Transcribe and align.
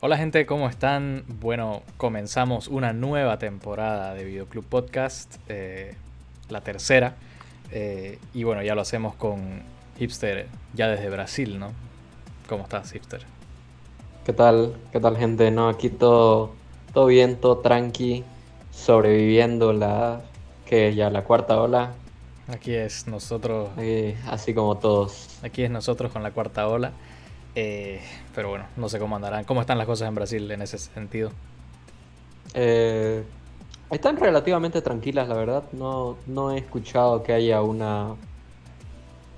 Hola 0.00 0.16
gente, 0.16 0.46
¿cómo 0.46 0.68
están? 0.68 1.24
Bueno, 1.40 1.82
comenzamos 1.96 2.68
una 2.68 2.92
nueva 2.92 3.38
temporada 3.38 4.14
de 4.14 4.24
Videoclub 4.24 4.64
Podcast, 4.64 5.36
eh, 5.48 5.96
la 6.48 6.60
tercera. 6.60 7.16
eh, 7.72 8.18
y 8.32 8.44
bueno, 8.44 8.62
ya 8.62 8.74
lo 8.74 8.80
hacemos 8.82 9.14
con 9.16 9.62
Hipster 9.98 10.46
ya 10.72 10.86
desde 10.88 11.10
Brasil, 11.10 11.58
¿no? 11.58 11.72
¿Cómo 12.48 12.62
estás, 12.62 12.92
Hipster? 12.92 13.22
¿Qué 14.24 14.32
tal? 14.32 14.76
¿Qué 14.92 15.00
tal, 15.00 15.16
gente? 15.16 15.50
No, 15.50 15.68
aquí 15.68 15.90
todo, 15.90 16.52
todo 16.94 17.06
bien, 17.06 17.36
todo 17.36 17.58
tranqui, 17.58 18.24
sobreviviendo 18.70 19.72
la 19.72 20.20
que 20.64 20.94
ya 20.94 21.10
la 21.10 21.24
cuarta 21.24 21.60
ola, 21.60 21.92
Aquí 22.50 22.74
es 22.74 23.06
nosotros, 23.06 23.68
así 24.26 24.54
como 24.54 24.78
todos. 24.78 25.38
aquí 25.42 25.64
es 25.64 25.70
nosotros 25.70 26.10
con 26.12 26.22
la 26.22 26.30
cuarta 26.30 26.66
ola. 26.66 26.92
Eh, 27.60 28.00
pero 28.36 28.50
bueno, 28.50 28.66
no 28.76 28.88
sé 28.88 29.00
cómo 29.00 29.16
andarán. 29.16 29.42
¿Cómo 29.42 29.60
están 29.60 29.78
las 29.78 29.86
cosas 29.88 30.06
en 30.08 30.14
Brasil 30.14 30.48
en 30.48 30.62
ese 30.62 30.78
sentido? 30.78 31.30
Eh, 32.54 33.24
están 33.90 34.16
relativamente 34.16 34.80
tranquilas, 34.80 35.26
la 35.28 35.34
verdad. 35.34 35.64
No, 35.72 36.18
no 36.28 36.52
he 36.52 36.58
escuchado 36.58 37.24
que 37.24 37.32
haya 37.32 37.60
una 37.62 38.14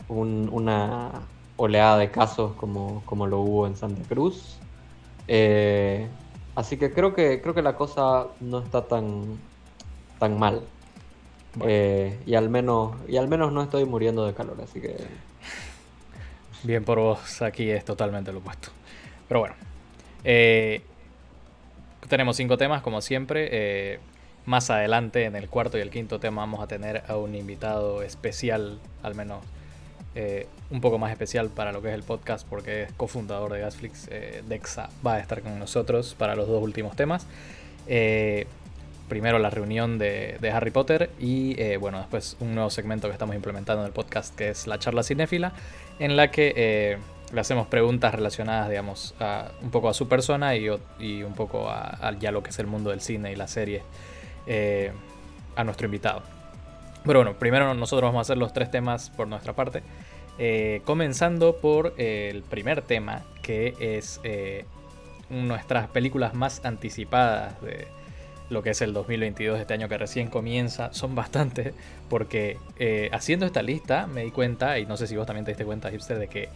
un- 0.08 0.50
una 0.52 1.12
oleada 1.56 1.96
de 1.96 2.10
casos 2.10 2.52
como, 2.56 3.02
como 3.06 3.26
lo 3.26 3.40
hubo 3.40 3.66
en 3.66 3.74
Santa 3.76 4.02
Cruz. 4.06 4.58
Eh, 5.26 6.06
así 6.56 6.76
que 6.76 6.92
creo 6.92 7.14
que 7.14 7.40
creo 7.40 7.54
que 7.54 7.62
la 7.62 7.74
cosa 7.74 8.26
no 8.40 8.58
está 8.58 8.82
tan 8.86 9.38
tan 10.18 10.38
mal. 10.38 10.60
Bueno. 11.54 11.72
Eh, 11.72 12.18
y 12.26 12.34
al 12.34 12.50
menos 12.50 12.96
y 13.08 13.16
al 13.16 13.28
menos 13.28 13.50
no 13.50 13.62
estoy 13.62 13.86
muriendo 13.86 14.26
de 14.26 14.34
calor, 14.34 14.58
así 14.62 14.78
que 14.80 14.96
Bien 16.62 16.84
por 16.84 16.98
vos, 16.98 17.40
aquí 17.40 17.70
es 17.70 17.84
totalmente 17.84 18.32
lo 18.32 18.38
opuesto. 18.40 18.68
Pero 19.28 19.40
bueno, 19.40 19.54
eh, 20.24 20.82
tenemos 22.08 22.36
cinco 22.36 22.58
temas 22.58 22.82
como 22.82 23.00
siempre. 23.00 23.48
eh, 23.50 23.98
más 24.46 24.70
adelante, 24.70 25.24
en 25.24 25.36
el 25.36 25.48
cuarto 25.48 25.78
y 25.78 25.80
el 25.82 25.90
quinto 25.90 26.18
tema, 26.18 26.42
vamos 26.42 26.62
a 26.62 26.66
tener 26.66 27.04
a 27.08 27.16
un 27.16 27.34
invitado 27.34 28.02
especial, 28.02 28.80
al 29.02 29.14
menos 29.14 29.44
eh, 30.14 30.46
un 30.70 30.80
poco 30.80 30.98
más 30.98 31.12
especial 31.12 31.50
para 31.50 31.72
lo 31.72 31.82
que 31.82 31.88
es 31.88 31.94
el 31.94 32.02
podcast, 32.02 32.46
porque 32.48 32.84
es 32.84 32.92
cofundador 32.94 33.52
de 33.52 33.60
Gasflix. 33.60 34.08
Dexa 34.48 34.88
va 35.06 35.14
a 35.14 35.20
estar 35.20 35.42
con 35.42 35.58
nosotros 35.58 36.14
para 36.18 36.34
los 36.34 36.48
dos 36.48 36.62
últimos 36.62 36.96
temas. 36.96 37.26
Primero 39.10 39.38
la 39.40 39.50
reunión 39.50 39.98
de, 39.98 40.38
de 40.40 40.50
Harry 40.52 40.70
Potter 40.70 41.10
y 41.18 41.60
eh, 41.60 41.76
bueno, 41.76 41.98
después 41.98 42.36
un 42.40 42.54
nuevo 42.54 42.70
segmento 42.70 43.08
que 43.08 43.12
estamos 43.12 43.34
implementando 43.36 43.82
en 43.82 43.88
el 43.88 43.92
podcast 43.92 44.34
que 44.34 44.48
es 44.50 44.66
la 44.68 44.78
charla 44.78 45.02
cinéfila, 45.02 45.52
en 45.98 46.16
la 46.16 46.30
que 46.30 46.54
eh, 46.56 46.96
le 47.32 47.40
hacemos 47.40 47.66
preguntas 47.66 48.14
relacionadas, 48.14 48.68
digamos, 48.70 49.14
a- 49.20 49.48
un 49.62 49.70
poco 49.72 49.88
a 49.88 49.94
su 49.94 50.08
persona 50.08 50.54
y, 50.54 50.68
y 51.00 51.22
un 51.24 51.34
poco 51.34 51.68
a, 51.68 52.12
ya 52.20 52.30
lo 52.30 52.42
que 52.42 52.50
es 52.50 52.58
el 52.60 52.68
mundo 52.68 52.90
del 52.90 53.00
cine 53.00 53.32
y 53.32 53.36
la 53.36 53.48
serie 53.48 53.82
eh, 54.46 54.92
a 55.56 55.64
nuestro 55.64 55.86
invitado. 55.86 56.22
Pero 57.04 57.18
bueno, 57.18 57.36
primero 57.36 57.74
nosotros 57.74 58.08
vamos 58.08 58.20
a 58.20 58.22
hacer 58.22 58.38
los 58.38 58.52
tres 58.52 58.70
temas 58.70 59.10
por 59.10 59.26
nuestra 59.26 59.52
parte, 59.54 59.82
comenzando 60.84 61.56
por 61.56 61.94
el 61.98 62.42
primer 62.42 62.82
tema, 62.82 63.22
que 63.42 63.74
es 63.80 64.20
nuestras 65.30 65.88
películas 65.88 66.34
más 66.34 66.64
anticipadas 66.64 67.60
de 67.62 67.88
lo 68.50 68.62
que 68.62 68.70
es 68.70 68.82
el 68.82 68.92
2022, 68.92 69.60
este 69.60 69.74
año 69.74 69.88
que 69.88 69.96
recién 69.96 70.28
comienza, 70.28 70.92
son 70.92 71.14
bastantes, 71.14 71.72
porque 72.08 72.58
eh, 72.78 73.08
haciendo 73.12 73.46
esta 73.46 73.62
lista 73.62 74.06
me 74.06 74.24
di 74.24 74.32
cuenta, 74.32 74.78
y 74.78 74.86
no 74.86 74.96
sé 74.96 75.06
si 75.06 75.16
vos 75.16 75.26
también 75.26 75.44
te 75.44 75.52
diste 75.52 75.64
cuenta, 75.64 75.90
Hipster, 75.90 76.18
de 76.18 76.28
que 76.28 76.48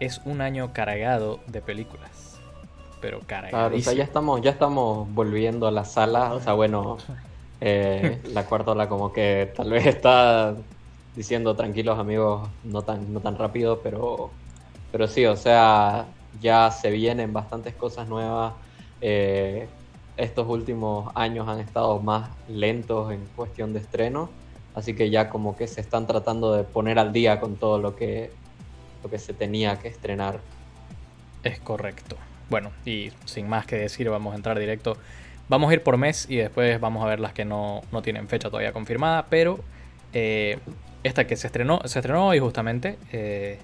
es 0.00 0.20
un 0.24 0.40
año 0.40 0.72
cargado 0.72 1.40
de 1.46 1.60
películas. 1.60 2.40
Pero 3.00 3.20
claro, 3.20 3.48
o 3.74 3.80
sea, 3.80 3.92
ya 3.92 4.04
estamos 4.04 4.40
ya 4.40 4.50
estamos 4.50 5.12
volviendo 5.12 5.66
a 5.66 5.70
la 5.70 5.84
sala, 5.84 6.32
o 6.34 6.40
sea, 6.40 6.54
bueno, 6.54 6.98
eh, 7.60 8.20
la 8.32 8.46
cuarta 8.46 8.72
ola 8.72 8.88
como 8.88 9.12
que 9.12 9.52
tal 9.54 9.70
vez 9.70 9.86
está 9.86 10.54
diciendo 11.14 11.54
tranquilos 11.54 11.98
amigos, 11.98 12.48
no 12.64 12.82
tan 12.82 13.12
no 13.12 13.20
tan 13.20 13.36
rápido, 13.36 13.80
pero 13.82 14.30
pero 14.92 15.08
sí, 15.08 15.26
o 15.26 15.36
sea, 15.36 16.06
ya 16.40 16.70
se 16.70 16.90
vienen 16.90 17.32
bastantes 17.32 17.74
cosas 17.74 18.08
nuevas. 18.08 18.54
eh, 19.00 19.68
estos 20.22 20.48
últimos 20.48 21.10
años 21.14 21.48
han 21.48 21.58
estado 21.58 21.98
más 22.00 22.30
lentos 22.48 23.12
en 23.12 23.20
cuestión 23.36 23.72
de 23.72 23.80
estreno, 23.80 24.30
así 24.74 24.94
que 24.94 25.10
ya 25.10 25.28
como 25.28 25.56
que 25.56 25.66
se 25.66 25.80
están 25.80 26.06
tratando 26.06 26.54
de 26.54 26.64
poner 26.64 26.98
al 26.98 27.12
día 27.12 27.40
con 27.40 27.56
todo 27.56 27.78
lo 27.78 27.96
que, 27.96 28.30
lo 29.02 29.10
que 29.10 29.18
se 29.18 29.34
tenía 29.34 29.78
que 29.78 29.88
estrenar. 29.88 30.40
Es 31.42 31.58
correcto. 31.58 32.16
Bueno, 32.50 32.70
y 32.84 33.10
sin 33.24 33.48
más 33.48 33.66
que 33.66 33.76
decir, 33.76 34.08
vamos 34.10 34.32
a 34.32 34.36
entrar 34.36 34.58
directo. 34.58 34.96
Vamos 35.48 35.70
a 35.70 35.74
ir 35.74 35.82
por 35.82 35.96
mes 35.96 36.26
y 36.30 36.36
después 36.36 36.80
vamos 36.80 37.02
a 37.04 37.06
ver 37.08 37.18
las 37.18 37.32
que 37.32 37.44
no, 37.44 37.82
no 37.90 38.00
tienen 38.02 38.28
fecha 38.28 38.48
todavía 38.48 38.72
confirmada, 38.72 39.26
pero 39.28 39.58
eh, 40.12 40.58
esta 41.02 41.26
que 41.26 41.36
se 41.36 41.48
estrenó, 41.48 41.80
se 41.84 41.98
estrenó 41.98 42.28
hoy 42.28 42.38
justamente, 42.38 42.96
eh, 43.12 43.58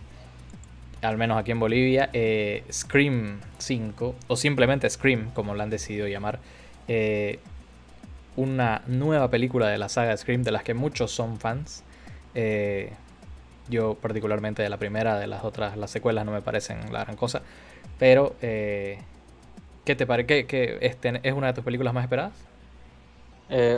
al 1.03 1.16
menos 1.16 1.38
aquí 1.38 1.50
en 1.53 1.60
Bolivia, 1.60 2.10
eh, 2.12 2.64
Scream 2.72 3.41
5, 3.59 4.14
o 4.28 4.36
simplemente 4.36 4.88
Scream, 4.91 5.31
como 5.32 5.54
la 5.54 5.64
han 5.64 5.70
decidido 5.70 6.09
llamar, 6.09 6.41
eh, 6.88 7.38
una 8.36 8.82
nueva 8.86 9.31
película 9.31 9.69
de 9.69 9.78
la 9.78 9.88
saga 9.88 10.16
Scream, 10.16 10.42
de 10.42 10.53
las 10.53 10.62
que 10.62 10.75
muchos 10.75 11.10
son 11.12 11.38
fans. 11.38 11.84
Eh, 12.34 12.92
yo 13.69 13.94
particularmente 13.97 14.62
de 14.62 14.69
la 14.70 14.78
primera, 14.78 15.19
de 15.19 15.26
las 15.26 15.44
otras, 15.44 15.76
las 15.76 15.91
secuelas 15.91 16.25
no 16.25 16.32
me 16.32 16.42
parecen 16.42 16.92
la 16.92 17.04
gran 17.04 17.16
cosa. 17.16 17.42
Pero, 17.98 18.37
¿qué 18.41 18.98
te 19.84 20.06
parece? 20.06 20.26
¿Qué, 20.26 20.47
qué- 20.47 20.78
este, 20.81 21.20
¿Es 21.22 21.32
una 21.34 21.48
de 21.48 21.53
tus 21.54 21.64
películas 21.64 21.94
más 21.94 22.04
esperadas? 22.04 22.32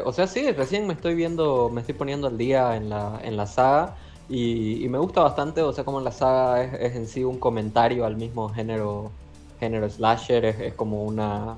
O 0.05 0.13
sea, 0.13 0.27
sí, 0.27 0.51
recién 0.53 0.87
me 0.87 0.95
estoy 0.95 1.15
viendo, 1.15 1.71
me 1.71 1.81
estoy 1.81 1.95
poniendo 1.95 2.27
al 2.27 2.37
día 2.39 2.77
en 2.77 2.89
la, 2.91 3.21
en 3.23 3.37
la 3.37 3.47
saga 3.47 3.97
y, 4.31 4.85
y 4.85 4.89
me 4.89 4.99
gusta 4.99 5.23
bastante, 5.23 5.61
o 5.61 5.73
sea, 5.73 5.85
como 5.85 6.01
la 6.01 6.13
saga 6.13 6.63
es, 6.63 6.75
es 6.75 6.97
en 6.97 7.07
sí 7.07 7.25
un 7.25 7.39
comentario 7.39 8.07
al 8.07 8.17
mismo 8.17 8.49
género, 8.49 9.11
género 9.59 9.91
slasher, 9.91 10.45
es, 10.45 10.61
es 10.61 10.75
como 10.75 11.03
una, 11.03 11.57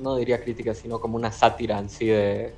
no 0.00 0.16
diría 0.16 0.42
crítica, 0.42 0.74
sino 0.74 1.00
como 1.00 1.16
una 1.16 1.32
sátira 1.32 1.78
en 1.78 1.90
sí 1.90 2.06
de, 2.06 2.54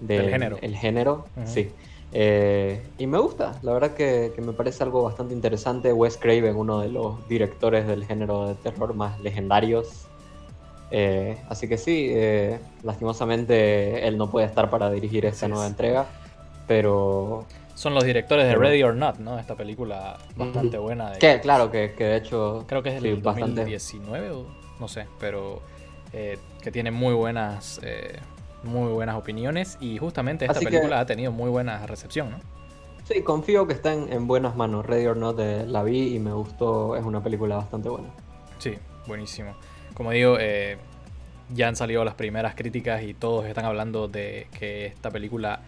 Del 0.00 0.28
género. 0.30 0.58
El 0.60 0.76
género, 0.76 1.26
sí. 1.44 1.70
Eh, 2.14 2.82
y 2.98 3.06
me 3.06 3.18
gusta, 3.18 3.58
la 3.62 3.72
verdad 3.72 3.94
que, 3.94 4.32
que 4.34 4.42
me 4.42 4.52
parece 4.52 4.82
algo 4.82 5.02
bastante 5.02 5.32
interesante. 5.32 5.92
Wes 5.92 6.18
Craven, 6.18 6.56
uno 6.56 6.80
de 6.80 6.88
los 6.90 7.26
directores 7.28 7.86
del 7.86 8.04
género 8.04 8.48
de 8.48 8.54
terror 8.56 8.94
más 8.94 9.18
legendarios. 9.20 10.06
Eh, 10.90 11.38
así 11.48 11.68
que 11.68 11.78
sí, 11.78 12.08
eh, 12.10 12.58
lastimosamente 12.82 14.06
él 14.06 14.18
no 14.18 14.30
puede 14.30 14.46
estar 14.46 14.68
para 14.68 14.90
dirigir 14.90 15.24
esta 15.24 15.48
nueva 15.48 15.66
entrega, 15.66 16.04
pero 16.66 17.46
Son 17.82 17.94
los 17.94 18.04
directores 18.04 18.46
de 18.46 18.54
Ready 18.54 18.80
or 18.84 18.94
Not, 18.94 19.18
¿no? 19.18 19.40
Esta 19.40 19.56
película 19.56 20.16
bastante 20.36 20.78
buena. 20.78 21.10
De, 21.10 21.18
que 21.18 21.40
claro 21.40 21.68
que, 21.68 21.94
que 21.98 22.04
de 22.04 22.16
hecho 22.18 22.64
Creo 22.68 22.80
que 22.80 22.90
es 22.94 23.02
sí, 23.02 23.08
del 23.08 23.20
bastante 23.20 23.62
2019 23.62 24.30
o 24.30 24.46
no 24.78 24.86
sé, 24.86 25.08
pero 25.18 25.60
eh, 26.12 26.38
que 26.62 26.70
tiene 26.70 26.92
muy 26.92 27.12
buenas, 27.12 27.80
eh, 27.82 28.20
muy 28.62 28.92
buenas 28.92 29.16
opiniones 29.16 29.78
y 29.80 29.98
justamente 29.98 30.44
esta 30.44 30.58
Así 30.58 30.64
que- 30.64 30.70
película 30.70 31.00
ha 31.00 31.06
tenido 31.06 31.32
muy 31.32 31.50
buena 31.50 31.84
recepción, 31.88 32.30
¿no? 32.30 32.36
Sí, 33.02 33.20
confío 33.22 33.66
que 33.66 33.72
está 33.74 33.92
en, 33.92 34.12
en 34.12 34.28
buenas 34.28 34.54
manos. 34.54 34.86
Ready 34.86 35.06
or 35.06 35.16
Not 35.16 35.40
eh, 35.40 35.64
la 35.66 35.82
vi 35.82 36.14
y 36.14 36.20
me 36.20 36.32
gustó, 36.32 36.94
es 36.94 37.04
una 37.04 37.20
película 37.20 37.56
bastante 37.56 37.88
buena. 37.88 38.10
Sí, 38.58 38.74
buenísimo. 39.08 39.56
Como 39.94 40.12
digo, 40.12 40.36
eh, 40.38 40.76
ya 41.52 41.66
han 41.66 41.74
salido 41.74 42.04
las 42.04 42.14
primeras 42.14 42.54
críticas 42.54 43.02
y 43.02 43.12
todos 43.12 43.44
están 43.46 43.64
hablando 43.64 44.06
de 44.06 44.46
que 44.56 44.86
esta 44.86 45.10
película, 45.10 45.62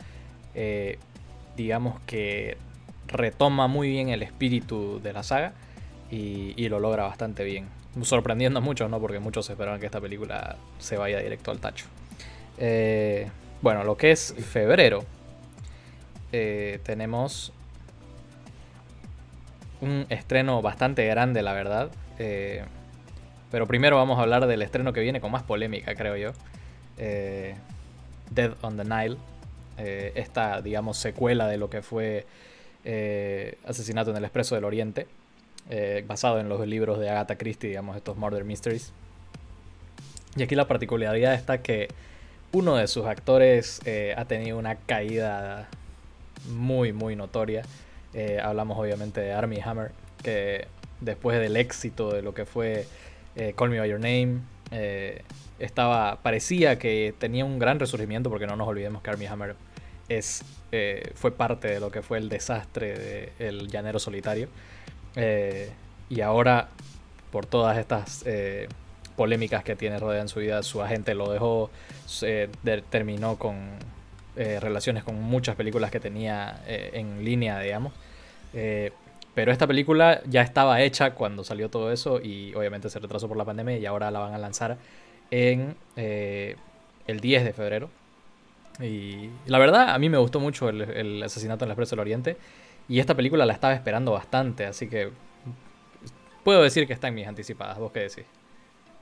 eh, 0.54 0.96
digamos 1.56 2.00
que 2.06 2.56
retoma 3.06 3.66
muy 3.66 3.88
bien 3.88 4.08
el 4.08 4.22
espíritu 4.22 5.00
de 5.02 5.12
la 5.12 5.22
saga 5.22 5.52
y, 6.10 6.68
lo 6.68 6.78
logra 6.80 7.04
bastante 7.04 7.44
bien. 7.44 7.66
Sorprendiendo 8.02 8.58
a 8.58 8.62
muchos, 8.62 8.90
¿no? 8.90 9.00
Porque 9.00 9.18
muchos 9.18 9.48
esperaban 9.50 9.80
que 9.80 9.86
esta 9.86 10.00
película 10.00 10.56
se 10.78 10.96
vaya 10.96 11.18
directo 11.18 11.50
al 11.50 11.58
tacho. 11.58 11.86
Eh, 12.58 13.28
bueno, 13.62 13.84
lo 13.84 13.96
que 13.96 14.12
es 14.12 14.34
febrero, 14.34 15.04
eh, 16.32 16.80
tenemos 16.84 17.52
un 19.80 20.06
estreno 20.08 20.62
bastante 20.62 21.06
grande, 21.06 21.42
la 21.42 21.52
verdad. 21.52 21.90
Eh, 22.18 22.64
pero 23.50 23.66
primero 23.66 23.96
vamos 23.96 24.18
a 24.18 24.22
hablar 24.22 24.46
del 24.46 24.62
estreno 24.62 24.92
que 24.92 25.00
viene 25.00 25.20
con 25.20 25.32
más 25.32 25.42
polémica, 25.42 25.94
creo 25.94 26.16
yo. 26.16 26.32
Dead 26.96 28.52
on 28.62 28.76
the 28.76 28.84
Nile. 28.84 29.16
Eh, 29.78 30.12
esta, 30.14 30.62
digamos, 30.62 30.96
secuela 30.98 31.48
de 31.48 31.56
lo 31.56 31.68
que 31.68 31.82
fue 31.82 32.26
eh, 32.84 33.58
Asesinato 33.66 34.10
en 34.10 34.16
el 34.16 34.24
Expreso 34.24 34.54
del 34.54 34.64
Oriente. 34.64 35.06
eh, 35.70 36.04
basado 36.06 36.40
en 36.40 36.48
los 36.48 36.66
libros 36.66 36.98
de 36.98 37.08
Agatha 37.08 37.36
Christie, 37.36 37.70
digamos, 37.70 37.96
estos 37.96 38.16
Murder 38.16 38.44
Mysteries. 38.44 38.92
Y 40.36 40.42
aquí 40.42 40.54
la 40.54 40.68
particularidad 40.68 41.34
está 41.34 41.62
que 41.62 41.88
uno 42.52 42.76
de 42.76 42.86
sus 42.86 43.06
actores 43.06 43.80
ha 44.16 44.24
tenido 44.26 44.58
una 44.58 44.76
caída 44.76 45.68
muy, 46.50 46.92
muy 46.92 47.16
notoria. 47.16 47.62
Hablamos 48.42 48.78
obviamente 48.78 49.20
de 49.20 49.32
Armie 49.32 49.62
Hammer, 49.64 49.92
que 50.22 50.66
después 51.00 51.38
del 51.38 51.56
éxito 51.56 52.12
de 52.12 52.22
lo 52.22 52.34
que 52.34 52.44
fue 52.44 52.86
Call 53.56 53.70
Me 53.70 53.78
By 53.78 53.88
Your 53.88 54.00
Name, 54.00 54.40
estaba, 55.58 56.18
parecía 56.22 56.78
que 56.78 57.14
tenía 57.18 57.44
un 57.44 57.58
gran 57.58 57.78
resurgimiento, 57.78 58.30
porque 58.30 58.46
no 58.46 58.56
nos 58.56 58.68
olvidemos 58.68 59.02
que 59.02 59.10
Armie 59.10 59.28
Hammer 59.28 59.56
es, 60.08 60.42
fue 61.14 61.30
parte 61.32 61.68
de 61.68 61.80
lo 61.80 61.90
que 61.90 62.02
fue 62.02 62.18
el 62.18 62.28
desastre 62.28 63.32
del 63.38 63.68
Llanero 63.68 63.98
Solitario. 63.98 64.48
y 66.08 66.20
ahora, 66.20 66.68
por 67.30 67.46
todas 67.46 67.78
estas 67.78 68.24
polémicas 69.16 69.62
que 69.64 69.76
tiene 69.76 69.98
Rodea 69.98 70.22
en 70.22 70.28
su 70.28 70.40
vida, 70.40 70.62
su 70.62 70.82
agente 70.82 71.14
lo 71.14 71.30
dejó, 71.30 71.70
terminó 72.90 73.36
con 73.36 73.78
eh, 74.36 74.58
relaciones 74.58 75.04
con 75.04 75.20
muchas 75.22 75.54
películas 75.54 75.92
que 75.92 76.00
tenía 76.00 76.60
eh, 76.66 76.90
en 76.94 77.24
línea, 77.24 77.60
digamos. 77.60 77.92
Eh, 79.34 79.36
pero 79.36 79.52
esta 79.52 79.66
película 79.66 80.20
ya 80.26 80.42
estaba 80.42 80.80
hecha 80.82 81.14
cuando 81.14 81.44
salió 81.44 81.70
todo 81.70 81.92
eso 81.92 82.20
y 82.20 82.54
obviamente 82.54 82.88
se 82.88 82.98
retrasó 82.98 83.28
por 83.28 83.36
la 83.36 83.44
pandemia 83.44 83.78
y 83.78 83.86
ahora 83.86 84.10
la 84.10 84.20
van 84.20 84.34
a 84.34 84.38
lanzar 84.38 84.78
en 85.30 85.76
el 85.96 87.20
10 87.20 87.44
de 87.44 87.52
febrero. 87.52 87.90
Y 88.80 89.30
la 89.46 89.58
verdad, 89.58 89.90
a 89.90 89.98
mí 89.98 90.08
me 90.08 90.18
gustó 90.18 90.40
mucho 90.40 90.68
el, 90.68 91.22
asesinato 91.22 91.64
en 91.64 91.68
la 91.68 91.74
Expreso 91.74 91.94
del 91.94 92.00
Oriente 92.00 92.36
y 92.88 92.98
esta 92.98 93.14
película 93.14 93.46
la 93.46 93.52
estaba 93.52 93.74
esperando 93.74 94.12
bastante, 94.12 94.66
así 94.66 94.88
que 94.88 95.10
puedo 96.42 96.62
decir 96.62 96.86
que 96.86 96.92
está 96.92 97.08
en 97.08 97.14
mis 97.14 97.26
anticipadas. 97.26 97.78
¿Vos 97.78 97.92
qué 97.92 98.00
decís? 98.00 98.24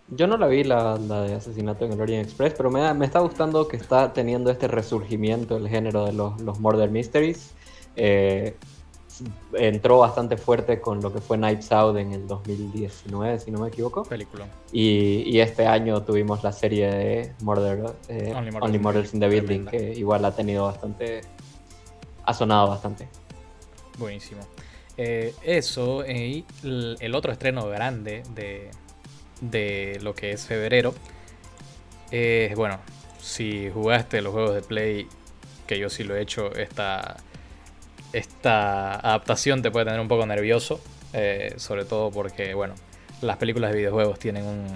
Yo 0.09 0.27
no 0.27 0.37
la 0.37 0.47
vi 0.47 0.65
la, 0.65 0.99
de 0.99 1.35
Asesinato 1.35 1.87
en 1.87 1.93
el 1.93 2.01
Orient 2.01 2.27
Express, 2.27 2.55
pero 2.55 2.71
me, 2.71 2.93
me, 2.95 3.07
está 3.07 3.21
gustando 3.21 3.67
que 3.67 3.77
está 3.77 4.13
teniendo 4.13 4.51
este 4.51 4.69
resurgimiento 4.69 5.57
el 5.57 5.69
género 5.69 6.05
de 6.05 6.13
los, 6.13 6.41
los 6.43 6.61
Murder 6.61 6.91
Mysteries. 6.91 7.55
Eh, 7.97 8.57
entró 9.55 9.99
bastante 9.99 10.37
fuerte 10.37 10.81
con 10.81 11.01
lo 11.01 11.13
que 11.13 11.21
fue 11.21 11.39
Nights 11.39 11.73
Out 11.73 11.97
en 11.99 12.13
el 12.13 12.27
2019, 12.27 13.41
si 13.41 13.51
no 13.51 13.61
me 13.61 13.69
equivoco. 13.69 14.05
Película. 14.05 14.47
Y, 14.73 15.23
y 15.27 15.41
este 15.41 15.67
año 15.67 16.03
tuvimos 16.03 16.43
la 16.43 16.53
serie 16.53 16.91
de 16.91 17.33
Murder, 17.43 17.95
eh, 18.09 18.33
Only, 18.35 18.79
Murders, 18.79 19.15
in 19.15 19.21
the 19.21 19.29
Building, 19.29 19.67
que 19.67 19.93
igual 19.95 20.25
ha 20.25 20.35
tenido 20.35 20.65
bastante. 20.65 21.23
ha 22.25 22.35
sonado 22.35 22.69
bastante. 22.69 23.09
Buenísimo. 23.99 24.41
Eh, 24.97 25.35
eso, 25.43 26.05
y 26.07 26.45
el 26.63 27.15
otro 27.15 27.33
estreno 27.33 27.67
grande 27.69 28.23
de, 28.35 28.71
de 29.41 29.99
lo 30.03 30.15
que 30.15 30.33
es 30.33 30.47
febrero. 30.47 30.95
Eh, 32.11 32.53
bueno, 32.57 32.79
si 33.21 33.71
jugaste 33.71 34.21
los 34.21 34.33
juegos 34.33 34.55
de 34.55 34.63
Play, 34.63 35.09
que 35.67 35.79
yo 35.79 35.89
sí 35.89 36.05
lo 36.05 36.15
he 36.15 36.21
hecho, 36.21 36.55
esta, 36.55 37.17
esta 38.13 38.95
adaptación 38.95 39.63
te 39.63 39.71
puede 39.71 39.87
tener 39.87 40.01
un 40.01 40.09
poco 40.09 40.27
nervioso. 40.27 40.81
Eh, 41.15 41.55
sobre 41.57 41.85
todo 41.85 42.11
porque, 42.11 42.55
bueno, 42.55 42.75
las 43.21 43.37
películas 43.37 43.73
de 43.73 43.79
videojuegos 43.79 44.19
tienen 44.19 44.47
un 44.47 44.67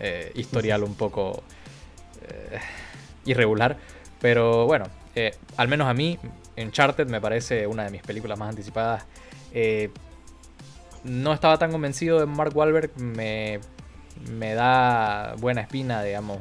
eh, 0.00 0.32
historial 0.34 0.82
un 0.82 0.94
poco 0.94 1.42
irregular. 3.24 3.76
Pero 4.20 4.66
bueno, 4.66 4.86
al 5.56 5.68
menos 5.68 5.86
a 5.86 5.94
mí, 5.94 6.18
Uncharted 6.56 7.08
me 7.08 7.20
parece 7.20 7.66
una 7.66 7.84
de 7.84 7.90
mis 7.90 8.02
películas 8.02 8.36
más 8.38 8.48
anticipadas. 8.48 9.04
no 11.04 11.32
estaba 11.32 11.56
tan 11.58 11.70
convencido 11.70 12.18
de 12.18 12.26
Mark 12.26 12.56
Wahlberg, 12.56 12.90
me 12.98 13.60
me 14.30 14.54
da 14.54 15.34
buena 15.38 15.62
espina, 15.62 16.02
digamos, 16.02 16.38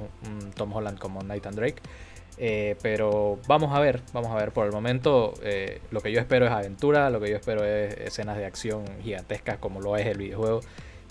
Tom 0.55 0.73
Holland 0.73 0.97
como 0.97 1.21
Nathan 1.21 1.55
Drake. 1.55 1.81
Eh, 2.37 2.75
pero 2.81 3.39
vamos 3.47 3.73
a 3.73 3.79
ver, 3.79 4.01
vamos 4.13 4.31
a 4.31 4.35
ver. 4.35 4.51
Por 4.51 4.65
el 4.65 4.71
momento, 4.71 5.33
eh, 5.41 5.81
lo 5.91 6.01
que 6.01 6.11
yo 6.11 6.19
espero 6.19 6.45
es 6.45 6.51
aventura, 6.51 7.09
lo 7.09 7.19
que 7.19 7.29
yo 7.29 7.35
espero 7.37 7.63
es 7.63 7.95
escenas 7.97 8.37
de 8.37 8.45
acción 8.45 8.83
gigantescas 9.03 9.57
como 9.57 9.81
lo 9.81 9.95
es 9.97 10.05
el 10.07 10.17
videojuego. 10.17 10.61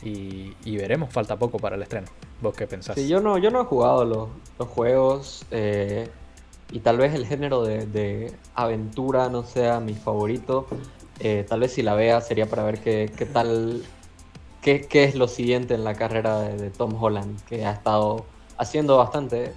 Y, 0.03 0.76
veremos, 0.76 1.11
falta 1.11 1.37
poco 1.37 1.59
para 1.59 1.76
el 1.76 1.82
estreno. 1.82 2.09
¿Vos 2.43 2.55
qué 2.55 2.67
pensás? 2.67 2.97
Yo 2.97 3.21
no, 3.21 3.38
yo 3.38 3.50
no 3.50 3.62
he 3.62 3.65
jugado 3.65 4.05
los, 4.05 4.29
juegos 4.69 5.47
eh, 5.50 6.09
y 6.71 6.81
tal 6.81 6.99
vez 6.99 7.15
el 7.15 7.26
género 7.26 7.62
de, 7.62 7.87
de, 7.87 8.32
aventura 8.55 9.31
no 9.31 9.44
sea 9.44 9.81
mi 9.81 9.94
favorito. 9.94 10.67
tal 11.49 11.61
vez 11.61 11.73
si 11.73 11.82
la 11.82 11.94
vea 11.94 12.21
sería 12.21 12.44
para 12.44 12.65
ver 12.65 12.81
qué, 12.81 13.11
qué 13.17 13.25
tal 13.25 13.82
¿Qué, 14.65 15.05
es 15.05 15.15
lo 15.15 15.29
siguiente 15.29 15.75
en 15.75 15.85
la 15.85 15.93
carrera 15.93 16.41
de, 16.41 16.71
Tom 16.71 16.94
Holland? 16.99 17.38
Que 17.44 17.67
ha 17.67 17.73
estado 17.73 18.25
haciendo 18.56 18.97
bastante 18.97 19.53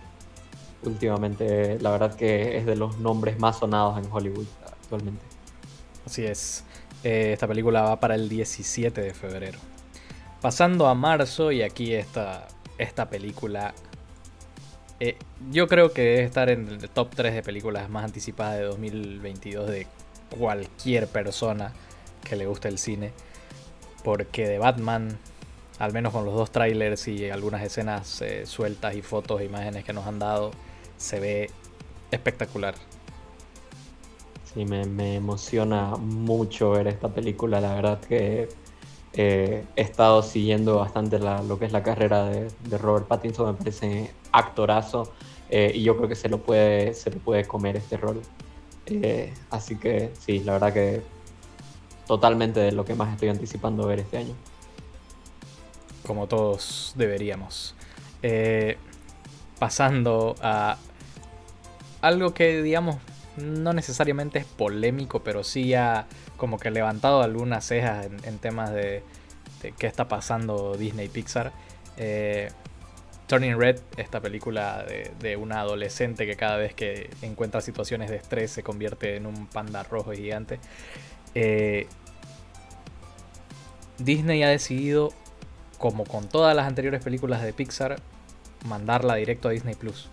últimamente. 0.84 1.80
La 1.80 1.92
verdad 1.92 2.16
que 2.16 2.58
es 2.58 2.66
de 2.66 2.76
los 2.76 2.98
nombres 3.00 3.40
más 3.40 3.60
sonados 3.60 3.98
en 3.98 4.12
Hollywood 4.12 4.48
actualmente. 4.66 5.22
Así 6.06 6.26
es. 6.26 6.64
Eh, 7.04 7.32
esta 7.34 7.48
película 7.48 7.82
va 7.82 8.00
para 8.00 8.16
el 8.16 8.30
17 8.30 9.02
de 9.02 9.14
febrero. 9.14 9.60
Pasando 10.42 10.88
a 10.88 10.96
marzo, 10.96 11.52
y 11.52 11.62
aquí 11.62 11.94
esta, 11.94 12.48
esta 12.78 13.10
película. 13.10 13.74
Eh, 15.00 15.18
yo 15.52 15.68
creo 15.68 15.94
que 15.94 16.02
debe 16.02 16.24
estar 16.24 16.50
en 16.50 16.68
el 16.68 16.90
top 16.90 17.10
3 17.16 17.36
de 17.36 17.44
películas 17.44 17.90
más 17.90 18.04
anticipadas 18.04 18.58
de 18.58 18.64
2022 18.64 19.70
de 19.70 19.88
cualquier 20.30 21.08
persona 21.08 21.72
que 22.24 22.36
le 22.36 22.48
guste 22.48 22.68
el 22.68 22.80
cine 22.80 23.14
porque 24.08 24.48
de 24.48 24.58
Batman, 24.58 25.18
al 25.80 25.92
menos 25.92 26.14
con 26.14 26.24
los 26.24 26.34
dos 26.34 26.50
trailers 26.50 27.10
y 27.10 27.30
algunas 27.30 27.62
escenas 27.62 28.22
eh, 28.22 28.46
sueltas 28.46 28.96
y 28.96 29.02
fotos 29.02 29.42
e 29.42 29.44
imágenes 29.44 29.84
que 29.84 29.92
nos 29.92 30.08
han 30.08 30.18
dado, 30.18 30.52
se 30.98 31.20
ve 31.20 31.52
espectacular. 32.12 32.76
Sí, 34.54 34.66
me, 34.66 35.16
emociona 35.16 35.96
mucho 35.98 36.72
ver 36.72 36.88
esta 36.88 37.10
película, 37.10 37.62
la 37.62 37.76
verdad 37.76 38.00
que 38.00 38.50
eh, 39.14 39.66
he 39.76 39.82
estado 39.82 40.24
siguiendo 40.24 40.78
bastante 40.78 41.20
lo 41.20 41.60
que 41.60 41.66
es 41.66 41.72
la 41.72 41.84
carrera 41.84 42.26
de, 42.26 42.78
Robert 42.78 43.08
Pattinson, 43.08 43.48
me 43.48 43.54
parece 43.54 44.12
actorazo 44.32 45.14
eh, 45.50 45.72
y 45.76 45.84
yo 45.84 45.96
creo 45.98 46.10
que 46.10 46.16
se 46.16 46.30
lo 46.30 46.40
puede, 46.40 46.94
se 46.94 47.12
lo 47.12 47.18
puede 47.20 47.46
comer 47.46 47.78
este 47.78 47.98
rol. 47.98 48.22
así 49.52 49.76
que 49.78 50.12
sí, 50.20 50.40
la 50.40 50.54
verdad 50.54 50.74
que 50.74 51.02
totalmente 52.08 52.62
de 52.62 52.72
lo 52.72 52.86
que 52.86 52.96
más 52.96 53.14
estoy 53.14 53.30
anticipando 53.30 53.86
ver 53.86 54.00
este 54.00 54.18
año. 54.18 54.34
Como 56.06 56.28
todos 56.28 56.94
deberíamos. 56.96 57.76
Eh, 58.24 58.78
pasando 59.60 60.36
a 60.42 60.78
algo 62.08 62.34
que 62.34 62.62
digamos 62.62 62.98
no 63.38 63.74
necesariamente 63.74 64.40
es 64.40 64.46
polémico, 64.46 65.24
pero 65.24 65.44
sí 65.44 65.74
ha 65.74 66.08
como 66.38 66.58
que 66.58 66.72
levantado 66.72 67.22
algunas 67.22 67.66
cejas 67.66 68.08
en, 68.24 68.40
temas 68.40 68.72
de, 68.72 69.04
qué 69.78 69.88
está 69.88 70.08
pasando 70.08 70.76
Disney 70.76 71.08
Pixar. 71.08 71.52
Eh, 71.98 72.50
Turning 73.28 73.60
Red, 73.60 73.80
esta 73.98 74.22
película 74.22 74.86
de, 75.20 75.36
una 75.36 75.60
adolescente 75.60 76.26
que 76.26 76.36
cada 76.36 76.58
vez 76.58 76.74
que 76.74 77.10
encuentra 77.22 77.60
situaciones 77.60 78.10
de 78.10 78.16
estrés 78.16 78.52
se 78.52 78.64
convierte 78.64 79.18
en 79.18 79.26
un 79.26 79.48
panda 79.48 79.84
rojo 79.84 80.14
y 80.14 80.18
gigante. 80.18 80.60
Eh, 81.36 81.88
Disney 83.98 84.44
ha 84.44 84.50
decidido, 84.50 85.12
como 85.78 86.06
con 86.06 86.30
todas 86.30 86.56
las 86.56 86.68
anteriores 86.68 87.04
películas 87.04 87.44
de 87.44 87.52
Pixar, 87.52 87.98
mandarla 88.66 89.16
directo 89.16 89.50
a 89.50 89.52
Disney 89.52 89.76
Plus. 89.76 90.10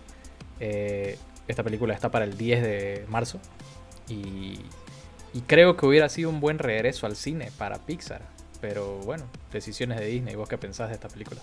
Eh, 0.59 1.17
esta 1.47 1.63
película 1.63 1.93
está 1.93 2.09
para 2.11 2.25
el 2.25 2.37
10 2.37 2.61
de 2.61 3.05
marzo 3.09 3.39
y, 4.09 4.59
creo 5.47 5.75
que 5.75 5.85
hubiera 5.85 6.07
sido 6.07 6.29
un 6.29 6.39
buen 6.39 6.59
regreso 6.59 7.05
al 7.05 7.15
cine 7.15 7.51
para 7.57 7.77
Pixar. 7.79 8.21
Pero 8.61 8.99
bueno, 8.99 9.25
decisiones 9.51 9.99
de 9.99 10.05
Disney. 10.05 10.35
¿Vos 10.35 10.47
qué 10.47 10.57
pensás 10.57 10.87
de 10.87 10.95
esta 10.95 11.09
película? 11.09 11.41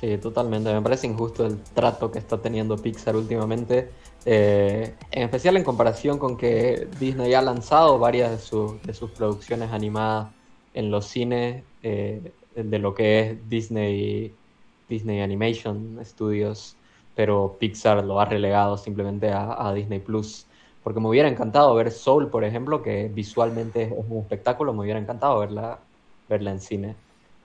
Sí, 0.00 0.16
totalmente. 0.16 0.72
Me 0.72 0.80
parece 0.80 1.06
injusto 1.06 1.44
el 1.46 1.58
trato 1.62 2.10
que 2.10 2.18
está 2.18 2.38
teniendo 2.38 2.78
Pixar 2.78 3.14
últimamente. 3.14 3.90
Eh, 4.24 4.94
en 5.10 5.22
especial 5.22 5.56
en 5.58 5.64
comparación 5.64 6.18
con 6.18 6.38
que 6.38 6.88
Disney 6.98 7.34
ha 7.34 7.42
lanzado 7.42 7.98
varias 7.98 8.30
de, 8.30 8.78
de 8.84 8.94
sus 8.94 9.10
producciones 9.10 9.70
animadas 9.70 10.28
en 10.72 10.90
los 10.90 11.06
cines 11.06 11.62
eh, 11.82 12.32
de 12.54 12.78
lo 12.78 12.94
que 12.94 13.20
es 13.20 13.48
Disney, 13.48 14.34
Disney 14.88 15.20
Animation 15.20 15.98
Studios, 16.04 16.76
pero 17.16 17.56
Pixar 17.58 18.04
lo 18.04 18.20
ha 18.20 18.26
relegado 18.26 18.76
simplemente 18.76 19.32
a, 19.32 19.72
Disney 19.74 19.98
Plus. 19.98 20.46
Porque 20.84 21.00
me 21.00 21.08
hubiera 21.08 21.28
encantado 21.28 21.74
ver 21.74 21.90
Soul, 21.90 22.28
por 22.28 22.44
ejemplo, 22.44 22.82
que 22.82 23.10
visualmente 23.12 23.84
es 23.84 23.92
un 23.92 24.18
espectáculo, 24.20 24.72
me 24.72 24.82
hubiera 24.82 25.00
encantado 25.00 25.40
verla, 25.40 25.80
verla 26.28 26.52
en 26.52 26.60
cine. 26.60 26.94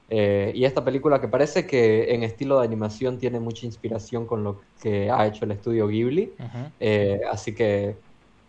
Eh, 0.09 0.51
y 0.53 0.65
esta 0.65 0.83
película 0.83 1.21
que 1.21 1.29
parece 1.29 1.65
que 1.65 2.13
en 2.13 2.23
estilo 2.23 2.59
de 2.59 2.65
animación 2.65 3.17
tiene 3.17 3.39
mucha 3.39 3.65
inspiración 3.65 4.27
con 4.27 4.43
lo 4.43 4.61
que 4.81 5.09
ha 5.09 5.25
hecho 5.25 5.45
el 5.45 5.51
estudio 5.51 5.87
Ghibli. 5.87 6.33
Eh, 6.81 7.21
así 7.31 7.55
que, 7.55 7.95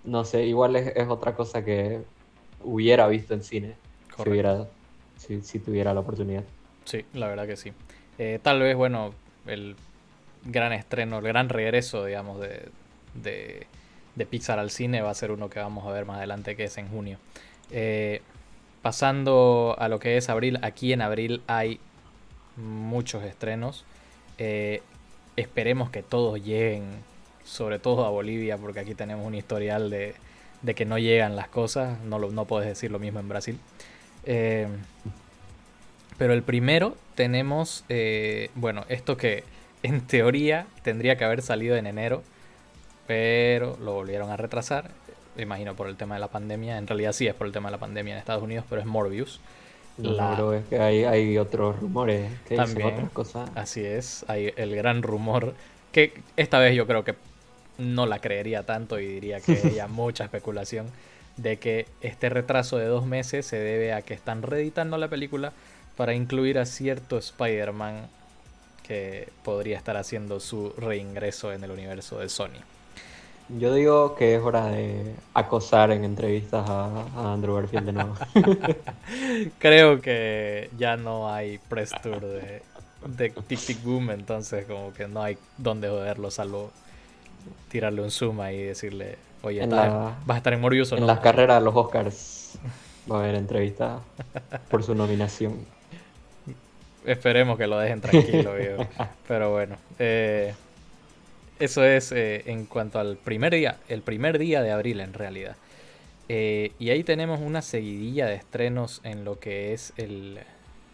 no 0.05 0.25
sé, 0.25 0.45
igual 0.45 0.75
es, 0.75 0.93
es 0.95 1.09
otra 1.09 1.37
cosa 1.37 1.64
que 1.64 2.02
hubiera 2.64 3.07
visto 3.07 3.33
en 3.33 3.45
cine 3.45 3.76
si, 4.17 4.29
hubiera, 4.29 4.67
si, 5.17 5.59
tuviera 5.61 5.95
la 5.95 6.00
oportunidad. 6.00 6.43
Sí, 6.85 7.05
la 7.14 7.29
verdad 7.29 7.47
que 7.47 7.57
sí. 7.57 7.73
Eh, 8.19 8.41
tal 8.43 8.61
vez, 8.61 8.76
bueno, 8.76 9.14
el 9.47 9.76
gran 10.44 10.72
estreno, 10.72 11.18
el 11.18 11.25
gran 11.25 11.49
regreso, 11.49 12.04
digamos, 12.04 12.40
de, 12.40 12.68
de, 13.14 14.26
Pixar 14.26 14.58
al 14.58 14.70
cine 14.70 15.02
va 15.02 15.11
a 15.11 15.14
ser 15.14 15.30
uno 15.30 15.50
que 15.50 15.58
vamos 15.58 15.87
a 15.87 15.90
ver 15.90 16.04
más 16.04 16.18
adelante, 16.18 16.56
que 16.56 16.64
es 16.64 16.78
en 16.78 16.88
junio. 16.88 17.18
Eh, 17.70 18.22
pasando 18.82 19.76
a 19.78 19.88
lo 19.88 19.99
que 19.99 20.16
es 20.16 20.28
abril, 20.28 20.58
aquí 20.62 20.92
en 20.92 21.02
abril 21.02 21.42
hay 21.46 21.80
muchos 22.56 23.25
estrenos. 23.25 23.84
Eh, 24.38 24.82
esperemos 25.37 25.90
que 25.90 26.02
todos 26.02 26.42
lleguen, 26.42 26.84
sobre 27.44 27.78
todo 27.78 28.06
a 28.06 28.11
Bolivia, 28.11 28.56
porque 28.58 28.80
aquí 28.80 28.94
tenemos 28.94 29.26
un 29.26 29.34
historial 29.34 29.90
de, 29.90 30.14
de 30.62 30.75
que 30.75 30.84
no 30.84 30.99
llegan 30.99 31.37
las 31.37 31.49
cosas, 31.49 32.00
no, 32.02 32.18
lo, 32.18 32.30
no 32.30 32.44
puedes 32.44 32.68
decir 32.68 32.90
lo 32.90 32.99
mismo 32.99 33.20
en 33.20 33.28
Brasil. 33.28 33.58
Eh, 34.25 34.68
pero 36.18 36.32
el 36.32 36.42
primero 36.42 36.96
tenemos, 37.16 37.84
bueno, 38.54 38.84
esto 38.88 39.16
que 39.16 39.44
en 39.83 40.01
teoría 40.03 40.67
tendría 40.83 41.17
que 41.17 41.25
haber 41.25 41.43
salido 41.43 41.77
en 41.77 41.87
enero, 41.87 42.23
pero 43.07 43.77
lo 43.81 43.95
volvieron 43.95 44.31
a 44.31 44.37
retrasar, 44.37 44.91
me 45.37 45.43
imagino 45.43 45.75
por 45.75 45.89
el 45.89 45.97
tema 45.97 46.15
de 46.15 46.21
la 46.21 46.29
pandemia, 46.29 46.79
en 46.79 46.87
realidad 46.87 47.12
sí 47.12 47.27
es 47.27 47.35
por 47.35 47.47
el 47.47 47.53
tema 47.53 47.69
de 47.69 47.73
la 47.73 47.79
pandemia 47.79 48.15
en 48.15 48.19
Estados 48.19 48.43
Unidos, 48.43 48.65
pero 48.69 48.81
es 48.81 48.87
Morbius. 48.87 49.41
La... 49.99 50.39
es 50.57 50.67
que 50.67 50.79
hay, 50.79 51.05
hay 51.05 51.37
otros 51.37 51.79
rumores 51.79 52.31
que 52.49 52.59
dicen 52.59 52.83
otras 52.83 53.11
cosas. 53.11 53.51
Así 53.55 53.85
es, 53.85 54.25
hay 54.29 54.53
el 54.57 54.75
gran 54.75 55.03
rumor 55.03 55.55
que 55.93 56.15
esta 56.37 56.59
vez 56.59 56.75
yo 56.75 56.87
creo 56.87 57.05
que 57.05 57.15
no 57.79 58.07
la 58.07 58.21
creería 58.21 58.65
tanto 58.65 58.99
y 58.99 59.07
diría 59.07 59.41
que 59.41 59.53
hay 59.83 59.89
mucha 59.91 60.25
especulación 60.25 60.87
de 61.37 61.59
que 61.59 61.87
este 62.01 62.29
retraso 62.29 62.79
de 62.79 62.87
dos 62.87 63.07
meses 63.07 63.47
se 63.47 63.59
debe 63.59 63.93
a 63.93 64.03
que 64.03 64.15
están 64.15 64.43
reeditando 64.43 64.99
la 64.99 65.09
película 65.09 65.53
para 65.97 66.15
incluir 66.15 66.59
a 66.59 66.67
cierto 66.67 67.19
Spider-Man 67.19 68.09
que 68.92 69.30
podría 69.42 69.78
estar 69.78 69.96
haciendo 69.96 70.38
su 70.38 70.75
reingreso 70.76 71.50
en 71.50 71.64
el 71.64 71.70
universo 71.70 72.18
de 72.18 72.28
Sony. 72.28 72.61
Yo 73.49 73.72
digo 73.72 74.14
que 74.16 74.34
es 74.34 74.42
hora 74.42 74.66
de 74.66 75.14
acosar 75.32 75.92
en 75.92 76.04
entrevistas 76.04 76.68
a, 76.68 77.32
Andrew 77.32 77.54
Garfield 77.54 77.87
de 77.87 77.92
nuevo. 77.94 78.14
Creo 79.58 80.02
que 80.02 80.68
ya 80.76 80.99
no 80.99 81.32
hay 81.32 81.56
press 81.70 81.92
tour 82.02 82.20
de, 82.20 82.61
de 83.06 83.30
Tic 83.30 83.61
Tic 83.61 83.82
Boom, 83.82 84.11
entonces 84.11 84.66
como 84.66 84.92
que 84.92 85.08
no 85.08 85.22
hay 85.22 85.38
donde 85.56 85.88
joderlo 85.88 86.30
salvo 86.30 86.70
tirarle 87.70 88.02
un 88.02 88.11
zoom 88.11 88.42
ahí 88.42 88.56
y 88.56 88.64
decirle, 88.64 89.16
oye, 89.40 89.66
¿vas 89.66 90.14
a 90.28 90.37
estar 90.37 90.52
en 90.52 90.61
Morbius 90.61 90.92
o 90.92 90.99
en 90.99 91.06
las 91.06 91.20
carreras 91.20 91.61
de 91.61 91.64
los 91.64 91.75
Oscars 91.75 92.58
va 93.11 93.16
a 93.16 93.20
haber 93.20 93.37
entrevista 93.37 94.00
por 94.70 94.82
su 94.82 94.94
nominación. 94.94 95.64
Esperemos 97.04 97.59
que 97.59 97.66
lo 97.66 97.78
dejen 97.78 98.00
tranquilo, 98.00 98.54
Pero 99.28 99.50
bueno, 99.50 99.76
eh, 99.99 100.54
eso 101.59 101.85
es 101.85 102.12
eh, 102.12 102.44
en 102.47 102.66
cuanto 102.66 102.99
al 102.99 103.16
primer 103.16 103.52
día, 103.52 103.78
el 103.88 104.02
primer 104.02 104.38
día 104.38 104.62
de 104.62 104.71
abril 104.71 105.00
en 105.00 105.12
realidad. 105.12 105.56
Eh, 106.28 106.73
y 106.78 106.90
ahí 106.90 107.02
tenemos 107.02 107.40
una 107.40 107.62
seguidilla 107.62 108.26
de 108.26 108.37
estrenos 108.37 109.00
en 109.04 109.25
lo 109.25 109.40
que 109.40 109.73
es 109.73 109.92
el, 109.97 110.38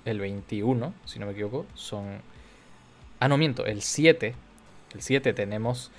el 0.05 0.19
21, 0.19 0.95
si 1.05 1.19
no 1.19 1.27
me 1.27 1.33
equivoco. 1.33 1.67
Son... 1.75 2.23
Ah, 3.21 3.29
no 3.29 3.37
miento, 3.37 3.67
el 3.67 3.83
7. 3.83 4.35
El 4.95 5.03
7 5.03 5.33
tenemos 5.35 5.91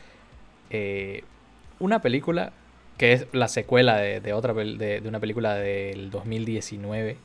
una 1.79 1.99
película 2.01 2.53
que 2.99 3.13
es 3.13 3.27
la 3.31 3.47
secuela 3.47 3.97
de, 3.97 4.33
otra 4.33 4.53
de, 4.53 5.01
una 5.05 5.19
película 5.19 5.55
del 5.55 6.11
2019 6.11 7.17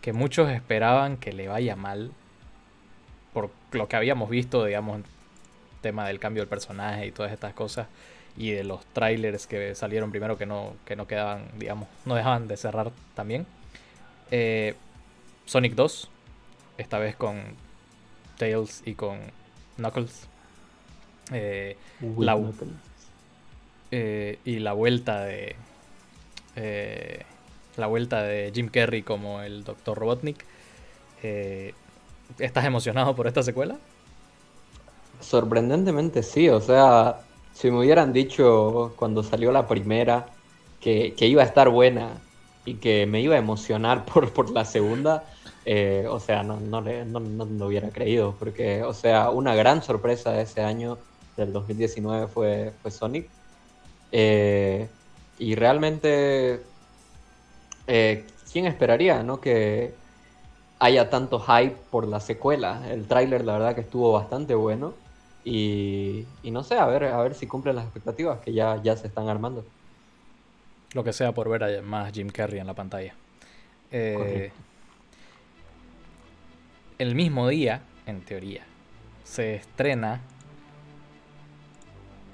que 0.00 0.12
muchos 0.12 0.50
esperaban 0.50 1.18
que 1.18 1.32
le 1.32 1.46
vaya 1.46 1.76
mal 1.76 2.10
por 3.32 3.50
lo 3.72 3.88
que 3.88 3.96
habíamos 3.96 4.30
visto, 4.30 4.64
digamos, 4.64 5.00
tema 5.80 6.06
del 6.06 6.18
cambio 6.18 6.42
del 6.42 6.48
personaje 6.48 7.06
y 7.06 7.12
todas 7.12 7.32
estas 7.32 7.54
cosas 7.54 7.88
y 8.36 8.50
de 8.50 8.64
los 8.64 8.84
trailers 8.86 9.46
que 9.46 9.74
salieron 9.74 10.10
primero 10.10 10.36
que 10.38 10.46
no, 10.46 10.74
que 10.84 10.96
no 10.96 11.06
quedaban, 11.06 11.48
digamos, 11.58 11.88
no 12.04 12.14
dejaban 12.14 12.48
de 12.48 12.56
cerrar 12.56 12.92
también. 13.14 13.46
Eh, 14.30 14.74
Sonic 15.46 15.74
2, 15.74 16.10
esta 16.78 16.98
vez 16.98 17.16
con 17.16 17.40
Tails 18.38 18.82
y 18.86 18.94
con 18.94 19.18
Knuckles. 19.76 20.28
Eh, 21.32 21.76
la, 22.18 22.38
eh, 23.90 24.38
y 24.44 24.58
la 24.58 24.72
vuelta 24.72 25.24
de 25.24 25.54
eh, 26.56 27.22
la 27.76 27.86
vuelta 27.86 28.22
de 28.22 28.50
Jim 28.52 28.68
Carrey 28.68 29.02
como 29.02 29.42
el 29.42 29.64
Dr. 29.64 29.96
Robotnik. 29.96 30.44
¿Estás 32.38 32.64
emocionado 32.64 33.14
por 33.14 33.26
esta 33.26 33.42
secuela? 33.42 33.76
Sorprendentemente 35.20 36.22
sí, 36.22 36.48
o 36.48 36.60
sea, 36.60 37.20
si 37.52 37.70
me 37.70 37.78
hubieran 37.78 38.12
dicho 38.12 38.94
cuando 38.96 39.22
salió 39.22 39.52
la 39.52 39.66
primera 39.66 40.26
que, 40.80 41.14
iba 41.18 41.42
a 41.42 41.46
estar 41.46 41.68
buena 41.68 42.20
y 42.64 42.74
que 42.74 43.06
me 43.06 43.20
iba 43.20 43.34
a 43.34 43.38
emocionar 43.38 44.04
por, 44.12 44.32
por 44.32 44.50
la 44.50 44.64
segunda, 44.64 45.24
o 46.08 46.20
sea, 46.20 46.42
no, 46.42 46.58
no, 46.58 46.80
no, 46.80 47.20
no, 47.20 47.44
lo 47.44 47.66
hubiera 47.66 47.90
creído, 47.90 48.34
porque, 48.38 48.82
o 48.82 48.94
sea, 48.94 49.30
una 49.30 49.54
gran 49.54 49.82
sorpresa 49.82 50.32
de 50.32 50.42
ese 50.42 50.62
año 50.62 50.98
del 51.36 51.52
2019 51.52 52.26
fue, 52.28 52.72
fue 52.82 52.90
Sonic. 52.90 53.28
Eh, 54.12 54.88
y 55.38 55.54
realmente, 55.54 56.62
eh, 57.86 58.26
¿quién 58.52 58.66
esperaría 58.66 59.22
no? 59.22 59.40
que 59.40 59.94
haya 60.80 61.10
tanto 61.10 61.38
hype 61.38 61.76
por 61.90 62.08
la 62.08 62.18
secuela? 62.20 62.82
El 62.90 63.06
tráiler 63.06 63.44
la 63.44 63.52
verdad 63.52 63.74
que 63.74 63.82
estuvo 63.82 64.12
bastante 64.12 64.54
bueno. 64.54 64.94
Y, 65.44 66.26
no 66.42 66.64
sé, 66.64 66.78
a 66.78 66.86
ver, 66.86 67.04
a 67.04 67.22
ver 67.22 67.34
si 67.34 67.46
cumple 67.46 67.72
las 67.72 67.84
expectativas 67.84 68.40
que 68.40 68.52
ya, 68.52 68.80
ya 68.82 68.96
se 68.96 69.06
están 69.06 69.28
armando. 69.28 69.64
Lo 70.92 71.04
que 71.04 71.12
sea 71.12 71.32
por 71.32 71.48
ver 71.48 71.64
a 71.64 71.82
más 71.82 72.12
Jim 72.12 72.28
Carrey 72.28 72.58
en 72.58 72.66
la 72.66 72.74
pantalla. 72.74 73.14
Eh, 73.92 74.50
el 76.98 77.14
mismo 77.14 77.48
día, 77.48 77.82
en 78.06 78.20
teoría, 78.22 78.64
se 79.24 79.54
estrena 79.54 80.20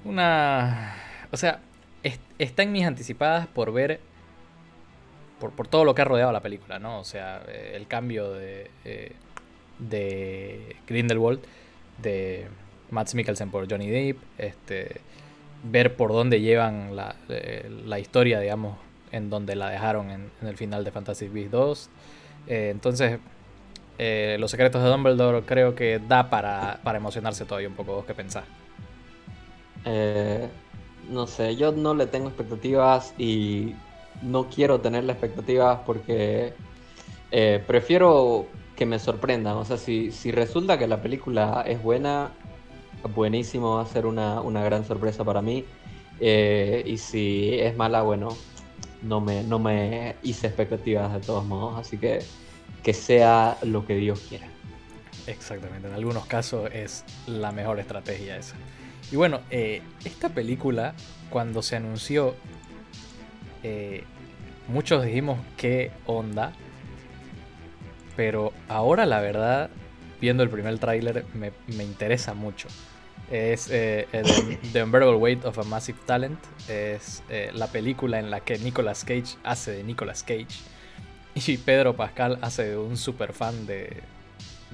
una... 0.03 0.95
O 1.31 1.37
sea, 1.37 1.59
está 2.39 2.63
en 2.63 2.71
mis 2.71 2.85
anticipadas 2.85 3.47
por 3.47 3.71
ver... 3.71 3.99
Por, 5.39 5.67
todo 5.67 5.85
lo 5.85 5.93
que 5.93 6.01
ha 6.01 6.05
rodeado 6.05 6.31
la 6.31 6.41
película, 6.41 6.79
¿no? 6.79 6.99
O 6.99 7.03
sea, 7.03 7.43
eh, 7.47 7.73
el 7.75 7.87
cambio 7.87 8.31
de, 8.33 8.71
eh, 8.85 9.11
de 9.79 10.75
Grindelwald, 10.87 11.39
de 12.01 12.47
Matt 12.89 13.13
Mikkelsen 13.13 13.51
por 13.51 13.69
Johnny 13.69 13.87
Depp, 13.87 14.17
este, 14.37 15.01
ver 15.63 15.95
por 15.95 16.11
dónde 16.11 16.41
llevan 16.41 16.95
la, 16.95 17.15
eh, 17.29 17.69
la 17.85 17.99
historia, 17.99 18.39
digamos, 18.39 18.77
en 19.11 19.29
donde 19.29 19.55
la 19.55 19.69
dejaron 19.69 20.09
en, 20.09 20.31
el 20.41 20.57
final 20.57 20.83
de 20.83 20.91
Fantasy 20.91 21.27
Beasts 21.27 21.51
2. 21.51 21.89
entonces, 22.47 23.19
Los 23.99 24.51
secretos 24.51 24.83
de 24.83 24.89
Dumbledore 24.89 25.43
creo 25.45 25.75
que 25.75 25.99
da 25.99 26.29
para, 26.29 26.79
para 26.83 26.97
emocionarse 26.97 27.45
todavía 27.45 27.69
un 27.69 27.75
poco. 27.75 27.93
¿Vos 27.93 28.05
qué 28.05 28.13
pensás? 28.13 28.45
Eh, 29.89 30.49
no 31.09 31.27
sé, 31.27 31.55
yo 31.55 31.71
no 31.71 31.93
le 31.93 32.07
tengo 32.07 32.27
expectativas 32.27 33.13
y 33.17 33.73
no 34.21 34.47
quiero 34.49 34.81
tenerle 34.81 35.13
expectativas 35.13 35.79
porque 35.85 36.53
eh, 37.31 37.63
prefiero 37.65 38.47
que 38.75 38.85
me 38.85 38.99
sorprendan. 38.99 39.57
O 39.57 39.65
sea, 39.65 39.77
si, 39.77 40.11
si 40.11 40.31
resulta 40.31 40.77
que 40.77 40.87
la 40.87 41.01
película 41.01 41.63
es 41.65 41.81
buena, 41.81 42.31
buenísimo, 43.15 43.75
va 43.75 43.81
a 43.83 43.85
ser 43.85 44.05
una, 44.05 44.41
gran 44.63 44.85
sorpresa 44.85 45.23
para 45.23 45.41
mí. 45.41 45.65
Eh, 46.19 46.83
y 46.85 46.97
si 46.97 47.59
es 47.59 47.75
mala, 47.75 48.01
bueno, 48.01 48.29
no 49.03 49.21
me, 49.21 49.43
no 49.43 49.59
me 49.59 50.15
hice 50.23 50.47
expectativas 50.47 51.13
de 51.13 51.19
todos 51.19 51.45
modos. 51.45 51.79
Así 51.79 51.97
que 51.97 52.19
que 52.87 52.93
sea 52.93 53.57
lo 53.63 53.85
que 53.85 53.95
Dios 53.95 54.21
quiera. 54.29 54.47
Exactamente, 55.27 55.89
en 55.89 55.93
algunos 55.93 56.25
casos 56.25 56.69
es 56.73 57.03
la 57.27 57.51
mejor 57.51 57.81
estrategia 57.81 58.37
esa. 58.37 58.55
Y 59.11 59.17
bueno, 59.17 59.41
eh, 59.49 59.81
esta 60.05 60.29
película, 60.29 60.93
cuando 61.29 61.61
se 61.61 61.75
anunció, 61.75 62.35
eh, 63.63 64.03
muchos 64.67 65.03
dijimos 65.05 65.39
qué 65.57 65.91
onda. 66.05 66.53
Pero 68.15 68.51
ahora 68.67 69.05
la 69.05 69.21
verdad, 69.21 69.69
viendo 70.19 70.43
el 70.43 70.49
primer 70.49 70.79
tráiler, 70.79 71.25
me, 71.33 71.51
interesa 71.83 72.33
mucho. 72.33 72.67
Es 73.31 73.69
eh, 73.71 74.07
The 74.73 74.83
Unbearable 74.83 75.17
Weight 75.17 75.45
of 75.45 75.59
a 75.59 75.63
Massive 75.63 75.99
Talent. 76.05 76.39
Es 76.67 77.23
la 77.53 77.67
película 77.67 78.19
en 78.19 78.31
la 78.31 78.39
que 78.39 78.57
Nicolas 78.57 79.03
Cage 79.03 79.37
hace 79.43 79.71
de 79.71 79.83
Nicolas 79.83 80.23
Cage. 80.23 80.47
Y 81.35 81.57
Pedro 81.57 81.95
Pascal 81.95 82.39
hace 82.41 82.69
de 82.69 82.77
un 82.77 82.97
super 82.97 83.31
fan 83.33 83.67
de, 83.67 84.01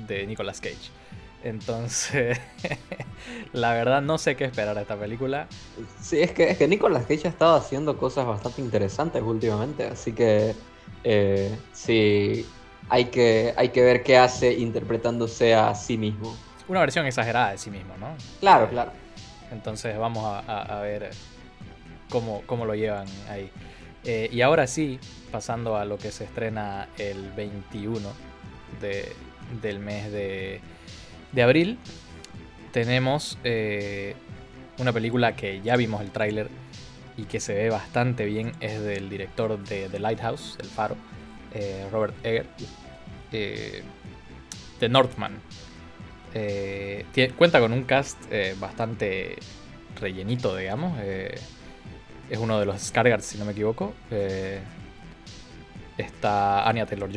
de 0.07 0.25
Nicolas 0.25 0.61
Cage. 0.61 0.91
Entonces, 1.43 2.39
la 3.53 3.73
verdad 3.73 4.01
no 4.01 4.17
sé 4.17 4.35
qué 4.35 4.45
esperar 4.45 4.77
a 4.77 4.81
esta 4.81 4.95
película. 4.95 5.47
Sí, 6.01 6.21
es 6.21 6.31
que, 6.31 6.49
es 6.49 6.57
que 6.57 6.67
Nicolas 6.67 7.05
Cage 7.05 7.27
ha 7.27 7.29
estado 7.29 7.55
haciendo 7.55 7.97
cosas 7.97 8.25
bastante 8.25 8.61
interesantes 8.61 9.21
últimamente, 9.21 9.85
así 9.85 10.13
que 10.13 10.55
eh, 11.03 11.57
sí, 11.73 12.45
hay 12.89 13.05
que, 13.05 13.53
hay 13.57 13.69
que 13.69 13.81
ver 13.81 14.03
qué 14.03 14.17
hace 14.17 14.53
interpretándose 14.53 15.53
a 15.53 15.75
sí 15.75 15.97
mismo. 15.97 16.33
Una 16.69 16.79
versión 16.79 17.05
exagerada 17.05 17.51
de 17.51 17.57
sí 17.57 17.69
mismo, 17.69 17.93
¿no? 17.97 18.15
Claro, 18.39 18.69
claro. 18.69 18.91
Entonces 19.51 19.97
vamos 19.97 20.23
a, 20.47 20.79
ver 20.81 21.11
cómo, 22.09 22.41
cómo, 22.45 22.65
lo 22.65 22.73
llevan 22.73 23.07
ahí. 23.29 23.51
Eh, 24.05 24.29
y 24.31 24.41
ahora 24.41 24.65
sí, 24.65 24.97
pasando 25.31 25.75
a 25.75 25.83
lo 25.83 25.97
que 25.97 26.11
se 26.11 26.23
estrena 26.23 26.87
el 26.97 27.31
21 27.31 28.09
del 29.61 29.79
mes 29.79 30.11
de 30.11 30.61
de 31.33 31.43
abril 31.43 31.77
tenemos 32.71 33.37
una 34.77 34.93
película 34.93 35.35
que 35.35 35.61
ya 35.61 35.75
vimos 35.75 36.01
el 36.01 36.11
tráiler 36.11 36.49
y 37.17 37.23
que 37.23 37.39
se 37.39 37.53
ve 37.53 37.69
bastante 37.69 38.25
bien. 38.25 38.53
Es 38.59 38.81
del 38.81 39.09
director 39.09 39.57
de 39.63 39.89
The 39.89 39.99
Lighthouse, 39.99 40.57
El 40.59 40.67
Faro, 40.67 40.95
Robert 41.91 42.15
Egger. 42.23 42.47
The 43.31 44.89
Northman. 44.89 45.39
cuenta 47.37 47.59
con 47.59 47.73
un 47.73 47.83
cast 47.83 48.17
bastante 48.59 49.37
rellenito, 49.99 50.55
digamos. 50.55 50.99
es 52.29 52.39
uno 52.39 52.59
de 52.59 52.65
los 52.65 52.81
Scargards, 52.81 53.25
si 53.25 53.37
no 53.37 53.45
me 53.45 53.51
equivoco. 53.51 53.93
está 55.97 56.67
Anya 56.67 56.85
Taylor 56.85 57.11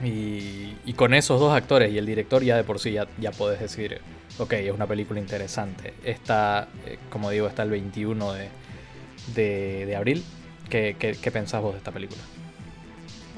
Joy. 0.00 0.76
Y, 0.84 0.92
con 0.94 1.14
esos 1.14 1.40
dos 1.40 1.52
actores 1.52 1.92
y 1.92 1.98
el 1.98 2.06
director 2.06 2.42
ya 2.42 2.56
de 2.56 2.64
por 2.64 2.78
sí 2.78 2.92
ya, 2.92 3.06
ya 3.18 3.30
podés 3.32 3.60
decir, 3.60 4.00
ok, 4.38 4.52
es 4.54 4.72
una 4.72 4.86
película 4.86 5.20
interesante. 5.20 5.94
Está, 6.04 6.68
eh, 6.86 6.98
como 7.10 7.30
digo, 7.30 7.46
está 7.46 7.62
el 7.62 7.70
21 7.70 8.32
de, 8.32 9.86
de, 9.86 9.96
abril. 9.96 10.24
¿Qué, 10.70 10.96
¿Qué, 10.98 11.30
pensás 11.30 11.62
vos 11.62 11.72
de 11.72 11.78
esta 11.78 11.92
película? 11.92 12.20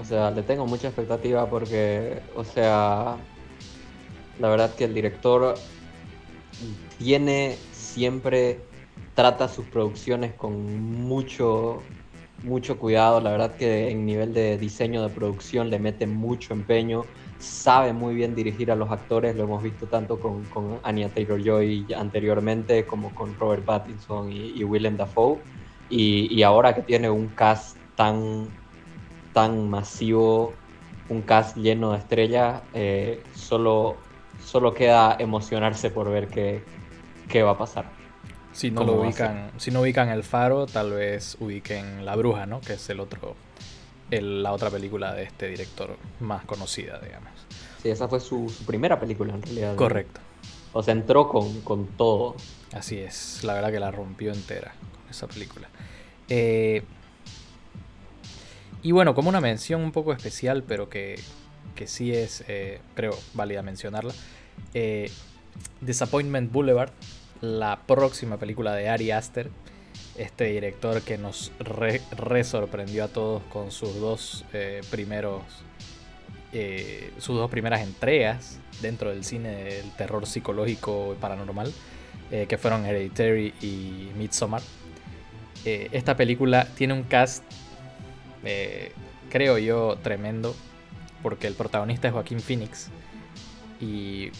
O 0.00 0.04
sea, 0.04 0.30
le 0.30 0.42
tengo 0.42 0.66
mucha 0.66 0.88
expectativa 0.88 1.48
porque, 1.48 2.20
o 2.34 2.44
sea, 2.44 3.16
la 4.38 4.48
verdad 4.48 4.74
que 4.74 4.84
el 4.84 4.94
director 4.94 5.56
tiene 6.98 7.56
siempre, 7.72 8.60
trata 9.14 9.48
sus 9.48 9.66
producciones 9.66 10.32
con 10.34 10.80
mucho, 11.02 11.82
mucho 12.42 12.78
cuidado. 12.78 13.20
La 13.20 13.30
verdad 13.30 13.56
que 13.56 13.90
en 13.90 14.04
nivel 14.06 14.32
de 14.32 14.58
diseño 14.58 15.02
de 15.02 15.14
producción 15.14 15.70
le 15.70 15.78
mete 15.78 16.06
mucho 16.06 16.54
empeño. 16.54 17.02
Sabe 17.38 17.92
muy 17.92 18.14
bien 18.14 18.34
dirigir 18.34 18.70
a 18.70 18.76
los 18.76 18.90
actores. 18.90 19.36
Lo 19.36 19.44
hemos 19.44 19.62
visto 19.62 19.86
tanto 19.86 20.18
con, 20.18 20.44
con 20.44 20.80
Anya 20.82 21.08
Taylor 21.08 21.42
Joy 21.42 21.86
anteriormente 21.96 22.86
como 22.86 23.14
con 23.14 23.34
Robert 23.36 23.64
Pattinson 23.64 24.30
y, 24.30 24.62
Willem 24.64 24.96
Dafoe. 24.96 25.42
Y, 25.88 26.42
ahora 26.42 26.74
que 26.74 26.82
tiene 26.82 27.08
un 27.10 27.28
cast 27.28 27.78
tan, 27.94 28.48
tan 29.32 29.68
masivo, 29.68 30.54
un 31.08 31.22
cast 31.22 31.56
lleno 31.56 31.92
de 31.92 31.98
estrellas, 31.98 32.62
eh, 32.74 33.22
solo, 33.32 33.96
solo 34.38 34.74
queda 34.74 35.16
emocionarse 35.18 35.90
por 35.90 36.10
ver 36.10 36.28
qué, 36.28 36.62
qué 37.28 37.42
va 37.42 37.52
a 37.52 37.58
pasar. 37.58 37.97
Si 38.58 38.72
no 38.72 38.82
lo 38.82 39.00
ubican, 39.02 39.52
si 39.56 39.70
no 39.70 39.82
ubican 39.82 40.08
el 40.08 40.24
faro, 40.24 40.66
tal 40.66 40.90
vez 40.90 41.36
ubiquen 41.38 42.04
La 42.04 42.16
Bruja, 42.16 42.44
¿no? 42.44 42.60
Que 42.60 42.72
es 42.72 42.90
el 42.90 42.98
otro, 42.98 43.36
la 44.10 44.52
otra 44.52 44.68
película 44.68 45.14
de 45.14 45.22
este 45.22 45.46
director 45.46 45.96
más 46.18 46.44
conocida, 46.44 46.98
digamos. 46.98 47.30
Sí, 47.80 47.88
esa 47.88 48.08
fue 48.08 48.18
su, 48.18 48.52
primera 48.66 48.98
película 48.98 49.32
en 49.32 49.42
realidad. 49.42 49.76
Correcto. 49.76 50.18
O 50.72 50.82
sea, 50.82 50.90
entró 50.90 51.28
con, 51.28 51.86
todo. 51.96 52.34
Así 52.72 52.98
es, 52.98 53.44
la 53.44 53.54
verdad 53.54 53.70
que 53.70 53.78
la 53.78 53.92
rompió 53.92 54.32
entera 54.32 54.72
con 54.72 55.08
esa 55.08 55.28
película. 55.28 55.68
Eh, 56.28 56.82
y 58.82 58.90
bueno, 58.90 59.14
como 59.14 59.28
una 59.28 59.40
mención 59.40 59.82
un 59.82 59.92
poco 59.92 60.12
especial, 60.12 60.64
pero 60.64 60.88
que, 60.88 61.20
que 61.76 61.86
sí 61.86 62.12
es, 62.12 62.42
eh, 62.48 62.80
creo, 62.96 63.16
válida 63.34 63.62
mencionarla. 63.62 64.14
Eh, 64.74 65.12
Disappointment 65.80 66.50
Boulevard 66.50 66.90
la 67.40 67.80
próxima 67.86 68.36
película 68.38 68.74
de 68.74 68.88
Ari 68.88 69.10
Aster, 69.10 69.50
este 70.16 70.44
director 70.44 71.02
que 71.02 71.18
nos 71.18 71.52
re, 71.60 72.44
sorprendió 72.44 73.04
a 73.04 73.08
todos 73.08 73.42
con 73.44 73.70
sus 73.70 74.00
dos 74.00 74.44
eh, 74.52 74.80
primeros, 74.90 75.42
eh, 76.52 77.12
sus 77.18 77.36
dos 77.36 77.50
primeras 77.50 77.82
entregas 77.82 78.58
dentro 78.82 79.10
del 79.10 79.24
cine 79.24 79.64
del 79.64 79.90
terror 79.92 80.26
psicológico 80.26 81.14
y 81.16 81.20
paranormal, 81.20 81.72
eh, 82.30 82.46
que 82.48 82.58
fueron 82.58 82.84
Hereditary 82.84 83.54
y 83.60 84.10
Midsommar. 84.16 84.62
esta 85.64 86.16
película 86.16 86.66
tiene 86.76 86.94
un 86.94 87.02
cast, 87.02 87.44
creo 89.28 89.58
yo, 89.58 89.98
tremendo, 90.02 90.54
porque 91.22 91.46
el 91.46 91.54
protagonista 91.54 92.08
es 92.08 92.14
Joaquín 92.14 92.40
Phoenix 92.40 92.88
y 93.80 94.30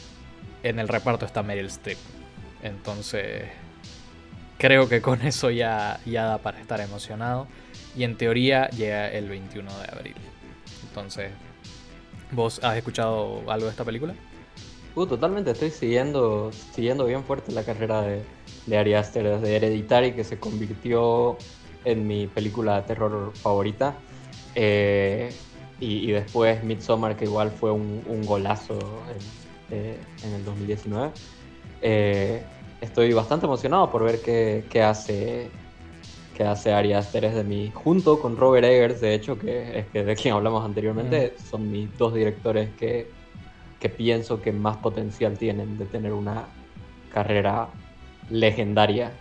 en 0.63 0.79
el 0.79 0.89
reparto 0.89 1.27
está 1.27 1.43
Meryl 1.43 1.67
Streep. 1.67 1.99
Entonces, 2.63 3.45
creo 4.59 4.89
que 4.89 5.01
con 5.01 5.23
eso 5.23 5.51
ya, 5.51 6.01
ya 6.05 6.25
da 6.25 6.39
para 6.39 6.61
estar 6.61 6.81
emocionado. 6.81 7.47
Y 7.97 8.05
en 8.05 8.17
teoría 8.17 8.69
llega 8.71 9.11
el 9.11 9.29
21 9.29 9.71
de 9.79 9.85
abril. 9.91 10.17
Entonces, 10.89 11.31
¿vos 12.33 12.61
has 12.63 12.77
escuchado 12.77 13.43
algo 13.51 13.67
de 13.67 13.71
esta 13.71 13.85
película? 13.85 14.15
Uh, 14.95 15.07
totalmente, 15.07 15.53
estoy 15.53 15.71
siguiendo, 15.71 16.51
siguiendo 16.75 17.05
bien 17.05 17.23
fuerte 17.25 17.53
la 17.53 17.63
carrera 17.63 18.03
de, 18.03 18.23
de 18.67 18.79
Ari 18.79 18.95
Aster 18.95 19.25
desde 19.25 19.57
Hereditary, 19.57 20.13
que 20.13 20.25
se 20.25 20.39
convirtió 20.39 21.39
en 21.85 22.07
mi 22.07 22.27
película 22.27 22.77
de 22.77 22.83
terror 22.83 23.33
favorita. 23.35 23.95
Eh, 24.55 25.33
y, 25.81 26.11
después 26.11 26.65
Midsommar, 26.65 27.17
que 27.17 27.25
igual 27.25 27.53
fue 27.53 27.71
un, 27.71 28.23
golazo 28.25 28.75
en, 29.71 29.77
eh, 29.79 29.97
en 30.25 30.33
el 30.35 30.45
2019. 30.45 31.13
Eh, 31.83 32.43
estoy 32.81 33.13
bastante 33.13 33.47
emocionado 33.47 33.91
por 33.91 34.05
ver 34.05 34.21
qué, 34.21 34.83
hace 34.83 35.51
qué 36.37 36.45
hace 36.45 36.73
Ari 36.73 36.93
Aster 36.93 37.33
de 37.33 37.45
mí, 37.45 37.73
junto 37.75 38.21
con 38.21 38.37
Robert 38.37 38.65
Eggers, 38.65 39.01
de 39.01 39.15
hecho, 39.15 39.39
que 39.39 39.81
es 39.81 39.87
que 39.87 40.05
de 40.05 40.15
quien 40.15 40.35
hablamos 40.35 40.65
anteriormente, 40.65 41.35
mm. 41.37 41.43
son 41.43 41.71
mis 41.71 41.97
dos 41.99 42.15
directores 42.15 42.71
que, 42.79 43.11
que 43.81 43.89
pienso 43.89 44.41
que 44.41 44.53
más 44.53 44.77
potencial 44.77 45.37
tienen 45.37 45.79
de 45.79 45.87
tener 45.87 46.13
una 46.13 46.47
carrera 47.13 47.69
legendaria. 48.31 49.13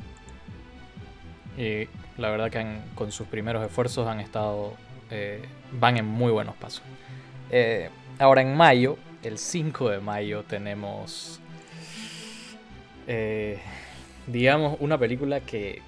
Y 1.57 1.87
la 2.17 2.29
verdad 2.29 2.51
que 2.51 2.79
con 2.95 3.11
sus 3.11 3.27
primeros 3.27 3.65
esfuerzos 3.65 4.07
han 4.07 4.19
estado, 4.19 4.73
eh, 5.09 5.41
van 5.71 5.97
en 5.97 6.05
muy 6.05 6.31
buenos 6.31 6.55
pasos. 6.55 6.83
Eh, 7.49 7.89
ahora 8.19 8.41
en 8.41 8.55
mayo, 8.55 8.97
el 9.23 9.37
5 9.37 9.89
de 9.89 9.99
mayo, 9.99 10.43
tenemos 10.43 11.39
eh, 13.07 13.59
digamos, 14.27 14.77
una 14.79 14.97
película 14.97 15.39
que 15.41 15.81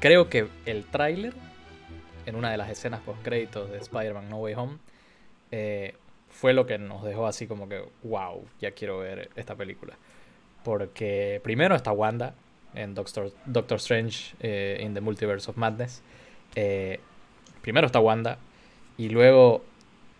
creo 0.00 0.28
que 0.28 0.48
el 0.66 0.84
tráiler, 0.84 1.34
en 2.26 2.36
una 2.36 2.50
de 2.50 2.56
las 2.56 2.70
escenas 2.70 3.00
post 3.00 3.22
créditos 3.22 3.70
de 3.70 3.78
Spider-Man 3.78 4.28
No 4.28 4.38
Way 4.38 4.54
Home, 4.54 4.78
eh, 5.50 5.94
fue 6.30 6.52
lo 6.52 6.66
que 6.66 6.78
nos 6.78 7.04
dejó 7.04 7.26
así 7.26 7.46
como 7.46 7.68
que, 7.68 7.84
wow, 8.02 8.44
ya 8.60 8.72
quiero 8.72 8.98
ver 8.98 9.30
esta 9.36 9.54
película. 9.54 9.96
Porque 10.62 11.40
primero 11.44 11.74
está 11.74 11.92
Wanda 11.92 12.34
en 12.74 12.94
Doctor, 12.94 13.32
Doctor 13.44 13.76
Strange 13.76 14.34
eh, 14.40 14.80
in 14.82 14.94
the 14.94 15.00
Multiverse 15.00 15.50
of 15.50 15.56
Madness. 15.56 16.02
primero 17.62 17.86
está 17.86 18.00
Wanda 18.00 18.38
y 18.96 19.08
luego 19.08 19.64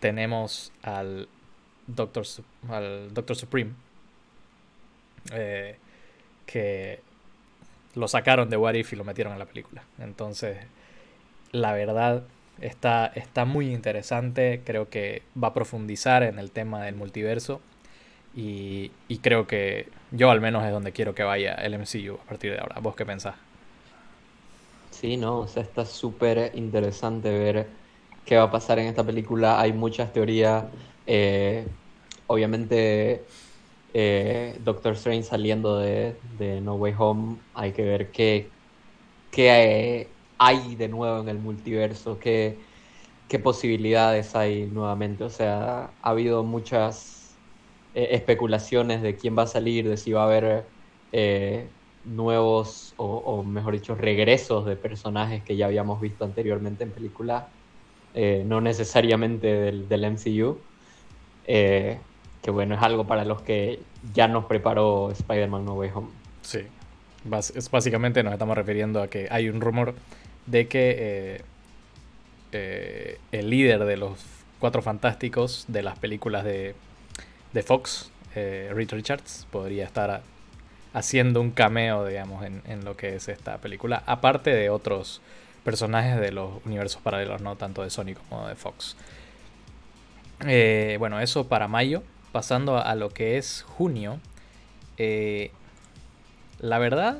tenemos 0.00 0.72
al 0.82 1.28
Doctor, 1.86 2.24
al 2.68 3.14
Doctor 3.14 3.36
Supreme. 3.36 3.72
Eh, 5.32 5.76
que 6.46 7.00
lo 7.94 8.08
sacaron 8.08 8.50
de 8.50 8.56
What 8.56 8.74
If 8.74 8.92
y 8.92 8.96
lo 8.96 9.04
metieron 9.04 9.32
en 9.32 9.38
la 9.38 9.46
película. 9.46 9.82
Entonces, 9.98 10.58
la 11.52 11.72
verdad 11.72 12.24
está, 12.60 13.06
está 13.14 13.44
muy 13.44 13.72
interesante. 13.72 14.62
Creo 14.64 14.88
que 14.88 15.22
va 15.40 15.48
a 15.48 15.54
profundizar 15.54 16.22
en 16.22 16.38
el 16.38 16.50
tema 16.50 16.82
del 16.82 16.96
multiverso. 16.96 17.60
Y, 18.36 18.90
creo 19.22 19.46
que 19.46 19.88
yo 20.10 20.30
al 20.30 20.40
menos 20.40 20.64
es 20.64 20.72
donde 20.72 20.90
quiero 20.90 21.14
que 21.14 21.22
vaya 21.22 21.54
el 21.54 21.78
MCU 21.78 22.14
a 22.14 22.28
partir 22.28 22.52
de 22.52 22.58
ahora. 22.58 22.80
¿Vos 22.80 22.96
qué 22.96 23.06
pensás? 23.06 23.36
Sí, 24.90 25.16
no, 25.16 25.40
o 25.40 25.48
sea, 25.48 25.62
está 25.62 25.86
súper 25.86 26.50
interesante 26.54 27.30
ver 27.30 27.66
qué 28.24 28.36
va 28.36 28.44
a 28.44 28.50
pasar 28.50 28.80
en 28.80 28.86
esta 28.86 29.04
película. 29.04 29.60
Hay 29.60 29.72
muchas 29.72 30.12
teorías. 30.12 30.64
Eh, 31.06 31.66
obviamente 32.26 33.24
eh, 33.96 34.58
Doctor 34.64 34.94
Strange 34.94 35.22
saliendo 35.22 35.78
de, 35.78 36.16
No 36.62 36.74
Way 36.74 36.94
Home, 36.98 37.36
hay 37.54 37.72
que 37.72 37.82
ver 37.82 38.10
qué, 38.10 38.50
qué 39.30 40.08
hay 40.36 40.74
de 40.74 40.88
nuevo 40.88 41.20
en 41.20 41.28
el 41.28 41.38
multiverso, 41.38 42.18
qué, 42.18 42.58
qué 43.28 43.38
posibilidades 43.38 44.34
hay 44.34 44.66
nuevamente. 44.66 45.22
O 45.22 45.30
sea, 45.30 45.92
ha 46.02 46.10
habido 46.10 46.42
muchas 46.42 47.38
eh, 47.94 48.08
especulaciones 48.10 49.00
de 49.00 49.16
quién 49.16 49.38
va 49.38 49.44
a 49.44 49.46
salir, 49.46 49.88
de 49.88 49.96
si 49.96 50.12
va 50.12 50.22
a 50.22 50.26
haber 50.26 50.66
eh, 51.12 51.68
nuevos, 52.04 52.94
o, 52.96 53.44
mejor 53.44 53.74
dicho, 53.74 53.94
regresos 53.94 54.66
de 54.66 54.74
personajes 54.76 55.44
que 55.44 55.56
ya 55.56 55.66
habíamos 55.66 56.00
visto 56.00 56.24
anteriormente 56.24 56.82
en 56.84 56.90
películas, 56.92 57.44
no 58.46 58.60
necesariamente 58.60 59.46
del, 59.48 59.88
del 59.88 60.04
MCU 60.04 60.58
que 62.44 62.50
bueno, 62.50 62.74
es 62.74 62.82
algo 62.82 63.06
para 63.06 63.24
los 63.24 63.40
que 63.40 63.80
ya 64.12 64.28
nos 64.28 64.44
preparó 64.44 65.10
Spider-Man 65.10 65.64
No 65.64 65.72
Way 65.74 65.90
Home. 65.94 66.08
Sí, 66.42 66.60
es, 67.54 67.70
básicamente 67.70 68.22
nos 68.22 68.34
estamos 68.34 68.54
refiriendo 68.54 69.00
a 69.02 69.08
que 69.08 69.28
hay 69.30 69.48
un 69.48 69.62
rumor 69.62 69.94
de 70.44 70.68
que 70.68 70.94
eh, 70.98 71.42
eh, 72.52 73.18
el 73.32 73.48
líder 73.48 73.86
de 73.86 73.96
los 73.96 74.18
Cuatro 74.58 74.82
Fantásticos 74.82 75.64
de 75.68 75.82
las 75.82 75.98
películas 75.98 76.44
de, 76.44 76.74
Fox, 77.64 78.10
eh, 78.34 78.70
Reed 78.74 78.90
Richards 78.92 79.46
podría 79.50 79.84
estar 79.84 80.22
haciendo 80.92 81.40
un 81.40 81.50
cameo, 81.50 82.04
digamos, 82.06 82.44
en, 82.44 82.60
en, 82.66 82.84
lo 82.84 82.94
que 82.94 83.16
es 83.16 83.28
esta 83.28 83.56
película, 83.58 84.02
aparte 84.06 84.50
de 84.50 84.68
otros 84.68 85.22
personajes 85.64 86.20
de 86.20 86.30
los 86.30 86.64
universos 86.66 87.00
paralelos, 87.00 87.40
no 87.40 87.56
tanto 87.56 87.82
de 87.82 87.88
Sony 87.88 88.14
como 88.28 88.46
de 88.48 88.54
Fox. 88.54 88.96
Eh, 90.46 90.96
bueno, 90.98 91.20
eso 91.20 91.48
para 91.48 91.68
mayo. 91.68 92.02
Pasando 92.34 92.78
a 92.78 92.96
lo 92.96 93.10
que 93.10 93.38
es 93.38 93.62
junio. 93.62 94.18
Eh, 94.98 95.52
la 96.58 96.80
verdad, 96.80 97.16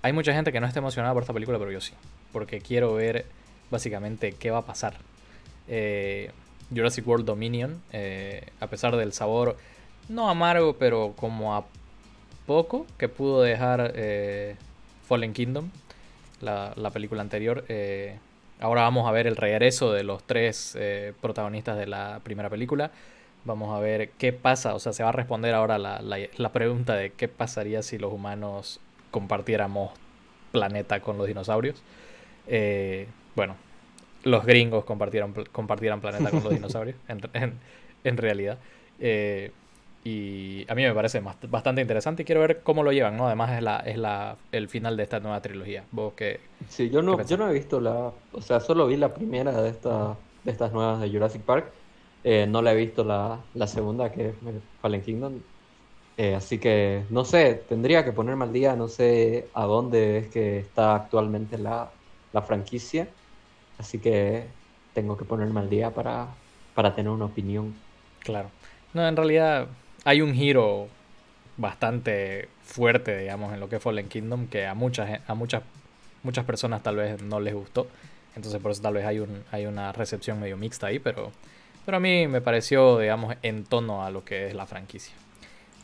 hay 0.00 0.14
mucha 0.14 0.32
gente 0.32 0.52
que 0.52 0.60
no 0.60 0.66
está 0.66 0.78
emocionada 0.78 1.12
por 1.12 1.22
esta 1.22 1.34
película, 1.34 1.58
pero 1.58 1.70
yo 1.70 1.82
sí. 1.82 1.92
Porque 2.32 2.62
quiero 2.62 2.94
ver 2.94 3.26
básicamente 3.70 4.32
qué 4.32 4.50
va 4.50 4.60
a 4.60 4.62
pasar. 4.62 4.94
Eh, 5.68 6.30
Jurassic 6.74 7.06
World 7.06 7.26
Dominion, 7.26 7.82
a 8.58 8.66
pesar 8.68 8.96
del 8.96 9.12
sabor 9.12 9.58
no 10.08 10.30
amargo, 10.30 10.76
pero 10.78 11.12
como 11.14 11.54
a 11.54 11.66
poco 12.46 12.86
que 12.96 13.10
pudo 13.10 13.42
dejar 13.42 13.92
Fallen 15.06 15.34
Kingdom, 15.34 15.68
la, 16.40 16.72
la 16.76 16.88
película 16.88 17.20
anterior. 17.20 17.66
Ahora 18.60 18.80
vamos 18.80 19.06
a 19.06 19.12
ver 19.12 19.26
el 19.26 19.36
regreso 19.36 19.92
de 19.92 20.04
los 20.04 20.22
tres 20.22 20.74
eh, 20.78 21.12
protagonistas 21.20 21.76
de 21.76 21.86
la 21.86 22.20
primera 22.22 22.48
película. 22.48 22.90
Vamos 23.44 23.76
a 23.76 23.80
ver 23.80 24.10
qué 24.10 24.32
pasa, 24.32 24.74
o 24.74 24.78
sea, 24.78 24.92
se 24.92 25.02
va 25.02 25.10
a 25.10 25.12
responder 25.12 25.54
ahora 25.54 25.78
la, 25.78 26.00
la, 26.00 26.52
pregunta 26.52 26.94
de 26.94 27.10
qué 27.10 27.28
pasaría 27.28 27.82
si 27.82 27.98
los 27.98 28.12
humanos 28.12 28.80
compartiéramos 29.10 29.92
planeta 30.52 31.00
con 31.00 31.18
los 31.18 31.26
dinosaurios. 31.26 31.82
Eh, 32.46 33.06
bueno, 33.36 33.56
los 34.22 34.46
gringos 34.46 34.84
compartieran, 34.84 35.34
compartieran 35.52 36.00
planeta 36.00 36.30
con 36.30 36.42
los 36.42 36.52
dinosaurios, 36.54 36.96
en, 37.08 37.20
en, 37.34 37.52
en 38.04 38.16
realidad. 38.16 38.58
Eh, 38.98 39.50
y 40.04 40.70
a 40.70 40.74
mí 40.74 40.82
me 40.82 40.92
parece 40.92 41.22
bastante 41.48 41.80
interesante 41.80 42.22
y 42.22 42.24
quiero 42.26 42.42
ver 42.42 42.60
cómo 42.62 42.82
lo 42.82 42.92
llevan, 42.92 43.16
¿no? 43.16 43.26
Además 43.26 43.52
es 43.52 43.62
la 43.62 43.78
es 43.80 43.96
la 43.96 44.36
el 44.52 44.68
final 44.68 44.98
de 44.98 45.02
esta 45.02 45.18
nueva 45.18 45.40
trilogía. 45.40 45.84
¿Vos 45.92 46.12
qué, 46.14 46.40
Sí, 46.68 46.90
yo 46.90 47.00
no 47.00 47.24
yo 47.24 47.38
no 47.38 47.48
he 47.48 47.54
visto 47.54 47.80
la, 47.80 48.12
o 48.32 48.42
sea, 48.42 48.60
solo 48.60 48.86
vi 48.86 48.98
la 48.98 49.14
primera 49.14 49.52
de 49.62 49.70
esta 49.70 50.14
de 50.44 50.50
estas 50.52 50.72
nuevas 50.72 51.00
de 51.00 51.08
Jurassic 51.08 51.40
Park. 51.40 51.72
Eh, 52.24 52.46
no 52.48 52.62
la 52.62 52.72
he 52.72 52.76
visto 52.76 53.04
la, 53.04 53.38
la 53.54 53.66
segunda 53.66 54.10
que 54.10 54.30
es 54.30 54.34
Fallen 54.80 55.02
Kingdom. 55.02 55.40
Eh, 56.16 56.34
así 56.34 56.58
que 56.58 57.04
no 57.10 57.24
sé, 57.24 57.62
tendría 57.68 58.04
que 58.04 58.12
ponerme 58.12 58.44
al 58.44 58.52
día, 58.52 58.76
no 58.76 58.88
sé 58.88 59.48
a 59.52 59.64
dónde 59.64 60.18
es 60.18 60.28
que 60.28 60.58
está 60.58 60.94
actualmente 60.94 61.58
la, 61.58 61.90
la 62.32 62.42
franquicia. 62.42 63.08
Así 63.78 63.98
que 63.98 64.44
tengo 64.94 65.16
que 65.16 65.24
ponerme 65.24 65.60
al 65.60 65.68
día 65.68 65.90
para, 65.90 66.28
para 66.74 66.94
tener 66.94 67.10
una 67.10 67.26
opinión. 67.26 67.74
Claro. 68.20 68.48
No, 68.94 69.06
en 69.06 69.16
realidad 69.16 69.66
hay 70.04 70.22
un 70.22 70.34
giro 70.34 70.88
bastante 71.56 72.48
fuerte, 72.62 73.18
digamos, 73.18 73.52
en 73.52 73.60
lo 73.60 73.68
que 73.68 73.76
es 73.76 73.82
Fallen 73.82 74.08
Kingdom, 74.08 74.46
que 74.46 74.66
a 74.66 74.74
muchas, 74.74 75.20
a 75.26 75.34
muchas, 75.34 75.62
muchas 76.22 76.44
personas 76.44 76.82
tal 76.82 76.96
vez 76.96 77.22
no 77.22 77.40
les 77.40 77.54
gustó. 77.54 77.86
Entonces 78.36 78.60
por 78.60 78.70
eso 78.70 78.82
tal 78.82 78.94
vez 78.94 79.04
hay, 79.04 79.18
un, 79.18 79.44
hay 79.50 79.66
una 79.66 79.92
recepción 79.92 80.40
medio 80.40 80.56
mixta 80.56 80.88
ahí, 80.88 80.98
pero, 80.98 81.30
pero 81.84 81.98
a 81.98 82.00
mí 82.00 82.26
me 82.26 82.40
pareció, 82.40 82.98
digamos, 82.98 83.36
en 83.42 83.64
tono 83.64 84.04
a 84.04 84.10
lo 84.10 84.24
que 84.24 84.46
es 84.46 84.54
la 84.54 84.66
franquicia. 84.66 85.14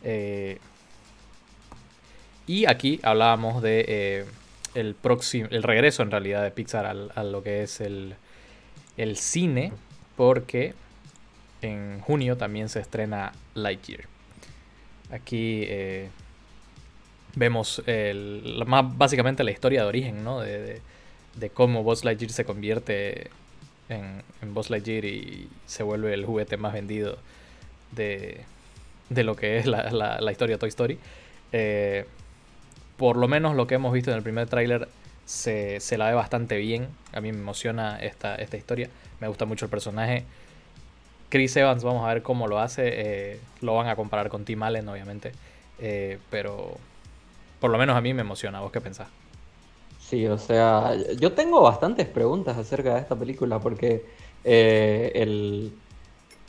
Eh, 0.02 0.58
y 2.46 2.66
aquí 2.66 3.00
hablábamos 3.02 3.62
de 3.62 3.84
eh, 3.86 4.24
el 4.74 4.94
próximo, 4.94 5.48
el 5.50 5.62
regreso 5.62 6.02
en 6.02 6.10
realidad 6.10 6.42
de 6.42 6.50
Pixar 6.50 6.86
a 6.86 7.24
lo 7.24 7.42
que 7.42 7.62
es 7.62 7.80
el, 7.80 8.14
el 8.96 9.16
cine, 9.16 9.72
porque 10.16 10.74
en 11.62 12.00
junio 12.00 12.36
también 12.36 12.68
se 12.68 12.80
estrena 12.80 13.32
Lightyear. 13.54 14.04
Aquí 15.12 15.64
eh, 15.66 16.08
vemos 17.34 17.82
más, 18.66 18.96
básicamente 18.96 19.44
la 19.44 19.50
historia 19.50 19.82
de 19.82 19.88
origen, 19.88 20.24
¿no? 20.24 20.40
De, 20.40 20.80
cómo 21.54 21.82
Buzz 21.82 22.04
Lightyear 22.04 22.32
se 22.32 22.44
convierte 22.44 23.30
en, 23.90 24.22
en, 24.40 24.54
Buzz 24.54 24.70
Lightyear 24.70 25.04
y 25.04 25.48
se 25.66 25.82
vuelve 25.82 26.14
el 26.14 26.24
juguete 26.24 26.56
más 26.56 26.72
vendido 26.72 27.18
de, 27.92 28.44
lo 29.10 29.36
que 29.36 29.58
es 29.58 29.66
la, 29.66 30.30
historia 30.30 30.56
de 30.56 30.60
Toy 30.60 30.68
Story. 30.68 30.98
Eh, 31.52 32.06
por 32.96 33.16
lo 33.16 33.28
menos 33.28 33.56
lo 33.56 33.66
que 33.66 33.74
hemos 33.74 33.92
visto 33.92 34.10
en 34.10 34.16
el 34.16 34.22
primer 34.22 34.48
tráiler 34.48 34.88
se, 35.24 35.80
la 35.96 36.08
ve 36.08 36.14
bastante 36.14 36.56
bien. 36.58 36.88
A 37.12 37.20
mí 37.20 37.32
me 37.32 37.38
emociona 37.38 37.98
esta, 37.98 38.34
esta 38.36 38.56
historia. 38.56 38.88
Me 39.20 39.28
gusta 39.28 39.44
mucho 39.44 39.64
el 39.66 39.70
personaje. 39.70 40.24
Chris 41.28 41.56
Evans, 41.56 41.84
vamos 41.84 42.04
a 42.04 42.12
ver 42.12 42.22
cómo 42.22 42.48
lo 42.48 42.58
hace. 42.58 42.82
Eh, 42.92 43.40
lo 43.60 43.74
van 43.74 43.88
a 43.88 43.96
comparar 43.96 44.28
con 44.28 44.44
Tim 44.44 44.62
Allen, 44.62 44.88
obviamente. 44.88 45.32
Eh, 45.78 46.18
pero 46.30 46.76
por 47.60 47.70
lo 47.70 47.78
menos 47.78 47.96
a 47.96 48.00
mí 48.00 48.12
me 48.14 48.22
emociona. 48.22 48.60
¿Vos 48.60 48.72
qué 48.72 48.80
pensás? 48.80 49.08
Sí, 50.10 50.26
o 50.26 50.38
sea, 50.38 50.96
yo 51.20 51.34
tengo 51.34 51.60
bastantes 51.62 52.08
preguntas 52.08 52.58
acerca 52.58 52.94
de 52.94 53.00
esta 53.00 53.16
película 53.16 53.60
porque 53.60 54.06
eh, 54.42 55.12
el, 55.14 55.72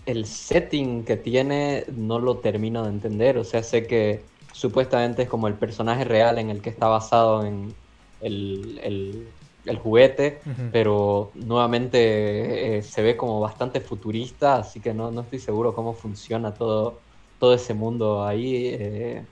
el 0.05 0.25
setting 0.25 1.05
que 1.05 1.17
tiene 1.17 1.85
no 1.95 2.19
lo 2.19 2.39
termino 2.39 2.83
de 2.83 2.89
entender. 2.89 3.37
O 3.37 3.43
sea, 3.43 3.63
sé 3.63 3.85
que 3.87 4.25
supuestamente 4.53 5.23
es 5.23 5.29
como 5.29 5.47
el 5.47 5.59
personaje 5.59 6.05
real 6.05 6.39
en 6.39 6.49
el 6.49 6.61
que 6.61 6.71
está 6.71 6.87
basado 6.87 7.45
en 7.45 7.75
el 8.19 9.35
el 9.65 9.77
juguete, 9.77 10.41
pero 10.71 11.31
nuevamente 11.35 12.77
eh, 12.77 12.81
se 12.83 13.01
ve 13.01 13.17
como 13.17 13.39
bastante 13.39 13.81
futurista, 13.81 14.57
así 14.57 14.81
que 14.81 14.93
no, 14.93 15.11
no, 15.11 15.21
estoy 15.21 15.39
seguro 15.39 15.73
cómo 15.75 15.93
funciona 15.93 16.53
todo, 16.53 17.05
todo 17.37 17.53
ese 17.53 17.73
mundo 17.73 18.23
ahí. 18.25 18.67
Eh, 18.67 19.27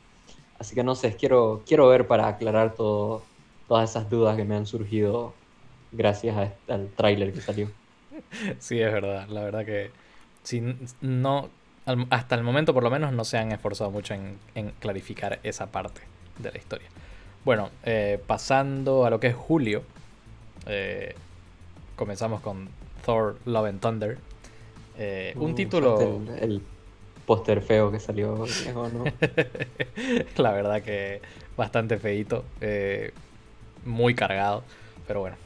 así 0.60 0.76
que 0.76 0.84
no 0.84 0.96
sé, 0.96 1.16
quiero, 1.16 1.64
quiero 1.66 1.88
ver 1.88 2.08
para 2.08 2.28
aclarar 2.28 2.76
todo, 2.76 3.29
todas 3.70 3.92
esas 3.92 4.10
dudas 4.10 4.36
que 4.36 4.44
me 4.44 4.56
han 4.56 4.66
surgido 4.66 5.34
gracias 5.94 6.52
al 6.68 6.90
tráiler 6.90 7.32
que 7.32 7.40
salió. 7.42 7.70
Sí, 8.60 8.82
es 8.82 8.92
verdad, 8.92 9.30
la 9.30 9.44
verdad 9.44 9.66
que 9.66 9.92
si 10.44 10.62
no, 11.00 11.50
hasta 12.10 12.36
el 12.36 12.44
momento 12.44 12.74
por 12.74 12.84
lo 12.84 12.90
menos 12.90 13.14
no 13.14 13.24
se 13.24 13.38
han 13.38 13.54
esforzado 13.54 13.92
mucho 13.92 14.14
en, 14.14 14.38
en 14.56 14.72
clarificar 14.72 15.40
esa 15.44 15.68
parte 15.68 16.02
de 16.38 16.52
la 16.52 16.58
historia. 16.58 16.90
Bueno, 17.46 17.70
eh, 17.86 18.22
pasando 18.28 19.06
a 19.06 19.10
lo 19.10 19.22
que 19.22 19.28
es 19.28 19.36
julio, 19.36 19.84
eh, 20.66 21.16
comenzamos 21.96 22.42
con 22.42 22.68
Thor 23.06 23.38
Love 23.46 23.70
and 23.70 23.80
Thunder. 23.80 24.18
Eh, 24.98 25.34
un 25.38 25.52
uh, 25.52 25.56
título. 25.56 26.22
El, 26.42 26.62
póster 27.26 27.62
feo 27.62 27.92
que 27.92 28.00
salió, 28.00 28.44
La 30.38 30.52
verdad 30.52 30.82
que 30.82 31.22
bastante 31.56 31.98
feito. 31.98 32.44
Eh, 32.60 33.14
muy 33.86 34.16
cargado. 34.16 34.64
Pero 35.08 35.22
bueno. 35.22 35.38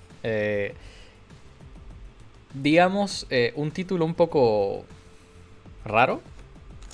digamos, 2.54 3.28
un 3.56 3.72
título 3.72 4.06
un 4.06 4.16
poco 4.16 4.86
raro 5.86 6.22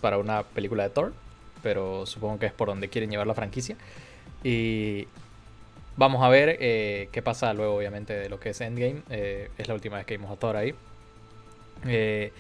para 0.02 0.18
una 0.18 0.44
película 0.44 0.84
de 0.84 0.90
Thor. 0.90 1.14
Pero 1.62 2.06
supongo 2.06 2.40
que 2.40 2.46
es 2.46 2.54
por 2.54 2.68
donde 2.68 2.90
quieren 2.90 3.10
llevar 3.10 3.28
la 3.28 3.34
franquicia. 3.34 3.76
Y 4.44 5.08
Vamos 6.00 6.24
a 6.24 6.30
ver 6.30 6.56
eh, 6.62 7.10
qué 7.12 7.22
pasa 7.22 7.54
luego, 7.54 7.76
obviamente, 7.76 8.14
de 8.14 8.30
lo 8.30 8.40
que 8.40 8.52
es 8.52 8.62
Endgame. 8.62 9.02
Eh, 9.10 9.50
es 9.58 9.68
la 9.68 9.74
última 9.74 9.98
vez 9.98 10.06
que 10.06 10.16
vimos 10.16 10.32
a 10.32 10.38
Thor 10.38 10.56
ahí. 10.56 10.74
Eh, 11.86 12.32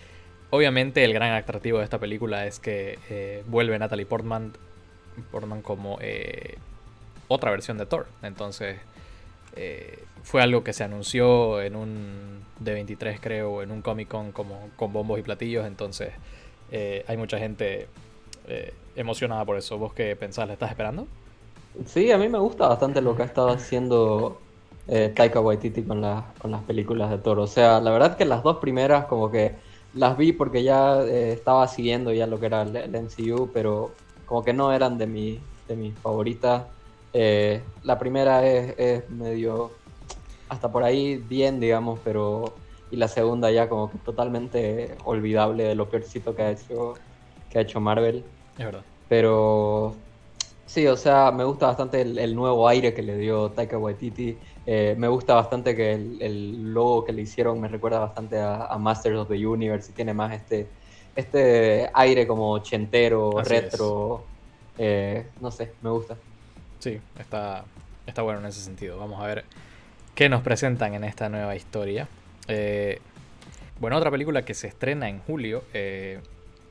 obviamente, 0.49 1.03
el 1.03 1.13
gran 1.13 1.33
atractivo 1.33 1.79
de 1.79 1.83
esta 1.83 1.99
película 1.99 2.45
es 2.45 2.61
que 2.61 3.43
vuelve 3.47 3.77
Natalie 3.77 4.05
Portman, 4.05 4.53
Portman 5.29 5.61
como 5.61 5.99
otra 7.29 7.51
versión 7.51 7.77
de 7.77 7.85
Thor. 7.85 8.07
Entonces, 8.21 8.77
fue 10.23 10.41
algo 10.41 10.63
que 10.63 10.73
se 10.73 10.83
anunció 10.83 11.61
en 11.61 11.77
un 11.77 12.41
D23, 12.61 13.19
creo, 13.21 13.61
en 13.61 13.71
un 13.71 13.81
Comic 13.81 14.09
Con 14.09 14.33
como, 14.33 14.69
con 14.75 14.91
bombos 14.91 15.17
y 15.19 15.21
platillos. 15.21 15.65
Entonces, 15.65 16.11
hay 17.07 17.15
mucha 17.15 17.39
gente 17.39 17.87
emocionada 18.97 19.45
por 19.45 19.57
eso. 19.57 19.77
¿Vos 19.77 19.93
qué 19.93 20.15
pensás? 20.17 20.47
¿La 20.47 20.53
estás 20.53 20.69
esperando? 20.69 21.07
Sí, 21.85 22.11
a 22.11 22.17
mí 22.17 22.27
me 22.27 22.39
gusta 22.39 22.67
bastante 22.67 23.01
lo 23.01 23.15
que 23.15 23.23
ha 23.23 23.25
estado 23.25 23.49
haciendo 23.49 24.39
eh, 24.87 25.13
Taika 25.15 25.39
Waititi 25.39 25.83
con, 25.83 26.01
con 26.39 26.51
las 26.51 26.63
películas 26.63 27.09
de 27.11 27.19
Thor. 27.19 27.39
O 27.39 27.47
sea, 27.47 27.79
la 27.79 27.91
verdad 27.91 28.17
que 28.17 28.25
las 28.25 28.43
dos 28.43 28.57
primeras 28.57 29.05
como 29.05 29.31
que 29.31 29.55
las 29.93 30.17
vi 30.17 30.33
porque 30.33 30.63
ya 30.63 31.01
eh, 31.03 31.33
estaba 31.33 31.67
siguiendo 31.67 32.11
ya 32.11 32.27
lo 32.27 32.39
que 32.39 32.47
era 32.47 32.63
el, 32.63 32.89
MCU, 32.89 33.51
pero 33.53 33.91
como 34.25 34.43
que 34.43 34.53
no 34.53 34.73
eran 34.73 34.97
de, 34.97 35.07
mi, 35.07 35.39
de 35.67 35.75
mis 35.75 35.97
favoritas. 35.99 36.63
Eh, 37.13 37.61
la 37.83 37.97
primera 37.97 38.45
es, 38.45 39.09
medio 39.09 39.71
hasta 40.47 40.71
por 40.71 40.83
ahí 40.83 41.17
bien, 41.17 41.59
digamos, 41.59 41.99
pero 42.03 42.53
y 42.91 42.95
la 42.95 43.07
segunda 43.07 43.51
ya 43.51 43.69
como 43.69 43.91
que 43.91 43.97
totalmente 43.99 44.95
olvidable 45.05 45.63
de 45.63 45.75
lo 45.75 45.89
peorcito 45.89 46.35
que 46.35 46.41
ha 46.41 46.51
hecho 46.51 46.95
que 47.49 47.59
ha 47.59 47.61
hecho 47.61 47.79
Marvel. 47.79 48.23
Es 48.57 48.65
verdad. 48.65 48.83
Pero 49.07 49.95
Sí, 50.69 50.85
o 50.85 50.95
sea, 50.95 51.31
me 51.31 51.43
gusta 51.45 51.65
bastante 51.65 51.99
el, 52.01 52.35
nuevo 52.35 52.67
aire 52.67 52.93
que 52.93 53.01
le 53.01 53.17
dio 53.17 53.49
Taika 53.49 53.79
Waititi. 53.79 54.37
Eh, 54.67 54.93
me 54.99 55.07
gusta 55.07 55.33
bastante 55.33 55.75
que 55.75 55.93
el, 55.93 56.71
logo 56.75 57.05
que 57.05 57.11
le 57.11 57.23
hicieron 57.23 57.59
me 57.59 57.67
recuerda 57.67 57.97
bastante 57.97 58.39
a, 58.39 58.77
Masters 58.77 59.17
of 59.17 59.29
the 59.29 59.47
Universe 59.47 59.89
y 59.89 59.95
tiene 59.95 60.13
más 60.13 60.31
este, 60.31 60.67
este 61.15 61.89
aire 61.91 62.27
como 62.27 62.51
ochentero, 62.51 63.41
retro. 63.41 64.23
Eh, 64.77 65.25
no 65.41 65.49
sé, 65.49 65.71
me 65.81 65.89
gusta. 65.89 66.15
Sí, 66.79 66.99
está, 67.19 67.65
está 68.07 68.21
bueno 68.21 68.39
en 68.39 68.45
ese 68.47 68.61
sentido. 68.61 68.97
Vamos 68.97 69.21
a 69.21 69.27
ver 69.27 69.45
qué 70.15 70.29
nos 70.29 70.41
presentan 70.41 70.93
en 70.93 71.03
esta 71.03 71.29
nueva 71.29 71.55
historia. 71.55 72.07
Eh, 72.47 72.99
bueno, 73.79 73.97
otra 73.97 74.11
película 74.11 74.43
que 74.43 74.53
se 74.53 74.67
estrena 74.67 75.09
en 75.09 75.19
julio 75.19 75.63
eh, 75.73 76.19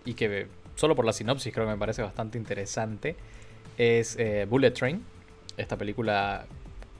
y 0.04 0.14
que 0.14 0.46
solo 0.76 0.96
por 0.96 1.04
la 1.04 1.12
sinopsis 1.12 1.52
creo 1.52 1.66
que 1.66 1.72
me 1.72 1.78
parece 1.78 2.02
bastante 2.02 2.38
interesante 2.38 3.16
es 3.76 4.18
Bullet 4.48 4.72
Train, 4.72 5.04
esta 5.56 5.76
película 5.76 6.46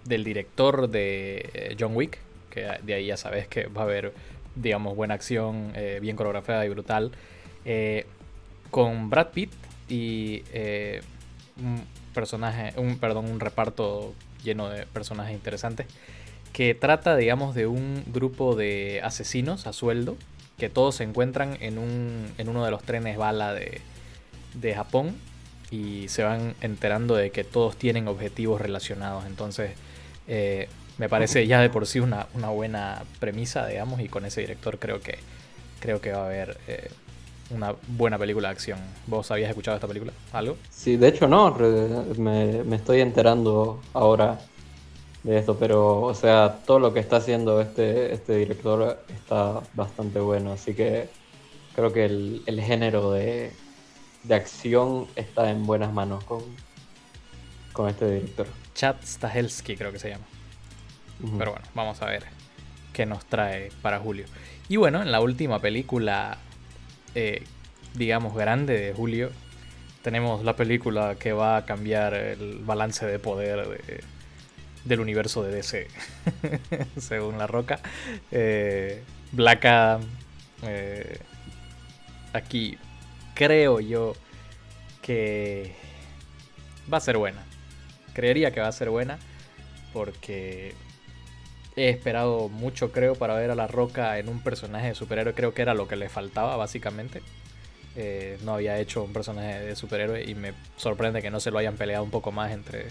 del 0.05 0.23
director 0.23 0.88
de 0.88 1.77
John 1.79 1.97
Wick, 1.97 2.18
que 2.51 2.79
de 2.83 2.94
ahí 2.94 3.07
ya 3.07 3.16
sabes 3.16 3.49
que 3.49 3.66
va 3.66 3.81
a 3.81 3.85
haber, 3.85 4.12
digamos, 4.55 4.94
buena 4.94 5.14
acción, 5.14 5.73
bien 6.01 6.14
coreografiada 6.14 6.64
y 6.64 6.68
brutal, 6.68 7.11
con 8.71 9.11
Brad 9.11 9.29
Pitt 9.29 9.53
y 9.88 10.44
eh, 10.53 11.01
personaje, 12.14 12.73
un, 12.77 12.99
perdón, 12.99 13.31
un 13.31 13.40
reparto 13.40 14.14
lleno 14.42 14.68
de 14.68 14.87
personajes 14.87 15.35
interesantes 15.35 15.87
que 16.53 16.75
trata, 16.75 17.16
digamos, 17.16 17.55
de 17.55 17.66
un 17.66 18.03
grupo 18.07 18.57
de 18.57 19.01
asesinos 19.05 19.66
a 19.66 19.73
sueldo 19.73 20.16
que 20.57 20.68
todos 20.68 20.97
se 20.97 21.05
encuentran 21.05 21.57
en, 21.61 21.79
un, 21.79 22.33
en 22.37 22.49
uno 22.49 22.64
de 22.64 22.71
los 22.71 22.83
trenes 22.83 23.16
bala 23.16 23.55
de, 23.55 23.81
de 24.55 24.75
Japón 24.75 25.14
y 25.71 26.09
se 26.09 26.23
van 26.25 26.55
enterando 26.61 27.14
de 27.14 27.31
que 27.31 27.44
todos 27.44 27.77
tienen 27.77 28.09
objetivos 28.09 28.61
relacionados. 28.61 29.25
Entonces, 29.27 29.73
eh, 30.27 30.68
me 30.99 31.09
parece 31.09 31.47
ya 31.47 31.61
de 31.61 31.71
por 31.71 31.87
sí 31.87 32.01
una, 32.01 32.27
una, 32.35 32.49
buena 32.49 33.05
premisa, 33.21 33.66
digamos, 33.66 34.01
y 34.01 34.09
con 34.09 34.25
ese 34.25 34.40
director 34.40 34.79
creo 34.79 35.01
que, 35.01 35.18
creo 35.81 36.01
que 36.01 36.12
va 36.12 36.23
a 36.23 36.27
haber 36.27 36.59
eh, 36.66 36.90
una 37.51 37.75
buena 37.87 38.19
película 38.19 38.49
de 38.49 38.53
acción. 38.53 38.79
¿Vos 39.07 39.31
habías 39.31 39.51
escuchado 39.51 39.77
esta 39.77 39.87
película? 39.87 40.13
¿Algo? 40.33 40.57
Sí, 40.71 40.97
de 40.97 41.09
hecho 41.09 41.27
no, 41.27 41.55
me, 42.19 42.77
estoy 42.77 43.01
enterando 43.01 43.81
ahora 43.95 44.39
de 45.23 45.39
esto, 45.39 45.57
pero 45.59 46.03
o 46.03 46.15
sea, 46.15 46.61
todo 46.67 46.79
lo 46.79 46.93
que 46.93 47.01
está 47.01 47.17
haciendo 47.17 47.61
este, 47.61 48.13
este 48.13 48.37
director 48.37 49.03
está 49.09 49.61
bastante 49.75 50.21
bueno, 50.21 50.53
así 50.53 50.75
que 50.75 51.09
creo 51.75 51.93
que 51.93 52.05
el, 52.05 52.61
género 52.61 53.13
de, 53.13 53.53
acción 54.31 55.07
está 55.17 55.51
en 55.51 55.65
buenas 55.67 55.93
manos 55.93 56.23
con, 56.25 56.43
con 57.73 57.89
este 57.89 58.11
director. 58.11 58.47
Chad 58.75 58.97
Stahelski 59.03 59.77
creo 59.77 59.91
que 59.91 59.99
se 59.99 60.11
llama. 60.11 60.25
Pero 61.37 61.51
bueno, 61.51 61.67
vamos 61.75 62.01
a 62.01 62.07
ver 62.07 62.25
qué 62.93 63.07
nos 63.07 63.25
trae 63.25 63.71
para 63.83 63.99
julio. 63.99 64.27
Y 64.69 64.77
bueno, 64.77 65.03
en 65.03 65.11
la 65.11 65.21
última 65.21 65.59
película 65.59 66.39
eh, 67.21 67.43
digamos, 67.95 68.33
grande 68.37 68.79
de 68.79 68.93
julio, 68.93 69.31
tenemos 70.03 70.45
la 70.45 70.55
película 70.55 71.17
que 71.19 71.33
va 71.33 71.57
a 71.57 71.67
cambiar 71.67 72.15
el 72.15 72.61
balance 72.61 73.05
de 73.07 73.19
poder 73.19 73.81
del 74.85 75.01
universo 75.01 75.43
de 75.43 75.53
DC, 75.53 75.89
según 76.97 77.37
La 77.37 77.49
Roca. 77.49 77.81
Eh, 78.31 79.03
Black. 79.33 79.67
Eh, 80.63 81.19
aquí 82.33 82.79
creo 83.35 83.81
yo 83.81 84.15
que 85.03 85.75
va 86.93 86.99
a 86.99 87.01
ser 87.01 87.19
buena. 87.19 87.45
Creería 88.13 88.53
que 88.53 88.61
va 88.61 88.69
a 88.69 88.73
ser 88.73 88.91
buena 88.91 89.19
porque 89.93 90.73
he 91.79 91.91
esperado 91.91 92.49
mucho, 92.49 92.93
creo, 92.93 93.14
para 93.14 93.35
ver 93.35 93.51
a 93.51 93.55
La 93.55 93.67
Roca 93.67 94.19
en 94.19 94.29
un 94.29 94.43
personaje 94.43 94.88
de 94.88 94.95
superhéroe. 94.95 95.35
Creo 95.35 95.55
que 95.55 95.62
era 95.62 95.75
lo 95.75 95.88
que 95.88 95.97
le 95.97 96.09
faltaba, 96.09 96.57
básicamente. 96.57 97.23
Eh, 97.97 98.38
no 98.45 98.55
había 98.55 98.79
hecho 98.79 99.03
un 99.03 99.12
personaje 99.12 99.61
de 99.61 99.77
superhéroe 99.77 100.25
y 100.25 100.35
me 100.35 100.53
sorprende 100.77 101.23
que 101.23 101.31
no 101.31 101.41
se 101.41 101.51
lo 101.51 101.59
hayan 101.59 101.77
peleado 101.77 102.05
un 102.05 102.11
poco 102.11 102.33
más 102.33 102.53
entre, 102.53 102.88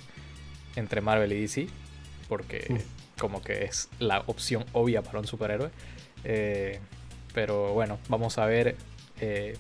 entre 0.76 1.02
Marvel 1.02 1.32
y 1.34 1.42
DC. 1.42 1.68
Porque 2.28 2.82
como 3.20 3.42
que 3.42 3.66
es 3.66 3.90
la 4.00 4.24
opción 4.28 4.66
obvia 4.74 5.02
para 5.02 5.20
un 5.20 5.28
superhéroe. 5.28 5.70
Eh, 6.24 6.80
pero 7.34 7.74
bueno, 7.74 8.00
vamos 8.10 8.38
a 8.38 8.46
ver 8.46 8.76
eh, 9.22 9.56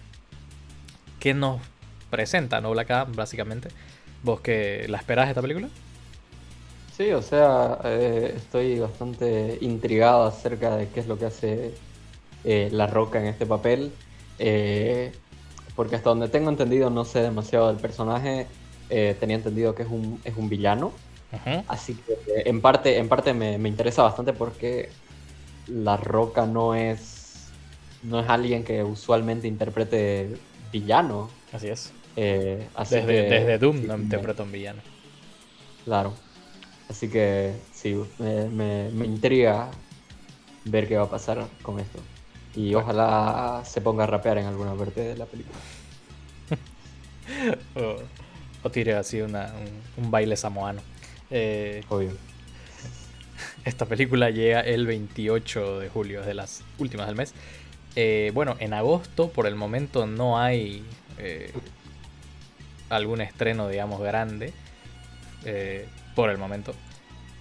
qué 1.20 1.34
nos 1.34 1.62
presenta 2.10 2.62
¿no? 2.62 2.72
Black 2.72 2.92
Adam, 2.92 3.14
básicamente. 3.14 3.70
¿Vos 4.24 4.42
que 4.42 4.86
la 4.88 4.98
esperás 4.98 5.30
esta 5.30 5.42
película? 5.42 5.70
Sí, 6.98 7.12
o 7.12 7.22
sea, 7.22 7.78
eh, 7.84 8.34
estoy 8.36 8.80
bastante 8.80 9.60
intrigado 9.62 10.24
acerca 10.24 10.76
de 10.76 10.88
qué 10.90 11.00
es 11.00 11.08
lo 11.08 11.20
que 11.20 11.26
hace 11.26 11.76
eh, 12.44 12.70
La 12.72 12.88
Roca 12.88 13.20
en 13.20 13.28
este 13.28 13.46
papel. 13.46 13.92
Eh, 14.40 15.12
porque 15.76 15.96
hasta 15.96 16.10
donde 16.10 16.28
tengo 16.28 16.50
entendido 16.50 16.90
no 16.90 17.06
sé 17.06 17.22
demasiado 17.22 17.68
del 17.68 17.78
personaje. 17.78 18.48
tenía 18.90 19.36
entendido 19.36 19.76
que 19.76 19.84
es 19.84 19.90
un, 19.90 20.20
es 20.24 20.36
un 20.38 20.50
villano. 20.50 20.92
Así 21.68 21.94
que 21.94 22.18
en 22.50 22.62
parte, 22.62 22.98
en 22.98 23.08
parte 23.08 23.32
me, 23.32 23.54
interesa 23.68 24.02
bastante 24.02 24.34
porque 24.34 24.90
La 25.68 25.98
Roca 25.98 26.48
no 26.48 26.74
es, 26.74 27.50
no 28.02 28.20
es 28.22 28.28
alguien 28.28 28.64
que 28.64 28.84
usualmente 28.84 29.48
interprete 29.48 30.36
villano. 30.72 31.30
Así 31.54 31.68
es. 31.68 31.94
desde, 32.16 33.06
desde 33.06 33.60
Doom 33.60 33.86
no 33.86 33.98
interpreta 33.98 34.42
un 34.42 34.52
villano. 34.52 34.82
Claro. 35.86 36.27
Así 36.90 37.10
que 37.10 37.54
sí, 37.74 37.96
me, 38.20 38.90
intriga 39.06 39.70
ver 40.66 40.88
qué 40.88 40.98
va 40.98 41.04
a 41.04 41.10
pasar 41.10 41.46
con 41.62 41.80
esto. 41.80 42.00
Y 42.56 42.74
ojalá 42.76 43.62
se 43.66 43.82
ponga 43.82 44.06
a 44.06 44.08
rapear 44.08 44.38
en 44.38 44.46
alguna 44.46 44.74
parte 44.74 45.02
de 45.02 45.18
la 45.18 45.26
película. 45.26 45.58
o, 48.64 48.70
tire 48.70 48.96
así 48.96 49.22
un, 49.22 49.38
baile 49.98 50.38
samoano. 50.38 50.82
Eh, 51.30 51.84
Obvio. 51.90 52.12
Esta 53.66 53.86
película 53.86 54.30
llega 54.30 54.62
el 54.62 54.88
28 54.88 55.80
de 55.80 55.90
julio, 55.90 56.22
es 56.22 56.26
de 56.26 56.34
las 56.34 56.64
últimas 56.80 57.08
del 57.08 57.16
mes. 57.18 57.34
Eh, 57.96 58.32
bueno, 58.34 58.56
en 58.60 58.74
agosto 58.74 59.30
por 59.30 59.46
el 59.46 59.56
momento 59.56 60.08
no 60.08 60.40
hay 60.40 60.86
eh, 61.18 61.52
algún 62.90 63.20
estreno, 63.20 63.68
digamos, 63.68 64.00
grande 64.00 64.54
por 66.18 66.32
el 66.32 66.40
momento. 66.40 66.74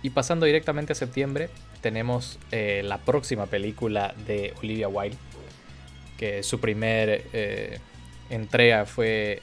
Y 0.02 0.10
pasando 0.10 0.44
directamente 0.44 0.92
a 0.92 0.96
septiembre, 0.96 1.48
tenemos 1.80 2.38
eh, 2.52 2.82
la 2.84 2.98
próxima 2.98 3.46
película 3.46 4.14
de 4.26 4.52
Olivia 4.58 4.86
Wilde, 4.86 5.16
que 6.18 6.42
su 6.42 6.60
primer 6.60 7.24
eh, 7.32 7.80
entrega 8.28 8.84
fue 8.84 9.40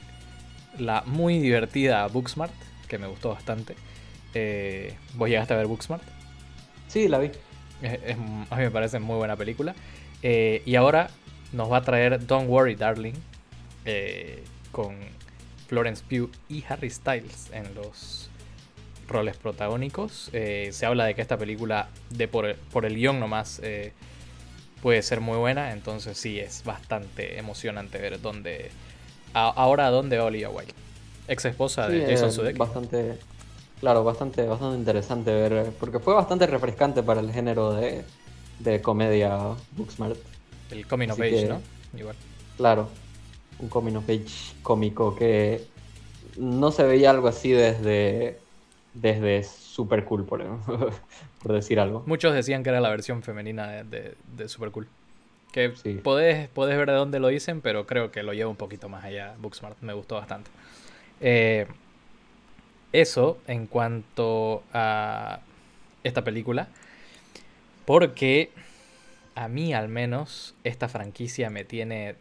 la 0.78 1.02
muy 1.04 1.40
divertida 1.40 2.06
Booksmart, 2.06 2.52
que 2.86 2.96
me 2.96 3.08
gustó 3.08 3.30
bastante. 3.30 3.74
Eh, 4.34 4.94
¿Vos 5.14 5.28
llegaste 5.28 5.52
a 5.52 5.56
ver 5.56 5.66
Booksmart? 5.66 6.04
Sí, 6.86 7.08
la 7.08 7.18
vi. 7.18 7.32
a 8.50 8.56
mí 8.56 8.62
me 8.62 8.70
parece 8.70 9.00
muy 9.00 9.16
buena 9.16 9.34
película. 9.34 9.74
y 10.22 10.76
ahora 10.76 11.10
nos 11.52 11.72
va 11.72 11.78
a 11.78 11.82
traer 11.82 12.24
Don't 12.24 12.48
Worry 12.48 12.76
Darling 12.76 13.14
con 14.70 14.94
Florence 15.66 16.04
Pugh 16.08 16.30
y 16.48 16.62
Harry 16.68 16.88
Styles 16.88 17.50
en 17.52 17.74
los 17.74 18.30
roles 19.06 19.36
protagónicos. 19.36 20.30
Eh, 20.32 20.70
se 20.72 20.86
habla 20.86 21.04
de 21.04 21.14
que 21.14 21.22
esta 21.22 21.36
película, 21.38 21.88
de 22.10 22.28
por, 22.28 22.46
el 22.46 22.96
guion 22.96 23.20
nomás, 23.20 23.60
eh, 23.62 23.92
puede 24.82 25.02
ser 25.02 25.20
muy 25.20 25.38
buena. 25.38 25.72
Entonces 25.72 26.18
sí, 26.18 26.38
es 26.38 26.64
bastante 26.64 27.38
emocionante 27.38 27.98
ver 27.98 28.20
dónde... 28.20 28.70
ahora 29.32 29.90
dónde 29.90 30.18
va 30.18 30.24
Olivia 30.24 30.50
Wilde. 30.50 30.72
Ex 31.28 31.44
esposa 31.44 31.88
de 31.88 32.06
Jason 32.06 32.32
Sudeikis. 32.32 32.58
Bastante... 32.58 33.18
Claro, 33.80 34.02
bastante, 34.02 34.46
bastante 34.46 34.78
interesante 34.78 35.30
ver, 35.32 35.70
porque 35.78 35.98
fue 35.98 36.14
bastante 36.14 36.46
refrescante 36.46 37.02
para 37.02 37.20
el 37.20 37.30
género 37.32 37.72
de, 37.74 38.02
de 38.60 38.80
comedia 38.80 39.38
Booksmart. 39.72 40.16
El 40.70 40.86
coming 40.86 41.08
of 41.08 41.20
age, 41.20 41.46
¿no? 41.48 41.60
Igual. 41.98 42.16
Claro, 42.56 42.88
un 43.58 43.68
coming 43.68 43.96
of 43.96 44.04
age 44.04 44.54
cómico 44.62 45.14
que 45.14 45.66
no 46.38 46.70
se 46.72 46.84
veía 46.84 47.10
algo 47.10 47.28
así 47.28 47.50
desde 47.50 48.38
desde 48.94 49.42
Super 49.42 50.04
Cool, 50.04 50.24
por, 50.24 50.42
por, 51.42 51.52
decir 51.52 51.80
algo. 51.80 52.04
Muchos 52.06 52.32
decían 52.32 52.62
que 52.62 52.70
era 52.70 52.80
la 52.80 52.88
versión 52.88 53.22
femenina 53.22 53.84
de, 53.84 54.14
de, 54.36 54.48
Super 54.48 54.70
Cool. 54.70 54.88
Que 55.52 55.70
podés, 56.02 56.48
ver 56.54 56.86
de 56.86 56.94
dónde 56.94 57.20
lo 57.20 57.28
dicen, 57.28 57.60
pero 57.60 57.86
creo 57.86 58.10
que 58.10 58.22
lo 58.22 58.32
lleva 58.32 58.50
un 58.50 58.56
poquito 58.56 58.88
más 58.88 59.04
allá. 59.04 59.34
Booksmart 59.38 59.80
me 59.82 59.92
gustó 59.92 60.16
bastante. 60.16 60.50
Eh, 61.20 61.66
eso 62.92 63.38
en 63.46 63.66
cuanto 63.66 64.62
a 64.72 65.40
esta 66.02 66.24
película. 66.24 66.68
Porque 67.84 68.50
a 69.34 69.48
mí 69.48 69.74
al 69.74 69.88
menos 69.88 70.54
esta 70.64 70.88
franquicia 70.88 71.50
me 71.50 71.64
tiene 71.64 72.16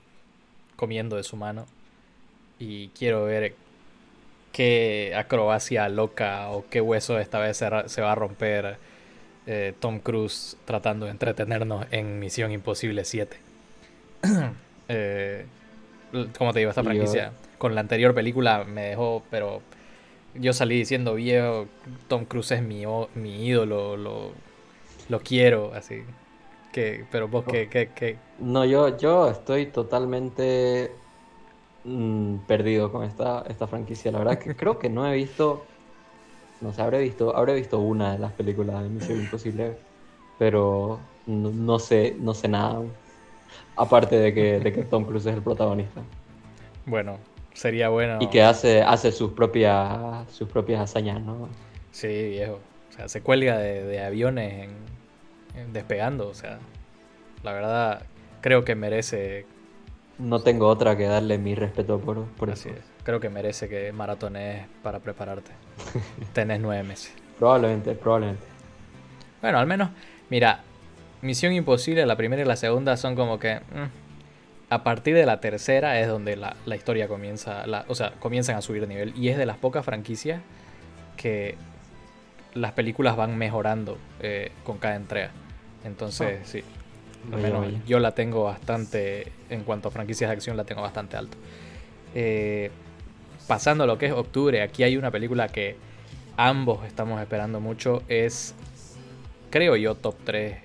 comiendo 0.76 1.16
de 1.16 1.24
su 1.24 1.38
mano. 1.38 1.66
Y 2.60 2.90
quiero 2.90 3.26
ver 3.26 3.56
qué 4.54 5.14
acrobacia 5.18 5.90
loca 5.90 6.50
o 6.52 6.64
qué 6.70 6.80
hueso 6.80 7.20
esta 7.20 7.40
vez 7.40 7.58
se, 7.58 8.02
va 8.02 8.12
a 8.12 8.16
romper 8.16 8.78
eh, 9.48 9.74
Tom 9.80 10.00
Cruise 10.00 10.56
tratando 10.64 11.08
de 11.08 11.12
entretenernos 11.12 11.86
en 11.92 12.20
Misión 12.20 12.54
Imposible 12.54 13.04
7. 13.04 13.38
Eh, 14.90 15.46
como 16.38 16.52
te 16.52 16.60
digo, 16.60 16.70
esta 16.70 16.84
franquicia 16.84 17.32
con 17.58 17.74
la 17.74 17.80
anterior 17.80 18.14
película 18.14 18.66
me 18.66 18.90
dejó, 18.90 19.24
pero 19.32 19.62
yo 20.36 20.52
salí 20.52 20.76
diciendo, 20.76 21.16
viejo, 21.16 21.68
Tom 22.10 22.26
Cruise 22.26 22.52
es 22.52 22.62
mi, 22.62 22.84
mi 23.16 23.46
ídolo, 23.48 23.96
lo, 23.96 24.32
lo 25.08 25.20
quiero, 25.22 25.74
así. 25.74 26.04
Que, 26.74 27.06
pero 27.10 27.30
vos, 27.30 27.46
¿qué, 27.46 27.70
qué, 27.70 27.92
qué? 27.96 28.18
No, 28.40 28.66
yo, 28.66 28.98
yo 28.98 29.30
estoy 29.30 29.68
totalmente 29.68 30.92
mm, 31.84 32.38
perdido 32.48 32.92
con 32.92 33.04
esta, 33.04 33.44
esta 33.48 33.68
franquicia. 33.68 34.12
La 34.12 34.20
verdad 34.20 34.40
que 34.40 34.56
creo 34.58 34.80
que 34.80 34.90
no 34.90 35.08
he 35.08 35.16
visto, 35.16 35.68
no 36.62 36.74
sé, 36.74 36.82
habré 36.82 37.00
visto, 37.02 37.36
habré 37.36 37.56
visto 37.56 37.80
una 37.80 38.14
de 38.14 38.20
las 38.20 38.34
películas 38.34 38.84
de 38.84 38.90
Misión 38.90 39.20
Imposible, 39.26 39.78
pero 40.38 41.00
no, 41.28 41.52
no 41.52 41.80
sé, 41.80 42.18
no 42.20 42.34
sé 42.34 42.48
nada. 42.50 42.82
Aparte 43.76 44.18
de 44.18 44.34
que, 44.34 44.60
de 44.60 44.72
que 44.74 44.84
Tom 44.84 45.06
Cruise 45.08 45.26
es 45.28 45.36
el 45.36 45.44
protagonista. 45.44 46.02
Bueno, 46.86 47.18
sería 47.54 47.90
bueno. 47.90 48.20
Y 48.22 48.28
que 48.28 48.42
hace, 48.44 48.82
hace 48.82 49.12
sus 49.12 49.32
propias, 49.32 50.32
sus 50.32 50.48
propias 50.50 50.82
hazañas, 50.82 51.22
¿no? 51.22 51.50
Sí, 51.92 52.08
viejo. 52.08 52.60
O 52.90 52.92
sea, 52.92 53.08
se 53.08 53.22
cuelga 53.22 53.58
de, 53.58 53.84
de 53.84 54.00
aviones 54.04 54.66
en- 54.66 55.62
en 55.62 55.74
despegando. 55.74 56.28
O 56.30 56.34
sea, 56.34 56.60
la 57.44 57.54
verdad, 57.54 58.04
creo 58.42 58.64
que 58.64 58.76
merece. 58.76 59.46
No 60.20 60.42
tengo 60.42 60.68
otra 60.68 60.96
que 60.96 61.06
darle 61.06 61.38
mi 61.38 61.56
respeto 61.56 62.00
por, 62.00 62.26
por 62.26 62.52
Así 62.52 62.70
eso. 62.70 62.78
es. 62.78 62.86
Creo 63.04 63.20
que 63.20 63.30
merece 63.30 63.68
que 63.68 63.92
maratones 63.92 64.66
para 64.84 65.00
prepararte. 65.00 65.52
Tenés 66.34 66.60
nueve 66.60 66.84
meses. 66.84 67.14
Probablemente, 67.40 67.94
probablemente. 67.96 68.44
Bueno, 69.42 69.58
al 69.60 69.68
menos, 69.68 69.90
mira, 70.30 70.62
Misión 71.22 71.52
Imposible, 71.54 72.06
la 72.06 72.16
primera 72.16 72.42
y 72.42 72.46
la 72.46 72.56
segunda 72.56 72.96
son 72.98 73.16
como 73.16 73.40
que. 73.40 73.56
mm, 73.56 74.04
a 74.70 74.84
partir 74.84 75.14
de 75.16 75.26
la 75.26 75.40
tercera 75.40 76.00
es 76.00 76.08
donde 76.08 76.36
la, 76.36 76.56
la 76.66 76.76
historia 76.76 77.08
comienza. 77.08 77.66
la- 77.68 77.86
o 77.88 77.96
sea, 77.96 78.12
comienzan 78.20 78.56
a 78.56 78.62
subir 78.62 78.82
de 78.82 78.88
nivel. 78.88 79.14
Y 79.18 79.30
es 79.30 79.38
de 79.38 79.46
las 79.46 79.58
pocas 79.58 79.84
franquicias 79.86 80.42
que 81.18 81.56
las 82.54 82.72
películas 82.74 83.16
van 83.16 83.38
mejorando 83.38 83.98
eh, 84.20 84.52
con 84.64 84.78
cada 84.78 84.96
entrega. 84.96 85.32
Entonces, 85.84 86.40
Ah. 86.42 86.46
sí. 86.46 86.64
Vaya, 87.30 87.44
menos 87.44 87.62
vaya. 87.62 87.82
yo 87.86 88.00
la 88.00 88.14
tengo 88.14 88.44
bastante. 88.44 89.32
En 89.50 89.64
cuanto 89.64 89.90
a 89.90 89.92
franquicias 89.92 90.30
de 90.30 90.34
acción, 90.36 90.58
la 90.58 90.64
tengo 90.64 90.82
bastante 90.82 91.18
alto. 91.18 91.38
Eh, 92.16 92.72
pasando 93.48 93.84
a 93.84 93.88
lo 93.88 93.98
que 93.98 94.08
es 94.08 94.14
octubre, 94.14 94.62
aquí 94.62 94.84
hay 94.84 94.98
una 94.98 95.12
película 95.12 95.48
que 95.48 95.76
ambos 96.38 96.86
estamos 96.86 97.22
esperando 97.22 97.60
mucho. 97.60 98.04
Es, 98.08 98.56
creo 99.50 99.76
yo, 99.76 99.96
top 99.96 100.16
3, 100.24 100.58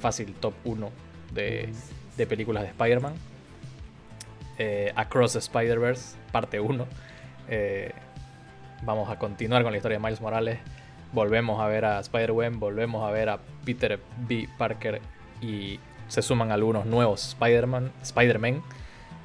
fácil, 0.00 0.34
top 0.34 0.54
1 0.64 0.90
de, 1.32 1.68
de 2.16 2.26
películas 2.26 2.62
de 2.62 2.68
Spider-Man. 2.70 3.14
Eh, 4.58 4.92
Across 4.94 5.32
the 5.34 5.38
Spider-Verse, 5.38 6.16
parte 6.30 6.60
1. 6.60 6.86
Eh, 7.48 7.92
vamos 8.82 9.10
a 9.10 9.18
continuar 9.18 9.62
con 9.62 9.72
la 9.72 9.78
historia 9.78 9.98
de 9.98 10.04
Miles 10.04 10.20
Morales. 10.20 10.58
Volvemos 11.12 11.60
a 11.60 11.66
ver 11.66 11.84
a 11.84 12.00
Spider-Man, 12.00 12.58
volvemos 12.58 13.06
a 13.06 13.10
ver 13.10 13.28
a 13.28 13.40
Peter 13.64 14.00
B. 14.26 14.48
Parker 14.58 15.00
y 15.42 15.78
se 16.08 16.22
suman 16.22 16.50
algunos 16.52 16.86
nuevos 16.86 17.28
Spider-Man. 17.28 17.92
Spider-Man. 18.02 18.62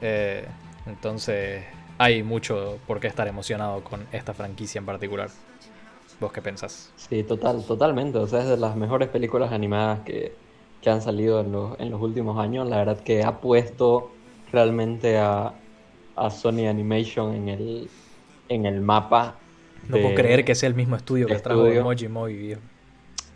Eh, 0.02 0.46
entonces 0.86 1.64
hay 1.98 2.24
mucho 2.24 2.80
por 2.88 3.00
qué 3.00 3.08
estar 3.08 3.28
emocionado 3.28 3.84
con 3.84 4.06
esta 4.12 4.34
franquicia 4.34 4.80
en 4.80 4.86
particular. 4.86 5.30
¿Vos 6.20 6.32
qué 6.32 6.42
pensás? 6.42 6.92
Sí, 6.96 7.24
total, 7.24 7.64
totalmente. 7.66 8.18
O 8.18 8.28
sea, 8.28 8.42
es 8.42 8.48
de 8.48 8.58
las 8.58 8.76
mejores 8.76 9.10
películas 9.10 9.52
animadas 9.52 10.00
que, 10.02 10.34
que 10.82 10.90
han 10.90 11.02
salido 11.02 11.42
en 11.42 11.52
los, 11.52 11.80
en 11.80 11.92
los 11.92 12.02
últimos 12.02 12.40
años. 12.40 12.68
La 12.68 12.78
verdad 12.78 13.00
que 13.00 13.24
ha 13.24 13.40
puesto 13.40 14.12
realmente 14.52 15.18
a, 15.18 15.54
a 16.16 16.30
Sony 16.32 16.68
Animation 16.68 17.36
en 17.36 17.50
el, 17.50 17.90
en 18.50 18.66
el 18.66 18.82
mapa. 18.82 19.36
No 19.88 19.98
de- 19.98 20.02
puedo 20.02 20.16
creer 20.16 20.44
que 20.44 20.56
sea 20.56 20.70
el 20.70 20.76
mismo 20.76 20.96
estudio 20.96 21.28
que 21.28 21.36
trajo 21.36 21.62
estudio. 21.66 21.82
Emoji 21.82 22.08
Movie, 22.08 22.38
viejo. 22.38 22.62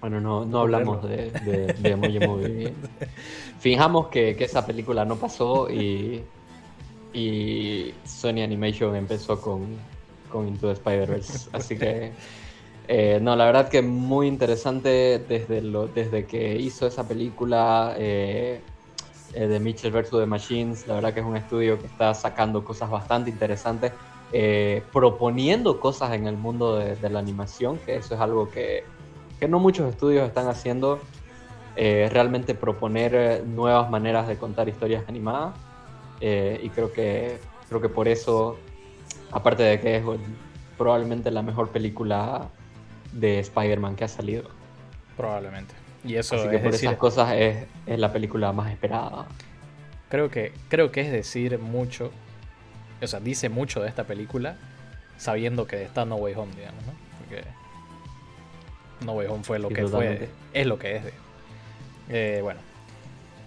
Bueno, 0.01 0.19
no, 0.19 0.45
no 0.45 0.61
hablamos 0.61 1.07
de, 1.07 1.29
de, 1.29 1.73
de 1.73 1.91
Emoji 1.91 2.19
Movie. 2.19 2.73
Fijamos 3.59 4.07
que, 4.07 4.35
que 4.35 4.45
esa 4.45 4.65
película 4.65 5.05
no 5.05 5.15
pasó 5.15 5.69
y, 5.69 6.23
y 7.13 7.93
Sony 8.03 8.41
Animation 8.43 8.95
empezó 8.95 9.39
con, 9.39 9.77
con 10.31 10.47
Into 10.47 10.67
the 10.67 10.73
Spider-Verse. 10.73 11.49
Así 11.53 11.77
que, 11.77 12.13
eh, 12.87 13.19
no, 13.21 13.35
la 13.35 13.45
verdad 13.45 13.69
que 13.69 13.83
muy 13.83 14.25
interesante 14.25 15.19
desde, 15.19 15.61
lo, 15.61 15.85
desde 15.85 16.25
que 16.25 16.55
hizo 16.55 16.87
esa 16.87 17.07
película 17.07 17.93
eh, 17.95 18.59
eh, 19.35 19.47
de 19.47 19.59
Mitchell 19.59 19.91
vs. 19.91 20.09
The 20.09 20.25
Machines. 20.25 20.87
La 20.87 20.95
verdad 20.95 21.13
que 21.13 21.19
es 21.19 21.25
un 21.27 21.37
estudio 21.37 21.79
que 21.79 21.85
está 21.85 22.15
sacando 22.15 22.63
cosas 22.63 22.89
bastante 22.89 23.29
interesantes, 23.29 23.91
eh, 24.33 24.81
proponiendo 24.91 25.79
cosas 25.79 26.11
en 26.13 26.25
el 26.25 26.37
mundo 26.37 26.77
de, 26.77 26.95
de 26.95 27.09
la 27.11 27.19
animación, 27.19 27.77
que 27.85 27.97
eso 27.97 28.15
es 28.15 28.19
algo 28.19 28.49
que, 28.49 28.83
que 29.41 29.47
no 29.47 29.59
muchos 29.59 29.89
estudios 29.89 30.25
están 30.25 30.47
haciendo. 30.47 31.01
eh, 31.75 32.09
realmente 32.11 32.53
proponer 32.53 33.15
eh, 33.15 33.43
nuevas 33.45 33.89
maneras 33.89 34.27
de 34.27 34.37
contar 34.37 34.69
historias 34.69 35.03
animadas. 35.07 35.55
eh, 36.19 36.59
y 36.61 36.69
creo 36.69 36.91
que, 36.93 37.39
creo 37.67 37.81
que 37.81 37.89
por 37.89 38.07
eso, 38.07 38.57
aparte 39.31 39.63
de 39.63 39.79
que 39.79 39.95
es 39.95 40.03
probablemente 40.77 41.31
la 41.31 41.41
mejor 41.41 41.69
película 41.69 42.49
de 43.13 43.39
Spider-Man 43.39 43.95
que 43.95 44.03
ha 44.03 44.07
salido. 44.07 44.49
Probablemente. 45.17 45.73
Y 46.03 46.15
eso 46.15 46.35
Así 46.35 46.49
que 46.49 46.57
es 46.57 46.61
por 46.61 46.71
decir, 46.73 46.89
esas 46.89 46.99
cosas 46.99 47.33
es, 47.33 47.65
es 47.87 47.97
la 47.97 48.11
película 48.13 48.51
más 48.51 48.69
esperada. 48.71 49.25
creo 50.09 50.29
que, 50.29 50.53
creo 50.69 50.91
que 50.91 51.01
es 51.01 51.11
decir 51.11 51.57
mucho, 51.57 52.11
o 53.01 53.07
sea, 53.07 53.19
dice 53.19 53.49
mucho 53.49 53.81
de 53.81 53.89
esta 53.89 54.03
película 54.03 54.57
sabiendo 55.17 55.65
que 55.65 55.81
está 55.81 56.05
No 56.05 56.17
Way 56.17 56.35
Home, 56.35 56.53
digamos, 56.55 56.85
¿no? 56.85 56.93
Porque 57.19 57.43
No 59.05 59.13
Way 59.13 59.27
Home 59.27 59.43
fue 59.43 59.59
lo 59.59 59.69
Sí, 59.69 59.73
que 59.75 59.81
totalmente. 59.83 60.27
fue, 60.27 60.35
es 60.53 60.67
lo 60.67 60.77
que 60.79 60.95
es. 60.97 61.03
Eh, 62.09 62.39
bueno, 62.41 62.59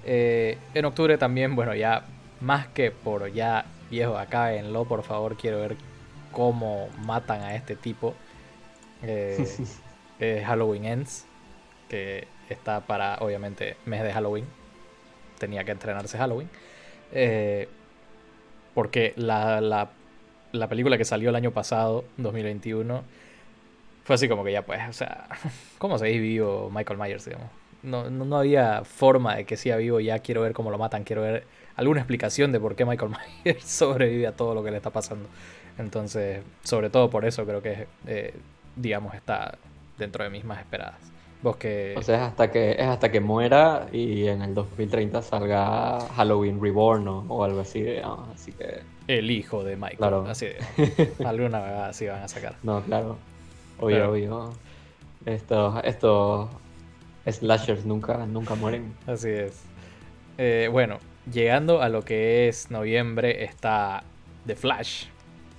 Eh, 0.04 0.58
en 0.74 0.84
octubre 0.84 1.16
también, 1.18 1.56
bueno, 1.56 1.74
ya 1.74 2.04
más 2.40 2.66
que 2.68 2.90
por 2.90 3.32
ya 3.32 3.64
viejo, 3.90 4.18
acábenlo, 4.18 4.84
por 4.86 5.02
favor, 5.02 5.36
quiero 5.36 5.60
ver 5.60 5.76
cómo 6.32 6.88
matan 6.98 7.42
a 7.42 7.54
este 7.54 7.76
tipo. 7.76 8.14
Eh, 9.02 9.48
Halloween 10.46 10.84
Ends, 10.84 11.26
que 11.88 12.28
está 12.48 12.80
para, 12.82 13.16
obviamente, 13.20 13.76
mes 13.86 14.02
de 14.02 14.12
Halloween. 14.12 14.46
Tenía 15.38 15.64
que 15.64 15.72
entrenarse 15.72 16.18
Halloween. 16.18 16.48
Eh, 17.12 17.68
porque 18.74 19.12
la, 19.16 19.60
la, 19.60 19.90
la 20.52 20.68
película 20.68 20.98
que 20.98 21.04
salió 21.04 21.30
el 21.30 21.36
año 21.36 21.52
pasado, 21.52 22.04
2021, 22.16 23.04
fue 24.04 24.14
así 24.14 24.28
como 24.28 24.44
que 24.44 24.52
ya 24.52 24.62
pues, 24.62 24.80
o 24.88 24.92
sea, 24.92 25.26
¿cómo 25.78 25.98
seguís 25.98 26.20
vivo 26.20 26.70
Michael 26.72 26.98
Myers, 26.98 27.24
digamos? 27.24 27.48
No, 27.82 28.08
no, 28.08 28.24
no 28.24 28.38
había 28.38 28.84
forma 28.84 29.36
de 29.36 29.44
que 29.44 29.56
siga 29.56 29.76
vivo, 29.76 30.00
ya 30.00 30.18
quiero 30.20 30.42
ver 30.42 30.52
cómo 30.52 30.70
lo 30.70 30.78
matan, 30.78 31.04
quiero 31.04 31.22
ver 31.22 31.46
alguna 31.76 32.00
explicación 32.00 32.52
de 32.52 32.60
por 32.60 32.76
qué 32.76 32.84
Michael 32.84 33.12
Myers 33.44 33.64
sobrevive 33.64 34.26
a 34.26 34.32
todo 34.32 34.54
lo 34.54 34.62
que 34.62 34.70
le 34.70 34.76
está 34.76 34.90
pasando. 34.90 35.28
Entonces, 35.78 36.42
sobre 36.62 36.88
todo 36.88 37.10
por 37.10 37.24
eso 37.24 37.44
creo 37.44 37.60
que, 37.60 37.86
eh, 38.06 38.34
digamos, 38.76 39.14
está 39.14 39.58
dentro 39.98 40.24
de 40.24 40.30
mis 40.30 40.44
más 40.44 40.60
esperadas. 40.60 40.94
Vos 41.42 41.56
que... 41.56 41.94
O 41.96 42.02
sea, 42.02 42.16
es 42.16 42.22
hasta 42.22 42.50
que, 42.50 42.72
es 42.72 42.86
hasta 42.86 43.10
que 43.10 43.20
muera 43.20 43.88
y 43.92 44.28
en 44.28 44.40
el 44.40 44.54
2030 44.54 45.20
salga 45.20 46.00
Halloween 46.16 46.62
Reborn 46.62 47.06
o, 47.08 47.24
o 47.28 47.44
algo 47.44 47.60
así. 47.60 47.82
digamos. 47.82 48.30
Así 48.34 48.52
que, 48.52 48.80
el 49.08 49.30
hijo 49.30 49.62
de 49.62 49.76
Michael. 49.76 49.98
Claro. 49.98 50.26
Así 50.26 50.46
de, 50.46 51.12
alguna 51.24 51.88
así 51.88 52.06
van 52.06 52.22
a 52.22 52.28
sacar. 52.28 52.54
no, 52.62 52.80
claro. 52.82 53.18
Obvio, 53.78 53.96
Claro. 53.96 54.12
obvio. 54.12 54.52
Estos, 55.26 55.80
estos 55.84 56.48
slashers 57.26 57.84
nunca, 57.84 58.26
nunca 58.26 58.54
mueren. 58.54 58.94
Así 59.06 59.28
es. 59.30 59.62
Eh, 60.38 60.68
bueno, 60.70 60.98
llegando 61.32 61.80
a 61.80 61.88
lo 61.88 62.02
que 62.04 62.48
es 62.48 62.70
noviembre 62.70 63.44
está 63.44 64.02
The 64.46 64.56
Flash, 64.56 65.06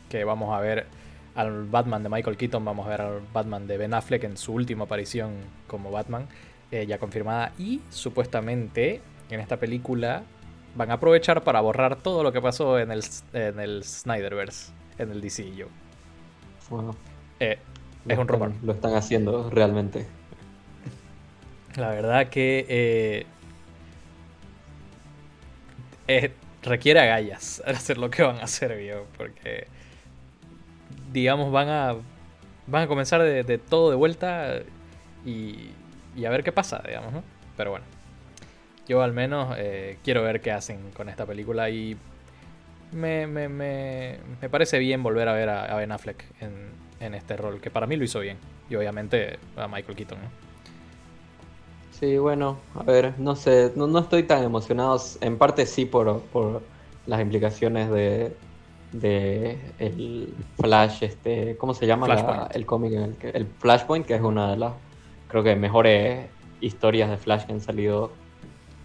que 0.10 0.24
vamos 0.24 0.54
a 0.56 0.60
ver 0.60 0.86
al 1.34 1.66
Batman 1.66 2.04
de 2.04 2.10
Michael 2.10 2.38
Keaton, 2.38 2.64
vamos 2.64 2.86
a 2.86 2.90
ver 2.90 3.02
al 3.02 3.22
Batman 3.34 3.68
de 3.68 3.78
Ben 3.78 3.94
Affleck 3.94 4.24
en 4.24 4.38
su 4.38 4.54
última 4.54 4.86
aparición 4.86 5.34
como 5.68 5.92
Batman, 5.92 6.28
eh, 6.72 6.86
ya 6.86 6.98
confirmada, 7.00 7.52
y 7.58 7.82
supuestamente 7.90 9.02
en 9.30 9.40
esta 9.40 9.58
película 9.58 10.24
van 10.76 10.92
a 10.92 10.96
aprovechar 10.96 11.44
para 11.44 11.60
borrar 11.62 11.96
todo 11.98 12.22
lo 12.24 12.32
que 12.32 12.42
pasó 12.42 12.78
en 12.80 12.92
el, 12.92 13.04
en 13.34 13.60
el 13.60 13.84
Snyderverse, 13.84 14.72
en 14.98 15.12
el 15.12 15.22
DCU. 15.22 15.68
Bueno, 16.70 16.96
Eh, 17.40 17.58
lo 18.06 18.14
es 18.14 18.20
un 18.20 18.28
rumor. 18.28 18.52
Lo 18.64 18.74
están 18.74 18.94
haciendo 18.96 19.50
realmente. 19.50 20.06
La 21.76 21.90
verdad 21.90 22.30
que 22.30 22.66
eh, 22.70 23.26
eh, 26.08 26.32
requiere 26.64 27.00
agallas 27.02 27.62
hacer 27.66 27.98
lo 27.98 28.10
que 28.10 28.24
van 28.24 28.38
a 28.38 28.44
hacer, 28.44 28.76
viejo, 28.78 29.06
porque 29.18 29.68
digamos 31.12 31.52
van 31.52 31.70
a 31.70 31.96
van 32.68 32.84
a 32.84 32.88
comenzar 32.88 33.22
de, 33.22 33.44
de 33.44 33.58
todo 33.58 33.90
de 33.90 33.96
vuelta 33.96 34.60
y, 35.26 35.70
y 36.16 36.26
a 36.26 36.30
ver 36.30 36.44
qué 36.44 36.52
pasa, 36.52 36.82
digamos, 36.86 37.14
¿no? 37.14 37.24
Pero 37.58 37.72
bueno, 37.72 37.86
yo 38.88 39.02
al 39.02 39.14
menos 39.14 39.56
eh, 39.58 39.98
quiero 40.04 40.24
ver 40.24 40.42
qué 40.42 40.52
hacen 40.52 40.92
con 40.92 41.10
esta 41.10 41.26
película 41.26 41.70
y 41.70 41.98
me, 42.92 43.28
me, 43.28 43.50
me, 43.50 44.20
me 44.42 44.50
parece 44.50 44.80
bien 44.80 45.04
volver 45.04 45.28
a 45.28 45.34
ver 45.34 45.50
a, 45.50 45.76
Ben 45.76 45.92
Affleck 45.92 46.24
en, 46.42 46.70
en, 47.00 47.14
este 47.14 47.38
rol, 47.38 47.62
que 47.62 47.72
para 47.72 47.88
mí 47.88 47.96
lo 47.96 48.04
hizo 48.04 48.20
bien. 48.20 48.38
Y 48.70 48.76
obviamente 48.76 49.40
a 49.56 49.68
Michael 49.68 49.96
Keaton, 49.96 50.18
¿no? 50.22 50.46
Sí, 51.92 52.18
bueno, 52.18 52.58
a 52.74 52.84
ver, 52.84 53.14
no 53.20 53.36
sé, 53.36 53.72
no, 53.76 53.88
no 53.88 54.00
estoy 54.00 54.24
tan 54.24 54.44
emocionado. 54.44 55.02
En 55.22 55.38
parte 55.38 55.66
sí 55.66 55.86
por, 55.86 56.22
por 56.24 56.62
las 57.08 57.22
implicaciones 57.22 57.90
de, 57.90 58.36
de 58.92 59.58
el 59.80 60.34
Flash, 60.60 61.04
este, 61.04 61.56
¿cómo 61.58 61.74
se 61.74 61.88
llama 61.88 62.50
el 62.54 62.66
cómic? 62.66 62.94
El, 62.94 63.16
el, 63.34 63.48
Flashpoint, 63.48 64.06
que 64.06 64.16
es 64.16 64.22
una 64.22 64.52
de 64.52 64.58
las, 64.58 64.74
creo 65.30 65.44
que, 65.44 65.56
mejores 65.56 66.28
historias 66.62 67.10
de 67.10 67.18
Flash 67.18 67.46
que 67.46 67.54
han 67.54 67.62
salido. 67.62 68.12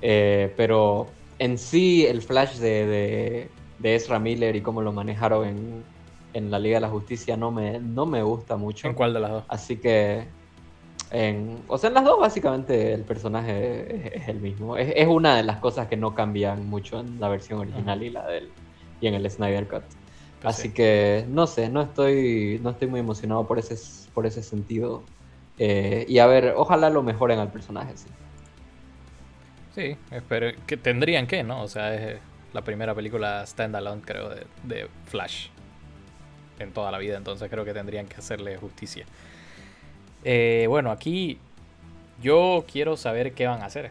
Eh, 0.02 0.52
pero 0.56 1.08
en 1.38 1.58
sí, 1.58 2.06
el 2.06 2.22
Flash 2.22 2.56
de, 2.56 3.48
de, 3.78 3.94
Ezra 3.94 4.18
Miller 4.18 4.56
y 4.56 4.60
cómo 4.60 4.82
lo 4.82 4.92
manejaron 4.92 5.48
en, 5.48 5.84
en, 6.32 6.50
la 6.50 6.58
Liga 6.58 6.76
de 6.76 6.80
la 6.82 6.88
Justicia 6.88 7.36
no 7.36 7.50
me, 7.50 7.78
no 7.78 8.06
me 8.06 8.22
gusta 8.22 8.56
mucho. 8.56 8.88
¿En 8.88 8.94
cuál 8.94 9.14
de 9.14 9.20
las 9.20 9.30
dos? 9.30 9.44
Así 9.48 9.76
que, 9.76 10.26
en, 11.10 11.62
o 11.68 11.78
sea, 11.78 11.88
en 11.88 11.94
las 11.94 12.04
dos 12.04 12.18
básicamente 12.20 12.92
el 12.92 13.02
personaje 13.02 14.16
es, 14.16 14.28
el 14.28 14.40
mismo. 14.40 14.76
Es, 14.76 14.92
es, 14.94 15.08
una 15.08 15.36
de 15.36 15.42
las 15.42 15.58
cosas 15.58 15.88
que 15.88 15.96
no 15.96 16.14
cambian 16.14 16.68
mucho 16.68 17.00
en 17.00 17.20
la 17.20 17.28
versión 17.28 17.60
original 17.60 18.02
y 18.02 18.10
la 18.10 18.26
del 18.26 18.50
y 19.00 19.06
en 19.06 19.14
el 19.14 19.30
Snyder 19.30 19.66
Cut. 19.66 19.82
Así 20.42 20.72
que 20.72 21.26
no 21.28 21.46
sé, 21.46 21.68
no 21.68 21.82
estoy, 21.82 22.60
no 22.62 22.70
estoy 22.70 22.88
muy 22.88 23.00
emocionado 23.00 23.46
por 23.46 23.58
ese, 23.58 23.76
por 24.14 24.26
ese 24.26 24.42
sentido. 24.42 25.02
Eh, 25.58 26.06
y 26.08 26.18
a 26.18 26.26
ver, 26.26 26.54
ojalá 26.56 26.88
lo 26.88 27.02
mejoren 27.02 27.38
al 27.38 27.50
personaje, 27.50 27.96
sí. 27.96 28.08
Sí, 29.74 29.96
espero 30.10 30.48
que 30.66 30.76
tendrían 30.76 31.26
que, 31.26 31.42
¿no? 31.42 31.62
O 31.62 31.68
sea, 31.68 31.94
es 31.94 32.18
la 32.52 32.62
primera 32.62 32.94
película 32.94 33.46
standalone, 33.46 34.02
creo, 34.02 34.30
de, 34.30 34.88
Flash 35.06 35.48
en 36.60 36.72
toda 36.72 36.92
la 36.92 36.98
vida, 36.98 37.16
entonces 37.16 37.50
creo 37.50 37.64
que 37.64 37.72
tendrían 37.72 38.06
que 38.06 38.16
hacerle 38.16 38.56
justicia. 38.56 39.06
Eh, 40.24 40.66
bueno, 40.68 40.90
aquí 40.90 41.38
yo 42.22 42.64
quiero 42.70 42.96
saber 42.96 43.32
qué 43.32 43.46
van 43.46 43.62
a 43.62 43.66
hacer, 43.66 43.90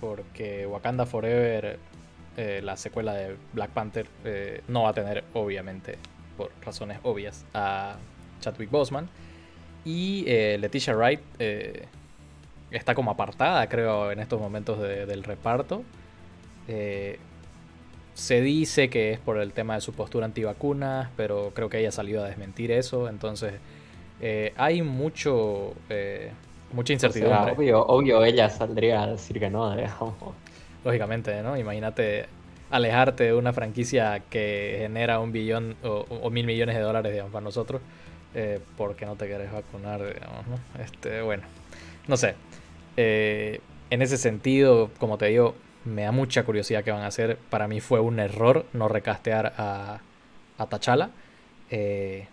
porque 0.00 0.66
Wakanda 0.66 1.06
Forever 1.06 1.78
eh, 2.36 2.60
la 2.62 2.76
secuela 2.76 3.14
de 3.14 3.36
Black 3.54 3.70
Panther 3.70 4.06
eh, 4.24 4.62
no 4.68 4.82
va 4.82 4.90
a 4.90 4.92
tener, 4.92 5.24
obviamente, 5.32 5.96
por 6.36 6.50
razones 6.62 6.98
obvias, 7.02 7.44
a 7.54 7.96
Chadwick 8.40 8.70
Boseman. 8.70 9.08
Y 9.84 10.24
Leticia 10.58 10.94
Wright 10.96 11.20
está 12.72 12.96
como 12.96 13.12
apartada, 13.12 13.68
creo, 13.68 14.10
en 14.10 14.18
estos 14.18 14.40
momentos 14.40 14.80
del 14.80 15.22
reparto. 15.22 15.84
Se 18.16 18.40
dice 18.40 18.90
que 18.90 19.12
es 19.12 19.20
por 19.20 19.38
el 19.38 19.52
tema 19.52 19.76
de 19.76 19.80
su 19.80 19.92
postura 19.92 20.26
antivacunas, 20.26 21.08
pero 21.16 21.52
creo 21.54 21.68
que 21.68 21.78
ella 21.78 21.90
ha 21.90 21.92
salido 21.92 22.24
a 22.24 22.28
desmentir 22.28 22.72
eso. 22.72 23.08
Entonces, 23.08 23.54
hay 24.56 24.82
mucho 24.82 25.74
mucha 26.72 26.92
incertidumbre. 26.92 27.52
obvio, 27.52 27.86
obvio, 27.86 28.24
ella 28.24 28.50
saldría 28.50 29.02
a 29.02 29.06
decir 29.08 29.38
que 29.38 29.50
no, 29.50 29.70
digamos 29.76 30.14
lógicamente, 30.84 31.42
¿no? 31.42 31.56
Imagínate 31.56 32.26
alejarte 32.70 33.24
de 33.24 33.34
una 33.34 33.52
franquicia 33.52 34.22
que 34.30 34.76
genera 34.80 35.20
un 35.20 35.32
billón 35.32 35.76
o, 35.82 36.30
mil 36.30 36.46
millones 36.46 36.76
de 36.76 36.82
dólares, 36.82 37.12
digamos, 37.12 37.32
para 37.32 37.44
nosotros, 37.44 37.82
eh, 38.34 38.60
porque 38.76 39.04
no 39.04 39.16
te 39.16 39.26
quieres 39.26 39.52
vacunar, 39.52 39.98
digamos, 40.00 40.46
¿no? 40.46 40.82
Este, 40.82 41.22
bueno, 41.22 41.42
no 42.06 42.16
sé. 42.16 42.34
Eh, 42.96 43.60
en 43.90 44.02
ese 44.02 44.16
sentido, 44.16 44.90
como 44.98 45.18
te 45.18 45.26
digo, 45.26 45.54
me 45.86 46.02
da 46.02 46.12
mucha 46.12 46.44
curiosidad 46.44 46.84
qué 46.84 46.90
van 46.90 47.02
a 47.02 47.06
hacer. 47.06 47.38
Para 47.50 47.68
mí 47.68 47.80
fue 47.80 48.00
un 48.00 48.18
error 48.18 48.66
no 48.72 48.88
recastear 48.88 49.54
a, 49.56 50.00
a 50.58 50.66
T'Challa. 50.66 51.10
Eh, 51.70 52.26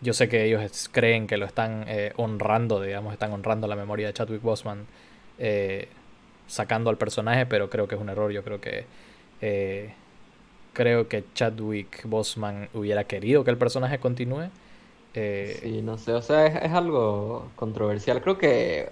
yo 0.00 0.12
sé 0.12 0.28
que 0.28 0.44
ellos 0.44 0.88
creen 0.92 1.26
que 1.26 1.36
lo 1.36 1.46
están 1.46 1.86
honrando, 2.16 2.80
digamos, 2.80 3.12
están 3.12 3.32
honrando 3.32 3.66
la 3.66 3.76
memoria 3.76 4.06
de 4.06 4.12
Chadwick 4.12 4.42
Boseman 4.42 4.86
sacando 6.46 6.90
al 6.90 6.98
personaje, 6.98 7.46
pero 7.46 7.70
creo 7.70 7.88
que 7.88 7.94
es 7.94 8.00
un 8.00 8.08
error. 8.08 8.30
Yo 8.32 8.42
creo 8.42 8.60
que 8.60 8.84
eh, 9.40 9.92
creo 10.72 11.08
que 11.08 11.24
Chadwick 11.34 12.04
Bosman 12.04 12.68
hubiera 12.74 13.04
querido 13.04 13.44
que 13.44 13.50
el 13.50 13.58
personaje 13.58 13.98
continúe. 13.98 14.48
Eh, 15.14 15.58
sí, 15.62 15.82
no 15.82 15.96
sé, 15.96 16.12
o 16.12 16.22
sea, 16.22 16.46
es, 16.46 16.72
algo 16.72 17.50
controversial. 17.56 18.20
Creo 18.20 18.38
que 18.38 18.90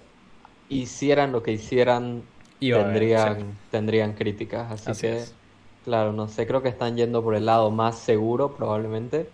hicieran 0.68 1.32
lo 1.32 1.42
que 1.42 1.52
hicieran, 1.52 2.22
tendrían, 2.70 3.52
tendrían 3.70 4.12
críticas. 4.12 4.86
Así, 4.86 5.00
que, 5.00 5.24
claro, 5.84 6.12
no 6.12 6.28
sé, 6.28 6.46
creo 6.46 6.62
que 6.62 6.68
están 6.68 6.96
yendo 6.96 7.22
por 7.22 7.34
el 7.34 7.46
lado 7.46 7.70
más 7.70 7.98
seguro, 7.98 8.54
probablemente. 8.56 9.26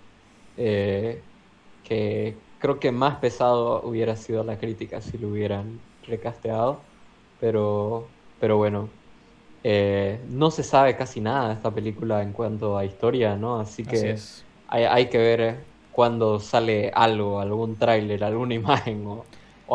Eh, 0.56 1.20
que 1.84 2.36
creo 2.58 2.80
que 2.80 2.92
más 2.92 3.16
pesado 3.16 3.82
hubiera 3.82 4.16
sido 4.16 4.44
la 4.44 4.58
crítica 4.58 5.00
si 5.00 5.18
lo 5.18 5.28
hubieran 5.28 5.78
recasteado. 6.06 6.80
Pero, 7.40 8.08
pero 8.40 8.56
bueno, 8.56 8.88
eh, 9.64 10.20
no 10.30 10.50
se 10.50 10.62
sabe 10.62 10.96
casi 10.96 11.20
nada 11.20 11.48
de 11.48 11.54
esta 11.54 11.70
película 11.70 12.22
en 12.22 12.32
cuanto 12.32 12.76
a 12.76 12.84
historia, 12.84 13.36
¿no? 13.36 13.60
Así 13.60 13.84
que 13.84 14.16
hay, 14.68 15.06
que 15.08 15.18
ver 15.18 15.56
cuando 15.92 16.38
sale 16.38 16.90
algo, 16.94 17.40
algún 17.40 17.76
tráiler, 17.76 18.22
alguna 18.22 18.54
imagen 18.62 19.04
o, 19.06 19.24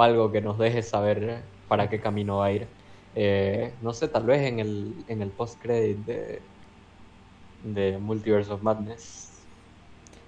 algo 0.01 0.31
que 0.31 0.41
nos 0.41 0.57
deje 0.57 0.81
saber 0.81 1.43
para 1.67 1.89
qué 1.89 1.99
camino 1.99 2.37
va 2.37 2.45
a 2.45 2.51
ir. 2.51 2.67
Eh, 3.15 3.73
no 3.81 3.93
sé, 3.93 4.07
tal 4.07 4.25
vez 4.25 4.41
en 4.41 4.59
el, 4.59 4.93
en 5.07 5.21
el 5.21 5.29
post-credit 5.29 5.97
de, 6.05 6.41
de 7.63 7.97
Multiverse 7.97 8.51
of 8.51 8.61
Madness. 8.61 9.29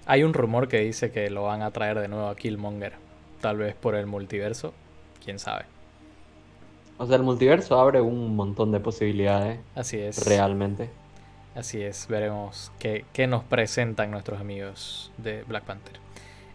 Hay 0.06 0.22
un 0.22 0.34
rumor 0.34 0.68
que 0.68 0.80
dice 0.80 1.10
que 1.10 1.30
lo 1.30 1.44
van 1.44 1.62
a 1.62 1.70
traer 1.72 1.98
de 1.98 2.08
nuevo 2.08 2.28
a 2.28 2.36
Killmonger. 2.36 2.92
Tal 3.40 3.56
vez 3.56 3.74
por 3.74 3.94
el 3.94 4.06
multiverso. 4.06 4.72
Quién 5.24 5.38
sabe. 5.38 5.64
O 6.98 7.06
sea, 7.06 7.16
el 7.16 7.22
multiverso 7.22 7.78
abre 7.78 8.00
un 8.00 8.36
montón 8.36 8.72
de 8.72 8.80
posibilidades. 8.80 9.58
Así 9.74 9.98
es. 9.98 10.24
Realmente. 10.26 10.88
Así 11.56 11.80
es, 11.80 12.06
veremos 12.06 12.70
qué, 12.78 13.26
nos 13.26 13.42
presentan 13.42 14.10
nuestros 14.10 14.38
amigos 14.38 15.10
de 15.16 15.42
Black 15.44 15.64
Panther. 15.64 15.98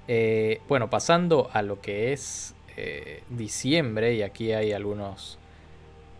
Eh, 0.07 0.61
bueno, 0.69 0.91
pasando 0.91 1.49
a 1.53 1.63
lo 1.63 1.81
que 1.81 2.13
es 2.13 2.53
eh, 2.77 3.23
diciembre, 3.29 4.13
y 4.13 4.21
aquí 4.21 4.51
hay 4.53 4.73
algunos 4.73 5.39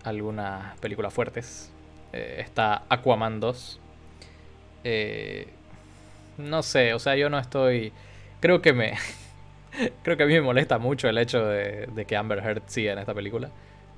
algunas 0.04 0.78
películas 0.80 1.14
fuertes. 1.14 1.72
Eh, 2.14 2.38
está 2.40 2.84
Aquaman 2.90 3.40
2. 3.40 3.80
no 6.38 6.64
sé, 6.64 6.94
o 6.94 7.00
sea, 7.00 7.16
yo 7.16 7.30
no 7.30 7.40
estoy. 7.40 7.94
Creo 8.40 8.62
que 8.62 8.74
me. 8.74 8.94
creo 10.04 10.18
que 10.18 10.24
a 10.24 10.26
mí 10.26 10.34
me 10.34 10.42
molesta 10.42 10.78
mucho 10.78 11.08
el 11.10 11.18
hecho 11.18 11.46
de, 11.46 11.88
de 11.88 12.06
que 12.06 12.16
Amber 12.16 12.40
Heard 12.40 12.64
siga 12.68 12.94
en 12.94 13.00
esta 13.00 13.14
película. 13.14 13.50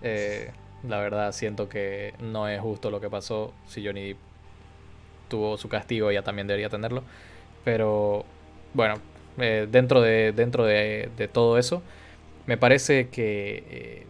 Eh, 0.04 0.52
la 0.88 1.00
verdad 1.00 1.32
siento 1.32 1.70
que 1.70 2.14
no 2.20 2.48
es 2.48 2.60
justo 2.60 2.92
lo 2.92 3.00
que 3.02 3.10
pasó. 3.10 3.54
Si 3.68 3.86
Johnny 3.86 4.16
tuvo 5.30 5.58
su 5.58 5.70
castigo, 5.70 6.10
ella 6.10 6.24
también 6.24 6.48
debería 6.48 6.70
tenerlo. 6.70 7.04
Pero 7.64 8.26
bueno, 8.74 8.96
eh, 9.38 9.68
dentro, 9.72 10.02
de, 10.02 10.34
dentro 10.34 10.66
de, 10.66 11.10
todo 11.32 11.58
eso, 11.58 11.82
me 12.46 12.58
parece 12.58 13.10
que 13.10 13.64
eh, 13.70 14.08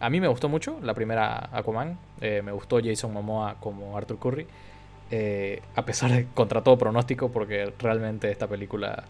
a 0.00 0.10
mí 0.10 0.20
me 0.20 0.28
gustó 0.28 0.48
mucho 0.48 0.78
la 0.82 0.94
primera 0.94 1.48
Aquaman. 1.52 1.98
me 2.20 2.52
gustó 2.52 2.78
Jason 2.82 3.12
Momoa 3.12 3.56
como 3.60 3.96
Arthur 3.96 4.18
Curry. 4.18 4.46
a 5.76 5.84
pesar 5.84 6.10
de 6.10 6.26
contra 6.34 6.62
todo 6.62 6.78
pronóstico, 6.78 7.30
porque 7.30 7.72
realmente 7.78 8.30
esta 8.30 8.46
película 8.46 9.04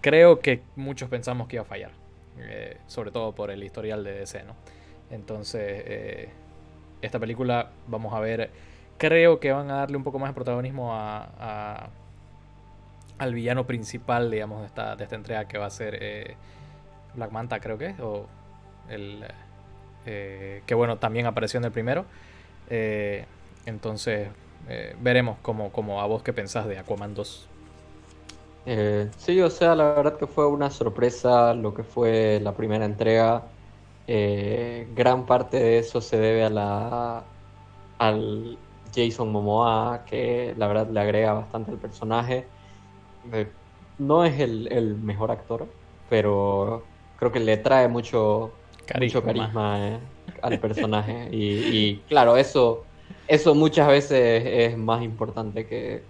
creo 0.00 0.40
que 0.40 0.62
muchos 0.76 1.08
pensamos 1.08 1.48
que 1.48 1.56
iba 1.56 1.62
a 1.62 1.66
fallar. 1.66 2.04
Eh, 2.38 2.78
sobre 2.88 3.10
todo 3.10 3.32
por 3.32 3.50
el 3.50 3.62
historial 3.62 4.02
de 4.02 4.12
DC, 4.12 4.42
¿no? 4.44 4.54
Entonces, 5.10 5.82
eh, 5.86 6.28
esta 7.00 7.18
película 7.18 7.70
vamos 7.86 8.12
a 8.12 8.20
ver, 8.20 8.50
creo 8.98 9.38
que 9.38 9.52
van 9.52 9.70
a 9.70 9.76
darle 9.76 9.96
un 9.96 10.04
poco 10.04 10.18
más 10.18 10.30
de 10.30 10.34
protagonismo 10.34 10.92
a, 10.92 11.90
al 13.18 13.34
villano 13.34 13.66
principal, 13.66 14.30
digamos, 14.30 14.60
de 14.60 14.66
esta, 14.66 14.96
de 14.96 15.04
esta 15.04 15.14
entrega 15.14 15.46
que 15.46 15.58
va 15.58 15.66
a 15.66 15.70
ser 15.70 15.96
eh, 16.00 16.34
Black 17.14 17.30
Manta, 17.30 17.60
creo 17.60 17.78
que 17.78 17.86
es, 17.86 18.00
o 18.00 18.26
el... 18.88 19.24
que 20.04 20.74
bueno, 20.74 20.98
también 20.98 21.26
apareció 21.26 21.58
en 21.58 21.64
el 21.64 21.72
primero. 21.72 22.04
entonces, 23.66 24.28
veremos 25.00 25.38
cómo, 25.42 25.70
cómo, 25.72 26.00
a 26.00 26.06
vos 26.06 26.22
qué 26.22 26.32
pensás 26.32 26.66
de 26.66 26.78
Aquaman 26.78 27.14
2. 27.14 27.48
Eh, 28.66 29.10
sí, 29.18 29.40
o 29.40 29.50
sea, 29.50 29.74
la 29.74 29.92
verdad 29.94 30.16
que 30.16 30.26
fue 30.26 30.46
una 30.46 30.70
sorpresa 30.70 31.52
lo 31.54 31.74
que 31.74 31.82
fue 31.82 32.40
la 32.42 32.52
primera 32.56 32.84
entrega. 32.84 33.44
Eh, 34.06 34.88
gran 34.94 35.26
parte 35.26 35.58
de 35.58 35.78
eso 35.78 36.00
se 36.00 36.18
debe 36.18 36.44
a 36.44 36.50
la 36.50 37.24
al 37.98 38.58
Jason 38.94 39.30
Momoa, 39.32 40.04
que 40.06 40.54
la 40.56 40.66
verdad 40.68 40.88
le 40.88 41.00
agrega 41.00 41.32
bastante 41.34 41.70
al 41.72 41.78
personaje. 41.78 42.46
Eh, 43.32 43.48
no 43.98 44.24
es 44.24 44.40
el, 44.40 44.96
mejor 44.96 45.30
actor, 45.30 45.66
pero 46.10 46.84
creo 47.18 47.32
que 47.32 47.40
le 47.40 47.56
trae 47.58 47.88
mucho 47.88 48.52
carisma, 48.84 49.20
mucho 49.20 49.26
carisma 49.26 50.00
al 50.42 50.58
personaje. 50.60 51.28
Y, 51.32 51.76
y, 51.76 51.96
claro, 52.08 52.36
eso 52.36 52.84
eso 53.26 53.54
muchas 53.54 53.88
veces 53.88 54.42
es 54.46 54.76
más 54.76 55.02
importante 55.02 55.66
que, 55.66 56.02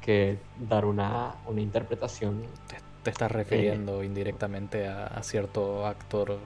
que 0.00 0.38
dar 0.58 0.84
una, 0.84 1.34
una 1.46 1.60
interpretación. 1.60 2.42
Te, 3.02 3.10
estás 3.10 3.30
refiriendo 3.30 4.02
indirectamente 4.02 4.88
a, 4.88 5.22
cierto 5.22 5.86
actor 5.86 6.38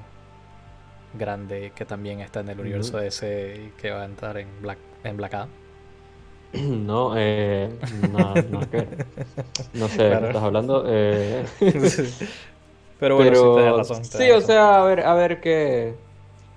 grande 1.14 1.73
que 1.75 1.87
también 1.87 2.21
está 2.21 2.41
en 2.41 2.51
el 2.51 2.61
universo 2.61 2.99
de 2.99 3.07
ese 3.09 3.68
y 3.68 3.81
que 3.81 3.91
va 3.91 4.03
a 4.03 4.05
entrar 4.05 4.37
en 4.37 4.49
Black, 4.61 4.79
en 5.05 5.16
Black 5.16 5.35
Adam. 5.35 5.49
No, 6.53 7.14
eh, 7.16 7.71
no, 8.11 8.35
no, 8.35 8.61
no 9.73 9.89
sé 9.89 10.03
de 10.03 10.18
qué 10.18 10.27
estás 10.27 10.43
hablando. 10.43 10.85
Eh. 10.87 11.47
Pero 13.01 13.16
bueno, 13.16 13.34
sí, 13.34 13.42
tenés 13.57 13.76
razón. 13.76 14.05
sí, 14.05 14.30
o 14.30 14.40
sea, 14.42 14.82
a 14.82 14.84
ver, 14.84 15.01
a 15.01 15.14
ver 15.14 15.40
qué, 15.40 15.94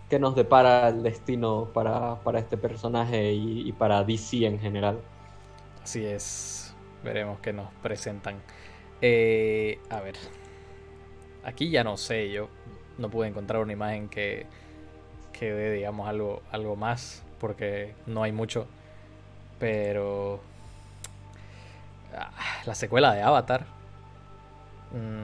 qué 0.10 0.20
nos 0.20 0.36
depara 0.36 0.90
el 0.90 1.02
destino 1.02 1.70
para, 1.74 2.16
para 2.16 2.40
este 2.40 2.58
personaje 2.58 3.32
y, 3.32 3.72
para 3.72 4.04
DC 4.04 4.46
en 4.46 4.60
general. 4.60 5.00
Así 5.82 6.06
es, 6.06 6.76
veremos 7.04 7.40
qué 7.40 7.54
nos 7.54 7.72
presentan. 7.82 8.36
Eh, 9.02 9.80
a 9.90 10.02
ver, 10.02 10.16
aquí 11.46 11.70
ya 11.70 11.84
no 11.86 11.96
sé, 11.98 12.30
yo 12.30 12.50
no 12.98 13.10
pude 13.10 13.30
encontrar 13.30 13.62
una 13.62 13.74
imagen 13.74 14.10
que, 14.10 14.46
que 15.32 15.54
dé, 15.54 15.72
digamos, 15.72 16.08
algo, 16.10 16.42
algo 16.52 16.76
más, 16.76 17.24
porque 17.40 17.96
no 18.06 18.22
hay 18.22 18.34
mucho. 18.34 18.68
Pero. 19.60 20.42
Ah, 22.16 22.32
la 22.66 22.76
secuela 22.76 23.14
de 23.14 23.22
Avatar. 23.22 23.66
Mm, 24.92 25.23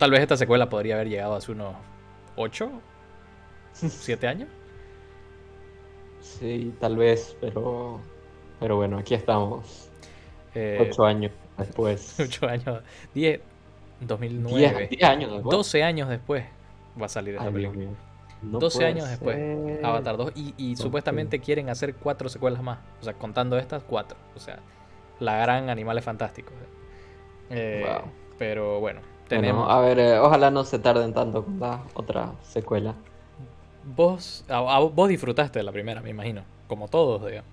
tal 0.00 0.10
vez 0.10 0.20
esta 0.20 0.36
secuela 0.36 0.68
podría 0.68 0.94
haber 0.94 1.10
llegado 1.10 1.34
hace 1.34 1.52
unos 1.52 1.74
8, 2.36 2.70
7 3.74 4.26
años. 4.26 4.48
Sí, 6.20 6.74
tal 6.80 6.96
vez, 6.96 7.36
pero. 7.40 8.00
Pero 8.58 8.76
bueno, 8.76 8.98
aquí 8.98 9.14
estamos. 9.14 9.90
8 10.52 10.54
eh, 10.54 10.90
años 11.04 11.32
después. 11.58 12.16
8 12.18 12.48
años. 12.48 12.82
10. 13.14 13.40
2009. 14.00 14.88
10, 14.90 15.02
años 15.04 15.32
después. 15.32 15.56
12 15.56 15.82
años 15.82 16.08
después 16.08 16.44
va 17.00 17.06
a 17.06 17.08
salir 17.08 17.34
esta 17.34 17.50
película. 17.50 17.90
12 18.40 18.84
años 18.86 19.06
después, 19.06 19.38
Avatar 19.84 20.16
2. 20.16 20.32
Y, 20.34 20.76
supuestamente 20.76 21.40
quieren 21.40 21.68
hacer 21.68 21.94
cuatro 21.94 22.30
secuelas 22.30 22.62
más. 22.62 22.78
O 23.02 23.04
sea, 23.04 23.12
contando 23.12 23.58
estas, 23.58 23.82
cuatro. 23.84 24.16
O 24.34 24.40
sea, 24.40 24.60
la 25.18 25.36
gran 25.36 25.68
Animales 25.68 26.04
Fantásticos. 26.04 26.54
Eh, 27.50 27.84
pero 28.38 28.80
bueno, 28.80 29.02
tenemos. 29.30 29.70
a 29.70 29.80
ver, 29.80 29.98
eh, 29.98 30.18
ojalá 30.18 30.50
no 30.50 30.64
se 30.64 30.78
tarden 30.78 31.14
tanto 31.14 31.44
con 31.44 31.58
la 31.58 31.82
otra 31.94 32.32
secuela. 32.42 32.94
Vos, 33.96 34.44
vos 34.94 35.08
disfrutaste 35.08 35.58
de 35.58 35.62
la 35.62 35.72
primera, 35.72 36.02
me 36.02 36.10
imagino. 36.10 36.42
Como 36.68 36.88
todos, 36.88 37.24
digamos. 37.24 37.50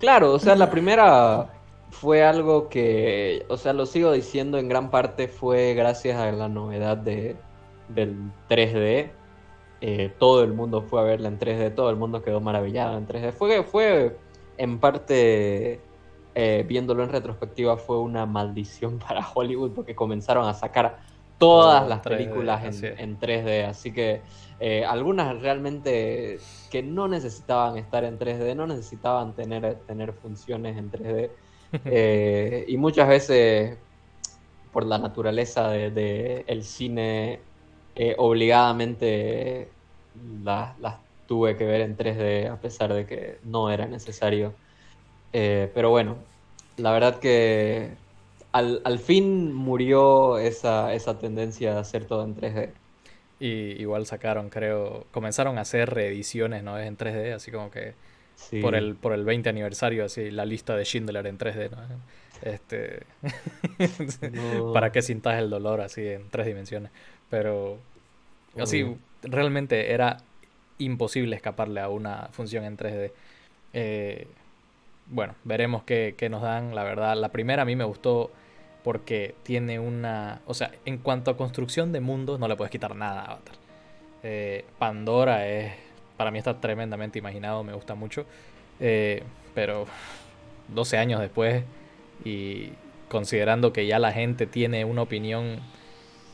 Claro, 0.00 0.32
o 0.32 0.38
sea, 0.38 0.56
la 0.56 0.70
primera 0.70 1.50
fue 1.90 2.24
algo 2.24 2.68
que, 2.68 3.44
o 3.48 3.58
sea, 3.58 3.74
lo 3.74 3.86
sigo 3.86 4.10
diciendo 4.12 4.58
en 4.58 4.68
gran 4.68 4.90
parte 4.90 5.28
fue 5.28 5.74
gracias 5.74 6.18
a 6.18 6.32
la 6.32 6.48
novedad 6.48 6.96
de, 6.96 7.36
del 7.88 8.16
3D 8.48 9.10
eh, 9.80 10.10
todo 10.18 10.42
el 10.42 10.52
mundo 10.54 10.82
fue 10.82 11.00
a 11.00 11.04
verla 11.04 11.28
en 11.28 11.38
3D, 11.38 11.74
todo 11.74 11.90
el 11.90 11.96
mundo 11.96 12.22
quedó 12.22 12.40
maravillado 12.40 12.96
en 12.96 13.06
3D. 13.06 13.32
Fue, 13.32 13.62
fue 13.62 14.16
en 14.56 14.78
parte, 14.78 15.80
eh, 16.34 16.64
viéndolo 16.66 17.04
en 17.04 17.10
retrospectiva, 17.10 17.76
fue 17.76 17.98
una 17.98 18.26
maldición 18.26 18.98
para 19.06 19.26
Hollywood 19.32 19.72
porque 19.72 19.94
comenzaron 19.94 20.48
a 20.48 20.54
sacar 20.54 20.98
todas 21.38 21.88
las 21.88 22.00
películas 22.00 22.82
en, 22.82 23.18
3D. 23.18 23.66
Así 23.66 23.92
que 23.92 24.22
eh, 24.60 24.84
algunas 24.84 25.40
realmente 25.40 26.38
que 26.70 26.82
no 26.82 27.08
necesitaban 27.08 27.76
estar 27.76 28.04
en 28.04 28.18
3D, 28.18 28.54
no 28.54 28.66
necesitaban 28.66 29.34
tener, 29.34 29.76
tener 29.86 30.12
funciones 30.12 30.76
en 30.76 30.90
3D. 30.90 32.64
y 32.68 32.76
muchas 32.76 33.08
veces, 33.08 33.76
por 34.72 34.86
la 34.86 34.98
naturaleza 34.98 35.68
del 35.68 35.94
de, 35.94 36.44
el 36.46 36.64
cine 36.64 37.40
eh, 37.98 38.14
obligadamente 38.18 39.70
las, 40.44 40.76
tuve 41.26 41.56
que 41.56 41.64
ver 41.64 41.80
en 41.80 41.96
3D 41.96 42.50
a 42.50 42.60
pesar 42.60 42.92
de 42.92 43.06
que 43.06 43.38
no 43.42 43.70
era 43.70 43.86
necesario. 43.86 44.52
Eh, 45.32 45.70
pero 45.74 45.90
bueno, 45.90 46.16
la 46.76 46.92
verdad 46.92 47.18
que 47.18 47.92
al, 48.58 48.98
fin 48.98 49.52
murió 49.52 50.38
esa, 50.38 50.94
esa, 50.94 51.18
tendencia 51.18 51.74
de 51.74 51.80
hacer 51.80 52.04
todo 52.06 52.24
en 52.24 52.36
3D. 52.36 52.70
Y 53.38 53.80
igual 53.80 54.06
sacaron, 54.06 54.48
creo, 54.48 55.06
comenzaron 55.10 55.58
a 55.58 55.62
hacer 55.62 55.90
reediciones, 55.90 56.62
¿no? 56.62 56.78
En 56.78 56.96
3D, 56.96 57.34
así 57.34 57.50
como 57.50 57.70
que 57.70 57.94
por, 58.62 58.74
el, 58.74 58.94
por 58.94 59.12
el 59.12 59.24
20 59.24 59.48
aniversario, 59.48 60.04
así 60.04 60.30
la 60.30 60.44
lista 60.44 60.76
de 60.76 60.84
Schindler 60.84 61.26
en 61.26 61.38
3D, 61.38 61.70
¿no? 61.70 61.78
Este... 62.42 63.02
¿Para 64.72 64.92
qué 64.92 65.02
sintas 65.02 65.38
el 65.38 65.50
dolor 65.50 65.80
así 65.80 66.06
en 66.06 66.28
tres 66.30 66.46
dimensiones? 66.46 66.90
Pero 67.30 67.78
así, 68.58 68.96
realmente 69.22 69.92
era 69.92 70.18
imposible 70.78 71.36
escaparle 71.36 71.80
a 71.80 71.88
una 71.88 72.28
función 72.32 72.64
en 72.64 72.76
3D. 72.76 73.12
Eh, 73.72 74.26
bueno, 75.08 75.34
veremos 75.44 75.82
qué, 75.84 76.14
nos 76.30 76.42
dan. 76.42 76.74
La 76.74 76.84
verdad, 76.84 77.16
la 77.16 77.30
primera 77.30 77.62
a 77.62 77.64
mí 77.64 77.76
me 77.76 77.84
gustó 77.84 78.30
porque 78.86 79.34
tiene 79.42 79.80
una... 79.80 80.42
O 80.46 80.54
sea, 80.54 80.70
en 80.84 80.98
cuanto 80.98 81.32
a 81.32 81.36
construcción 81.36 81.90
de 81.90 81.98
mundos, 81.98 82.38
no 82.38 82.46
le 82.46 82.54
puedes 82.54 82.70
quitar 82.70 82.94
nada 82.94 83.22
a 83.22 83.24
Avatar. 83.32 83.56
Eh, 84.22 84.64
Pandora 84.78 85.48
es... 85.48 85.72
Para 86.16 86.30
mí 86.30 86.38
está 86.38 86.60
tremendamente 86.60 87.18
imaginado, 87.18 87.64
me 87.64 87.72
gusta 87.72 87.96
mucho. 87.96 88.26
Eh, 88.78 89.24
pero 89.56 89.86
12 90.68 90.98
años 90.98 91.20
después 91.20 91.64
y 92.24 92.68
considerando 93.08 93.72
que 93.72 93.88
ya 93.88 93.98
la 93.98 94.12
gente 94.12 94.46
tiene 94.46 94.84
una 94.84 95.02
opinión 95.02 95.58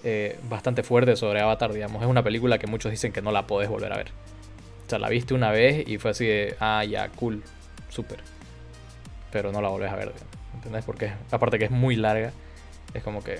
eh, 0.04 0.38
bastante 0.50 0.82
fuerte 0.82 1.16
sobre 1.16 1.40
Avatar, 1.40 1.72
digamos. 1.72 2.02
Es 2.02 2.08
una 2.08 2.22
película 2.22 2.58
que 2.58 2.66
muchos 2.66 2.90
dicen 2.90 3.14
que 3.14 3.22
no 3.22 3.32
la 3.32 3.46
podés 3.46 3.70
volver 3.70 3.94
a 3.94 3.96
ver. 3.96 4.08
O 4.86 4.90
sea, 4.90 4.98
la 4.98 5.08
viste 5.08 5.32
una 5.32 5.52
vez 5.52 5.88
y 5.88 5.96
fue 5.96 6.10
así 6.10 6.26
de, 6.26 6.54
ah, 6.60 6.84
ya, 6.84 7.08
cool, 7.08 7.42
súper. 7.88 8.18
Pero 9.30 9.52
no 9.52 9.62
la 9.62 9.70
volvés 9.70 9.90
a 9.90 9.96
ver, 9.96 10.12
¿entendés? 10.54 10.84
Porque 10.84 11.12
aparte 11.30 11.58
que 11.58 11.66
es 11.66 11.70
muy 11.70 11.96
larga, 11.96 12.32
es 12.94 13.02
como 13.02 13.22
que 13.22 13.38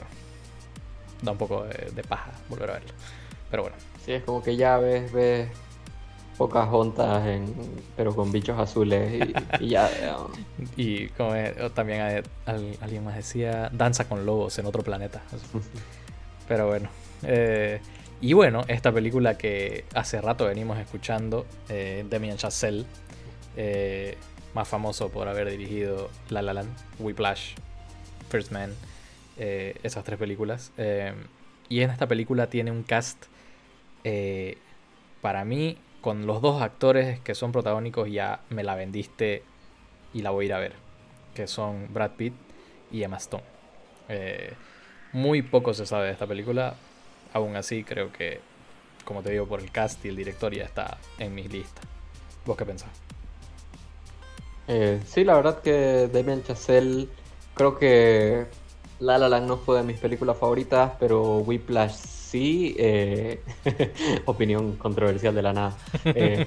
da 1.22 1.32
un 1.32 1.38
poco 1.38 1.64
de, 1.64 2.02
paja 2.02 2.32
volver 2.48 2.70
a 2.70 2.72
verla. 2.74 2.92
Pero 3.50 3.62
bueno. 3.62 3.76
Sí, 4.04 4.12
es 4.12 4.24
como 4.24 4.42
que 4.42 4.56
ya 4.56 4.78
ves, 4.78 5.12
ves 5.12 5.48
pocas 6.36 6.68
juntas 6.68 7.26
en, 7.26 7.54
pero 7.96 8.14
con 8.16 8.32
bichos 8.32 8.58
azules 8.58 9.32
y, 9.60 9.68
ya. 9.68 9.88
y 10.76 11.08
como 11.08 11.34
también 11.74 12.24
alguien 12.46 13.04
más 13.04 13.16
decía, 13.16 13.70
danza 13.72 14.08
con 14.08 14.26
lobos 14.26 14.58
en 14.58 14.66
otro 14.66 14.82
planeta. 14.82 15.22
Pero 16.48 16.66
bueno. 16.66 16.88
Eh, 17.22 17.80
y 18.20 18.34
bueno, 18.34 18.62
esta 18.68 18.92
película 18.92 19.36
que 19.36 19.84
hace 19.94 20.20
rato 20.20 20.46
venimos 20.46 20.78
escuchando, 20.78 21.46
eh, 21.68 22.04
Demian 22.08 22.36
Chazelle, 22.36 22.84
eh, 23.56 24.16
más 24.54 24.68
famoso 24.68 25.08
por 25.10 25.28
haber 25.28 25.50
dirigido 25.50 26.10
La 26.28 26.42
La 26.42 26.54
Land, 26.54 26.74
Whiplash, 26.98 27.54
First 28.28 28.52
Man, 28.52 28.74
esas 29.36 30.04
tres 30.04 30.18
películas. 30.18 30.72
y 31.68 31.80
en 31.80 31.90
esta 31.90 32.06
película 32.06 32.48
tiene 32.48 32.70
un 32.70 32.82
cast, 32.82 33.24
para 35.22 35.44
mí, 35.46 35.78
con 36.02 36.26
los 36.26 36.42
dos 36.42 36.60
actores 36.60 37.18
que 37.20 37.34
son 37.34 37.50
protagónicos, 37.52 38.10
ya 38.10 38.40
me 38.50 38.62
la 38.62 38.74
vendiste 38.74 39.42
y 40.12 40.20
la 40.20 40.30
voy 40.30 40.44
a 40.44 40.48
ir 40.48 40.52
a 40.52 40.58
ver, 40.58 40.74
que 41.34 41.46
son 41.46 41.92
Brad 41.94 42.10
Pitt 42.10 42.34
y 42.90 43.02
Emma 43.04 43.16
Stone. 43.16 43.44
Muy 45.12 45.40
poco 45.42 45.72
se 45.72 45.86
sabe 45.86 46.06
de 46.06 46.12
esta 46.12 46.26
película. 46.26 46.74
Aún 47.32 47.56
así, 47.56 47.84
creo 47.84 48.12
que, 48.12 48.40
como 49.06 49.22
te 49.22 49.30
digo, 49.30 49.46
por 49.46 49.60
el 49.60 49.70
cast 49.70 50.04
y 50.04 50.08
el 50.08 50.16
director 50.16 50.54
ya 50.54 50.64
está 50.64 50.98
en 51.18 51.34
mis 51.34 51.50
listas. 51.50 51.84
¿Vos 52.44 52.56
qué 52.56 52.66
pensás? 52.66 52.90
Eh, 54.68 55.00
sí, 55.06 55.24
la 55.24 55.34
verdad 55.34 55.60
que 55.60 56.08
Damien 56.12 56.42
Chazelle, 56.42 57.08
creo 57.54 57.78
que 57.78 58.46
La 59.00 59.18
La 59.18 59.28
Land 59.28 59.48
no 59.48 59.56
fue 59.56 59.78
de 59.78 59.82
mis 59.82 59.98
películas 59.98 60.36
favoritas, 60.38 60.92
pero 60.98 61.38
Whiplash 61.38 61.94
sí. 61.94 62.74
Eh, 62.78 63.40
opinión 64.26 64.76
controversial 64.76 65.34
de 65.34 65.42
la 65.42 65.52
nada. 65.52 65.76
Eh, 66.04 66.46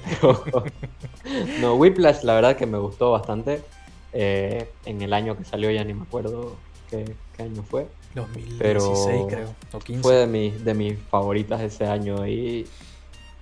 no, 1.60 1.74
Whiplash 1.74 2.22
la 2.22 2.34
verdad 2.34 2.56
que 2.56 2.66
me 2.66 2.78
gustó 2.78 3.12
bastante. 3.12 3.62
en 4.12 5.02
el 5.02 5.12
año 5.12 5.36
que 5.36 5.44
salió 5.44 5.70
ya 5.70 5.84
ni 5.84 5.94
me 5.94 6.02
acuerdo 6.02 6.56
qué 6.90 7.42
año 7.42 7.62
fue. 7.62 7.86
2016 8.16 9.24
creo, 9.28 9.54
o 9.72 9.78
15. 9.78 10.02
Fue 10.02 10.14
de, 10.14 10.26
mis, 10.26 10.64
de 10.64 10.74
mis 10.74 10.98
favoritas 10.98 11.60
ese 11.60 11.84
año 11.84 12.26
y, 12.26 12.66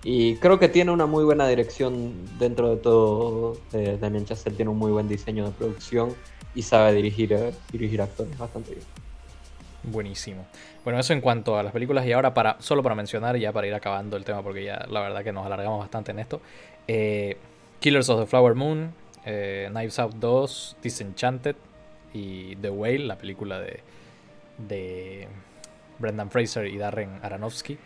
y 0.04 0.36
creo 0.36 0.58
que 0.58 0.68
tiene 0.68 0.90
una 0.92 1.06
muy 1.06 1.24
buena 1.24 1.48
dirección 1.48 2.12
dentro 2.38 2.70
de 2.70 2.76
todo. 2.76 3.56
Eh, 3.72 3.96
Damien 3.98 4.26
tiene 4.26 4.70
un 4.70 4.78
muy 4.78 4.92
buen 4.92 5.08
diseño 5.08 5.46
de 5.46 5.50
producción 5.52 6.14
y 6.54 6.62
sabe 6.62 6.92
dirigir, 6.92 7.32
eh, 7.32 7.52
dirigir 7.72 8.02
actores 8.02 8.36
bastante 8.38 8.72
bien. 8.72 8.84
Buenísimo. 9.82 10.46
Bueno, 10.84 10.98
eso 10.98 11.12
en 11.14 11.20
cuanto 11.20 11.58
a 11.58 11.62
las 11.62 11.72
películas 11.72 12.06
y 12.06 12.12
ahora 12.12 12.34
para 12.34 12.56
solo 12.60 12.82
para 12.82 12.94
mencionar 12.94 13.36
ya 13.38 13.52
para 13.52 13.66
ir 13.66 13.74
acabando 13.74 14.16
el 14.16 14.24
tema 14.24 14.42
porque 14.42 14.64
ya 14.64 14.86
la 14.90 15.00
verdad 15.00 15.24
que 15.24 15.32
nos 15.32 15.46
alargamos 15.46 15.80
bastante 15.80 16.10
en 16.10 16.18
esto. 16.18 16.40
Eh, 16.86 17.36
Killers 17.80 18.08
of 18.10 18.20
the 18.20 18.26
Flower 18.26 18.54
Moon, 18.54 18.92
eh, 19.24 19.68
Knives 19.70 19.98
Out 19.98 20.14
2, 20.16 20.76
Disenchanted 20.82 21.56
y 22.12 22.56
The 22.56 22.70
Whale, 22.70 23.00
la 23.00 23.16
película 23.16 23.58
de, 23.58 23.80
de 24.58 25.28
Brendan 25.98 26.30
Fraser 26.30 26.66
y 26.66 26.76
Darren 26.76 27.18
Aronofsky. 27.22 27.78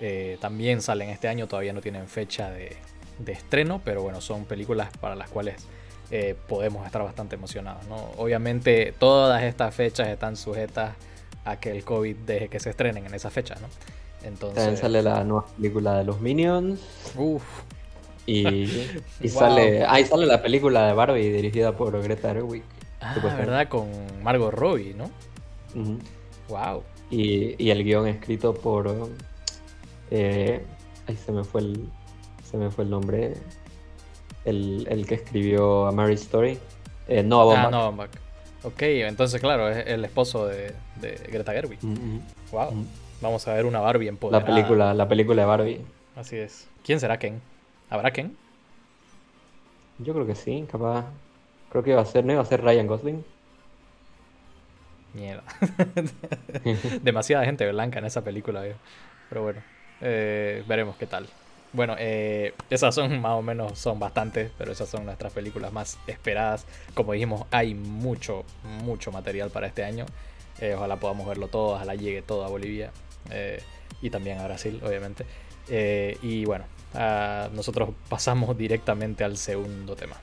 Eh, 0.00 0.36
también 0.40 0.82
salen 0.82 1.10
este 1.10 1.28
año, 1.28 1.46
todavía 1.46 1.72
no 1.72 1.80
tienen 1.80 2.06
fecha 2.08 2.50
de, 2.50 2.76
de 3.18 3.32
estreno, 3.32 3.80
pero 3.84 4.02
bueno, 4.02 4.20
son 4.20 4.44
películas 4.44 4.90
para 5.00 5.14
las 5.14 5.30
cuales 5.30 5.56
eh, 6.10 6.36
podemos 6.46 6.86
estar 6.86 7.02
bastante 7.02 7.34
emocionados. 7.34 7.86
¿no? 7.86 7.96
Obviamente 8.16 8.94
todas 8.98 9.42
estas 9.42 9.74
fechas 9.74 10.08
están 10.08 10.36
sujetas 10.36 10.94
a 11.44 11.58
que 11.58 11.70
el 11.70 11.84
COVID 11.84 12.16
deje 12.16 12.48
que 12.48 12.60
se 12.60 12.70
estrenen 12.70 13.06
en 13.06 13.14
esa 13.14 13.30
fecha. 13.30 13.54
¿no? 13.56 13.68
Entonces... 14.26 14.56
También 14.56 14.76
sale 14.76 15.02
la 15.02 15.24
nueva 15.24 15.46
película 15.56 15.98
de 15.98 16.04
los 16.04 16.20
Minions. 16.20 16.80
Uf. 17.16 17.42
Y, 18.26 18.68
y 19.20 19.28
sale. 19.28 19.84
Ahí 19.84 20.04
sale 20.04 20.26
la 20.26 20.42
película 20.42 20.86
de 20.86 20.92
Barbie 20.92 21.30
dirigida 21.30 21.76
por 21.76 22.00
Greta 22.02 22.32
Gerwig. 22.32 22.62
Ah, 23.00 23.14
verdad, 23.22 23.68
con 23.68 23.88
Margot 24.22 24.52
Robbie, 24.52 24.94
¿no? 24.94 25.10
Wow. 26.48 26.82
Y, 27.10 27.62
y, 27.62 27.70
el 27.70 27.84
guion 27.84 28.08
escrito 28.08 28.54
por. 28.54 29.10
Eh, 30.10 30.64
ahí 31.06 31.16
se 31.16 31.32
me 31.32 31.44
fue 31.44 31.62
el. 31.62 31.88
Se 32.44 32.56
me 32.56 32.70
fue 32.70 32.84
el 32.84 32.90
nombre 32.90 33.34
el, 34.46 35.04
que 35.08 35.16
escribió 35.16 35.86
A 35.86 35.92
Mary 35.92 36.14
Story. 36.14 36.58
Eh, 37.08 37.22
Noah 37.22 37.44
Baumbach. 37.44 37.66
Ah, 37.66 37.70
Noah 37.70 37.84
Baumbach. 37.84 38.10
Ok, 38.62 38.82
entonces 38.82 39.40
claro, 39.40 39.68
es 39.68 39.86
el 39.86 40.04
esposo 40.04 40.46
de, 40.46 40.74
Greta 41.30 41.52
Gerwig. 41.52 41.78
Wow. 41.80 42.72
Mm, 42.72 42.74
mm, 42.74 42.80
mm. 42.80 42.86
Vamos 43.20 43.48
a 43.48 43.54
ver 43.54 43.64
una 43.64 43.80
Barbie 43.80 44.08
en 44.08 44.18
La 44.30 44.44
película, 44.44 44.92
la 44.92 45.08
película 45.08 45.42
de 45.42 45.48
Barbie. 45.48 45.80
Así 46.16 46.36
es. 46.36 46.68
¿Quién 46.84 47.00
será 47.00 47.18
Ken? 47.18 47.40
¿Habrá 47.88 48.10
Ken? 48.10 48.36
Yo 49.98 50.12
creo 50.12 50.26
que 50.26 50.34
sí, 50.34 50.66
capaz. 50.70 51.06
Creo 51.70 51.82
que 51.82 51.90
iba 51.90 52.00
a 52.00 52.04
ser, 52.04 52.24
¿no? 52.24 52.32
Iba 52.32 52.42
a 52.42 52.46
ser 52.46 52.62
Ryan 52.62 52.86
Gosling. 52.86 53.24
Mierda. 55.14 55.44
Demasiada 57.02 57.44
gente 57.44 57.70
blanca 57.70 57.98
en 57.98 58.04
esa 58.04 58.22
película, 58.22 58.62
Pero 59.30 59.42
bueno, 59.42 59.62
eh, 60.00 60.64
veremos 60.66 60.96
qué 60.96 61.06
tal. 61.06 61.26
Bueno, 61.72 61.94
eh, 61.98 62.54
esas 62.70 62.94
son 62.94 63.20
más 63.20 63.32
o 63.32 63.42
menos, 63.42 63.78
son 63.78 63.98
bastantes, 63.98 64.50
pero 64.56 64.72
esas 64.72 64.88
son 64.88 65.04
nuestras 65.04 65.32
películas 65.32 65.72
más 65.72 65.98
esperadas. 66.06 66.66
Como 66.94 67.12
dijimos, 67.12 67.46
hay 67.50 67.74
mucho, 67.74 68.44
mucho 68.82 69.12
material 69.12 69.50
para 69.50 69.66
este 69.66 69.84
año. 69.84 70.06
Eh, 70.60 70.74
ojalá 70.74 70.96
podamos 70.96 71.26
verlo 71.26 71.48
todo, 71.48 71.74
ojalá 71.74 71.94
llegue 71.94 72.22
todo 72.22 72.44
a 72.44 72.48
Bolivia 72.48 72.90
y 74.00 74.08
también 74.10 74.38
a 74.38 74.44
Brasil, 74.44 74.80
obviamente. 74.84 75.26
y 76.22 76.44
bueno, 76.44 76.64
nosotros 77.52 77.90
pasamos 78.08 78.56
directamente 78.56 79.24
al 79.24 79.36
segundo 79.36 79.96
tema. 79.96 80.16